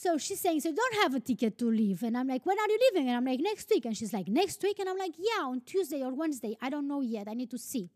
So 0.00 0.16
she's 0.16 0.40
saying, 0.40 0.60
So 0.60 0.68
you 0.68 0.76
don't 0.76 1.02
have 1.02 1.14
a 1.16 1.18
ticket 1.18 1.58
to 1.58 1.68
leave. 1.68 2.04
And 2.04 2.16
I'm 2.16 2.28
like, 2.28 2.46
When 2.46 2.56
are 2.56 2.68
you 2.68 2.78
leaving? 2.86 3.08
And 3.08 3.16
I'm 3.16 3.24
like, 3.24 3.40
Next 3.40 3.68
week. 3.68 3.84
And 3.84 3.96
she's 3.96 4.12
like, 4.12 4.28
Next 4.28 4.62
week? 4.62 4.78
And 4.78 4.88
I'm 4.88 4.96
like, 4.96 5.14
Yeah, 5.18 5.42
on 5.42 5.60
Tuesday 5.62 6.04
or 6.04 6.14
Wednesday. 6.14 6.56
I 6.62 6.70
don't 6.70 6.86
know 6.86 7.00
yet. 7.00 7.26
I 7.26 7.34
need 7.34 7.50
to 7.50 7.58
see. 7.58 7.90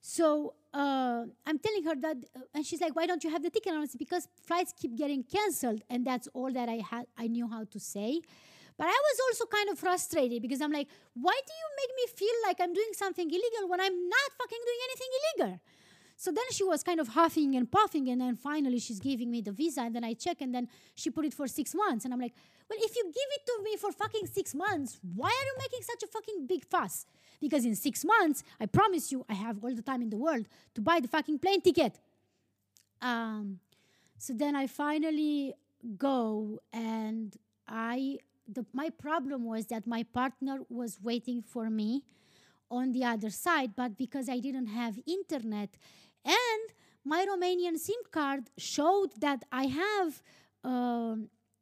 So 0.00 0.54
uh, 0.74 1.22
I'm 1.46 1.58
telling 1.60 1.84
her 1.84 1.94
that, 1.94 2.16
uh, 2.36 2.40
and 2.52 2.66
she's 2.66 2.80
like, 2.82 2.94
"Why 2.94 3.06
don't 3.06 3.24
you 3.24 3.30
have 3.30 3.42
the 3.42 3.48
ticket?" 3.48 3.72
And 3.72 3.80
I 3.80 3.86
said, 3.86 3.98
"Because 3.98 4.28
flights 4.48 4.74
keep 4.78 4.96
getting 4.96 5.22
canceled, 5.22 5.80
and 5.88 6.04
that's 6.04 6.28
all 6.34 6.52
that 6.52 6.68
I 6.68 6.82
had. 6.90 7.06
I 7.16 7.26
knew 7.26 7.48
how 7.48 7.64
to 7.64 7.80
say." 7.80 8.20
But 8.76 8.88
I 8.88 8.98
was 9.08 9.18
also 9.26 9.46
kind 9.46 9.70
of 9.70 9.78
frustrated 9.78 10.42
because 10.42 10.60
I'm 10.60 10.72
like, 10.72 10.88
why 11.14 11.38
do 11.48 11.52
you 11.62 11.68
make 11.80 11.92
me 12.00 12.04
feel 12.20 12.36
like 12.46 12.60
I'm 12.60 12.74
doing 12.74 12.92
something 12.92 13.30
illegal 13.30 13.64
when 13.70 13.80
I'm 13.80 13.98
not 14.16 14.28
fucking 14.36 14.62
doing 14.68 14.80
anything 14.88 15.10
illegal? 15.20 15.60
So 16.16 16.30
then 16.30 16.44
she 16.52 16.64
was 16.64 16.82
kind 16.82 17.00
of 17.00 17.08
huffing 17.08 17.56
and 17.56 17.70
puffing, 17.70 18.08
and 18.08 18.20
then 18.20 18.36
finally 18.36 18.78
she's 18.78 19.00
giving 19.00 19.30
me 19.30 19.40
the 19.40 19.52
visa, 19.52 19.82
and 19.82 19.94
then 19.94 20.04
I 20.04 20.14
check, 20.14 20.40
and 20.40 20.54
then 20.54 20.68
she 20.94 21.10
put 21.10 21.24
it 21.24 21.34
for 21.34 21.46
six 21.46 21.74
months. 21.74 22.04
And 22.04 22.14
I'm 22.14 22.20
like, 22.20 22.34
well, 22.68 22.78
if 22.80 22.96
you 22.96 23.04
give 23.04 23.30
it 23.36 23.46
to 23.46 23.62
me 23.62 23.76
for 23.76 23.92
fucking 23.92 24.26
six 24.26 24.54
months, 24.54 24.98
why 25.14 25.28
are 25.28 25.46
you 25.46 25.54
making 25.58 25.82
such 25.82 26.02
a 26.02 26.06
fucking 26.06 26.46
big 26.46 26.64
fuss? 26.64 27.06
Because 27.40 27.64
in 27.64 27.74
six 27.74 28.04
months, 28.04 28.42
I 28.58 28.66
promise 28.66 29.12
you, 29.12 29.24
I 29.28 29.34
have 29.34 29.62
all 29.62 29.74
the 29.74 29.82
time 29.82 30.02
in 30.02 30.10
the 30.10 30.16
world 30.16 30.46
to 30.74 30.80
buy 30.80 31.00
the 31.00 31.08
fucking 31.08 31.40
plane 31.40 31.60
ticket. 31.60 31.98
Um, 33.02 33.58
so 34.18 34.32
then 34.32 34.56
I 34.56 34.66
finally 34.66 35.52
go 35.98 36.60
and 36.72 37.36
I 37.68 38.18
the, 38.46 38.64
my 38.72 38.90
problem 38.90 39.44
was 39.44 39.66
that 39.66 39.86
my 39.86 40.02
partner 40.02 40.58
was 40.68 40.98
waiting 41.02 41.42
for 41.42 41.70
me 41.70 42.02
on 42.70 42.92
the 42.92 43.04
other 43.04 43.30
side, 43.30 43.72
but 43.76 43.96
because 43.96 44.28
I 44.28 44.38
didn't 44.38 44.66
have 44.66 44.98
internet 45.06 45.70
and 46.24 46.62
my 47.04 47.26
Romanian 47.26 47.78
SIM 47.78 48.02
card 48.10 48.44
showed 48.56 49.10
that 49.20 49.44
I 49.52 49.64
have 49.66 50.22
uh, 50.64 51.16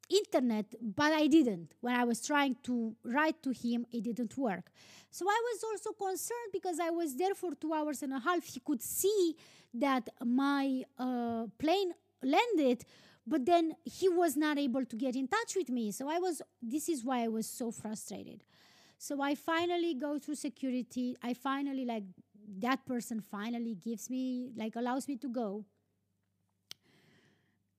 internet, 0.08 0.66
but 0.80 1.12
I 1.12 1.26
didn't. 1.26 1.74
When 1.80 1.94
I 1.94 2.04
was 2.04 2.24
trying 2.24 2.56
to 2.64 2.94
write 3.04 3.42
to 3.42 3.50
him, 3.50 3.86
it 3.90 4.04
didn't 4.04 4.36
work. 4.36 4.70
So 5.10 5.26
I 5.28 5.40
was 5.52 5.64
also 5.64 5.92
concerned 5.92 6.50
because 6.52 6.78
I 6.80 6.90
was 6.90 7.16
there 7.16 7.34
for 7.34 7.54
two 7.54 7.72
hours 7.72 8.02
and 8.02 8.12
a 8.12 8.20
half. 8.20 8.44
He 8.44 8.60
could 8.60 8.82
see 8.82 9.36
that 9.74 10.08
my 10.24 10.84
uh, 10.98 11.46
plane 11.58 11.92
landed, 12.22 12.84
but 13.26 13.46
then 13.46 13.74
he 13.84 14.08
was 14.08 14.36
not 14.36 14.58
able 14.58 14.84
to 14.84 14.96
get 14.96 15.14
in 15.14 15.28
touch 15.28 15.54
with 15.56 15.68
me 15.68 15.90
so 15.90 16.08
i 16.08 16.18
was 16.18 16.42
this 16.60 16.88
is 16.88 17.04
why 17.04 17.22
i 17.22 17.28
was 17.28 17.46
so 17.46 17.70
frustrated 17.70 18.42
so 18.98 19.20
i 19.20 19.34
finally 19.34 19.94
go 19.94 20.18
through 20.18 20.34
security 20.34 21.16
i 21.22 21.32
finally 21.32 21.84
like 21.84 22.04
that 22.58 22.84
person 22.86 23.20
finally 23.20 23.74
gives 23.74 24.10
me 24.10 24.52
like 24.56 24.76
allows 24.76 25.08
me 25.08 25.16
to 25.16 25.28
go 25.28 25.64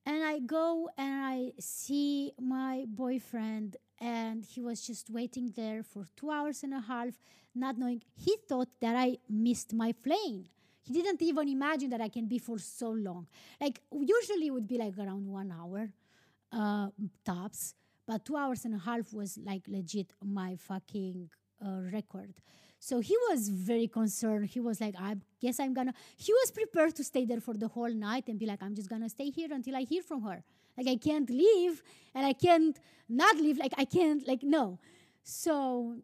and 0.06 0.22
i 0.24 0.38
go 0.38 0.88
and 0.96 1.24
i 1.24 1.52
see 1.58 2.32
my 2.40 2.84
boyfriend 2.88 3.76
and 4.00 4.44
he 4.44 4.60
was 4.60 4.86
just 4.86 5.10
waiting 5.10 5.52
there 5.56 5.82
for 5.82 6.06
two 6.16 6.30
hours 6.30 6.62
and 6.62 6.74
a 6.74 6.80
half 6.80 7.14
not 7.54 7.78
knowing 7.78 8.02
he 8.14 8.36
thought 8.48 8.68
that 8.80 8.96
i 8.96 9.16
missed 9.28 9.72
my 9.72 9.92
plane 9.92 10.46
he 10.84 10.92
didn't 10.92 11.22
even 11.22 11.48
imagine 11.48 11.90
that 11.90 12.00
I 12.00 12.08
can 12.08 12.26
be 12.26 12.38
for 12.38 12.58
so 12.58 12.90
long. 12.90 13.26
Like 13.60 13.80
usually 13.90 14.48
it 14.48 14.50
would 14.50 14.68
be 14.68 14.76
like 14.76 14.96
around 14.98 15.26
one 15.26 15.50
hour 15.50 15.88
uh, 16.52 16.88
tops, 17.24 17.74
but 18.06 18.24
two 18.24 18.36
hours 18.36 18.64
and 18.66 18.74
a 18.74 18.78
half 18.78 19.12
was 19.14 19.38
like 19.42 19.62
legit 19.66 20.12
my 20.22 20.56
fucking 20.56 21.30
uh, 21.64 21.80
record. 21.90 22.34
So 22.88 23.00
he 23.00 23.16
was 23.30 23.48
very 23.48 23.88
concerned. 23.88 24.50
He 24.50 24.60
was 24.60 24.78
like, 24.78 24.94
I 25.00 25.16
guess 25.40 25.58
I'm 25.58 25.72
gonna. 25.72 25.94
He 26.18 26.34
was 26.34 26.50
prepared 26.50 26.94
to 26.96 27.02
stay 27.02 27.24
there 27.24 27.40
for 27.40 27.54
the 27.54 27.66
whole 27.66 27.94
night 28.08 28.24
and 28.28 28.38
be 28.38 28.44
like, 28.44 28.62
I'm 28.62 28.74
just 28.74 28.90
gonna 28.90 29.08
stay 29.08 29.30
here 29.30 29.48
until 29.50 29.74
I 29.74 29.84
hear 29.92 30.02
from 30.02 30.20
her. 30.20 30.44
Like 30.76 30.88
I 30.88 30.96
can't 30.96 31.30
leave 31.30 31.82
and 32.14 32.26
I 32.26 32.34
can't 32.34 32.78
not 33.08 33.36
leave. 33.36 33.56
Like 33.56 33.72
I 33.78 33.86
can't. 33.86 34.28
Like 34.28 34.42
no. 34.42 34.78
So 35.22 35.96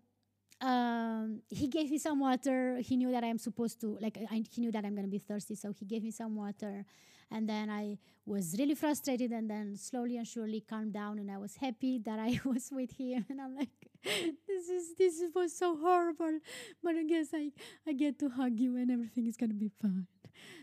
um, 0.62 1.42
he 1.50 1.68
gave 1.68 1.90
me 1.90 1.98
some 1.98 2.18
water. 2.18 2.78
He 2.80 2.96
knew 2.96 3.10
that 3.12 3.24
I'm 3.24 3.38
supposed 3.38 3.80
to, 3.82 3.98
like, 4.00 4.18
I, 4.30 4.42
he 4.50 4.62
knew 4.62 4.72
that 4.72 4.84
I'm 4.84 4.96
to 4.96 5.02
be 5.02 5.18
thirsty. 5.18 5.56
So 5.56 5.72
he 5.72 5.84
gave 5.84 6.02
me 6.02 6.10
some 6.10 6.34
water. 6.34 6.86
And 7.30 7.48
then 7.48 7.70
I 7.70 7.98
was 8.26 8.56
really 8.58 8.74
frustrated 8.74 9.30
and 9.30 9.48
then 9.50 9.76
slowly 9.76 10.16
and 10.16 10.26
surely 10.26 10.60
calmed 10.60 10.92
down. 10.92 11.18
And 11.18 11.30
I 11.30 11.38
was 11.38 11.56
happy 11.56 11.98
that 12.04 12.18
I 12.18 12.40
was 12.44 12.70
with 12.72 12.92
him. 12.98 13.24
And 13.28 13.40
I'm 13.40 13.56
like, 13.56 13.68
this 14.04 14.68
is, 14.68 14.94
this 14.98 15.22
was 15.34 15.56
so 15.56 15.76
horrible. 15.76 16.38
But 16.82 16.96
I 16.96 17.04
guess 17.04 17.28
I, 17.34 17.52
I 17.86 17.92
get 17.92 18.18
to 18.20 18.28
hug 18.28 18.58
you 18.58 18.76
and 18.76 18.90
everything 18.90 19.26
is 19.26 19.36
going 19.36 19.50
to 19.50 19.56
be 19.56 19.70
fine. 19.80 20.06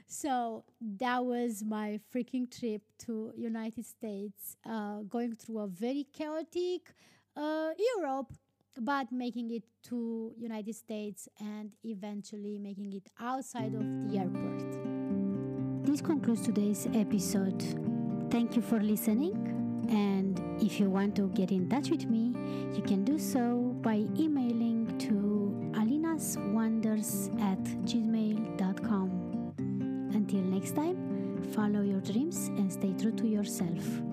So 0.07 0.63
that 0.81 1.25
was 1.25 1.63
my 1.63 1.99
freaking 2.13 2.49
trip 2.49 2.81
to 2.99 3.33
United 3.35 3.85
States, 3.85 4.55
uh, 4.65 4.99
going 5.01 5.35
through 5.35 5.59
a 5.59 5.67
very 5.67 6.07
chaotic 6.13 6.93
uh, 7.35 7.71
Europe 7.97 8.33
but 8.79 9.11
making 9.11 9.51
it 9.51 9.63
to 9.83 10.33
United 10.37 10.75
States 10.75 11.27
and 11.39 11.71
eventually 11.83 12.57
making 12.59 12.93
it 12.93 13.09
outside 13.19 13.73
of 13.73 13.81
the 13.81 14.17
airport. 14.17 14.86
This 15.87 16.01
concludes 16.01 16.41
today's 16.41 16.85
episode. 16.93 17.63
Thank 18.29 18.57
you 18.57 18.61
for 18.61 18.77
listening. 18.77 19.31
And 19.89 20.37
if 20.61 20.81
you 20.81 20.89
want 20.89 21.15
to 21.15 21.29
get 21.29 21.49
in 21.49 21.69
touch 21.69 21.91
with 21.91 22.05
me, 22.07 22.33
you 22.75 22.81
can 22.81 23.05
do 23.05 23.17
so 23.17 23.73
by 23.81 24.03
emailing 24.19 24.97
to 25.07 25.55
alinaswonders 25.79 27.31
at 27.39 27.63
gmail.com. 27.87 29.53
Until 30.13 30.41
next 30.41 30.75
time, 30.75 31.41
follow 31.55 31.81
your 31.81 32.01
dreams 32.01 32.49
and 32.57 32.69
stay 32.69 32.93
true 32.99 33.13
to 33.13 33.25
yourself. 33.25 34.06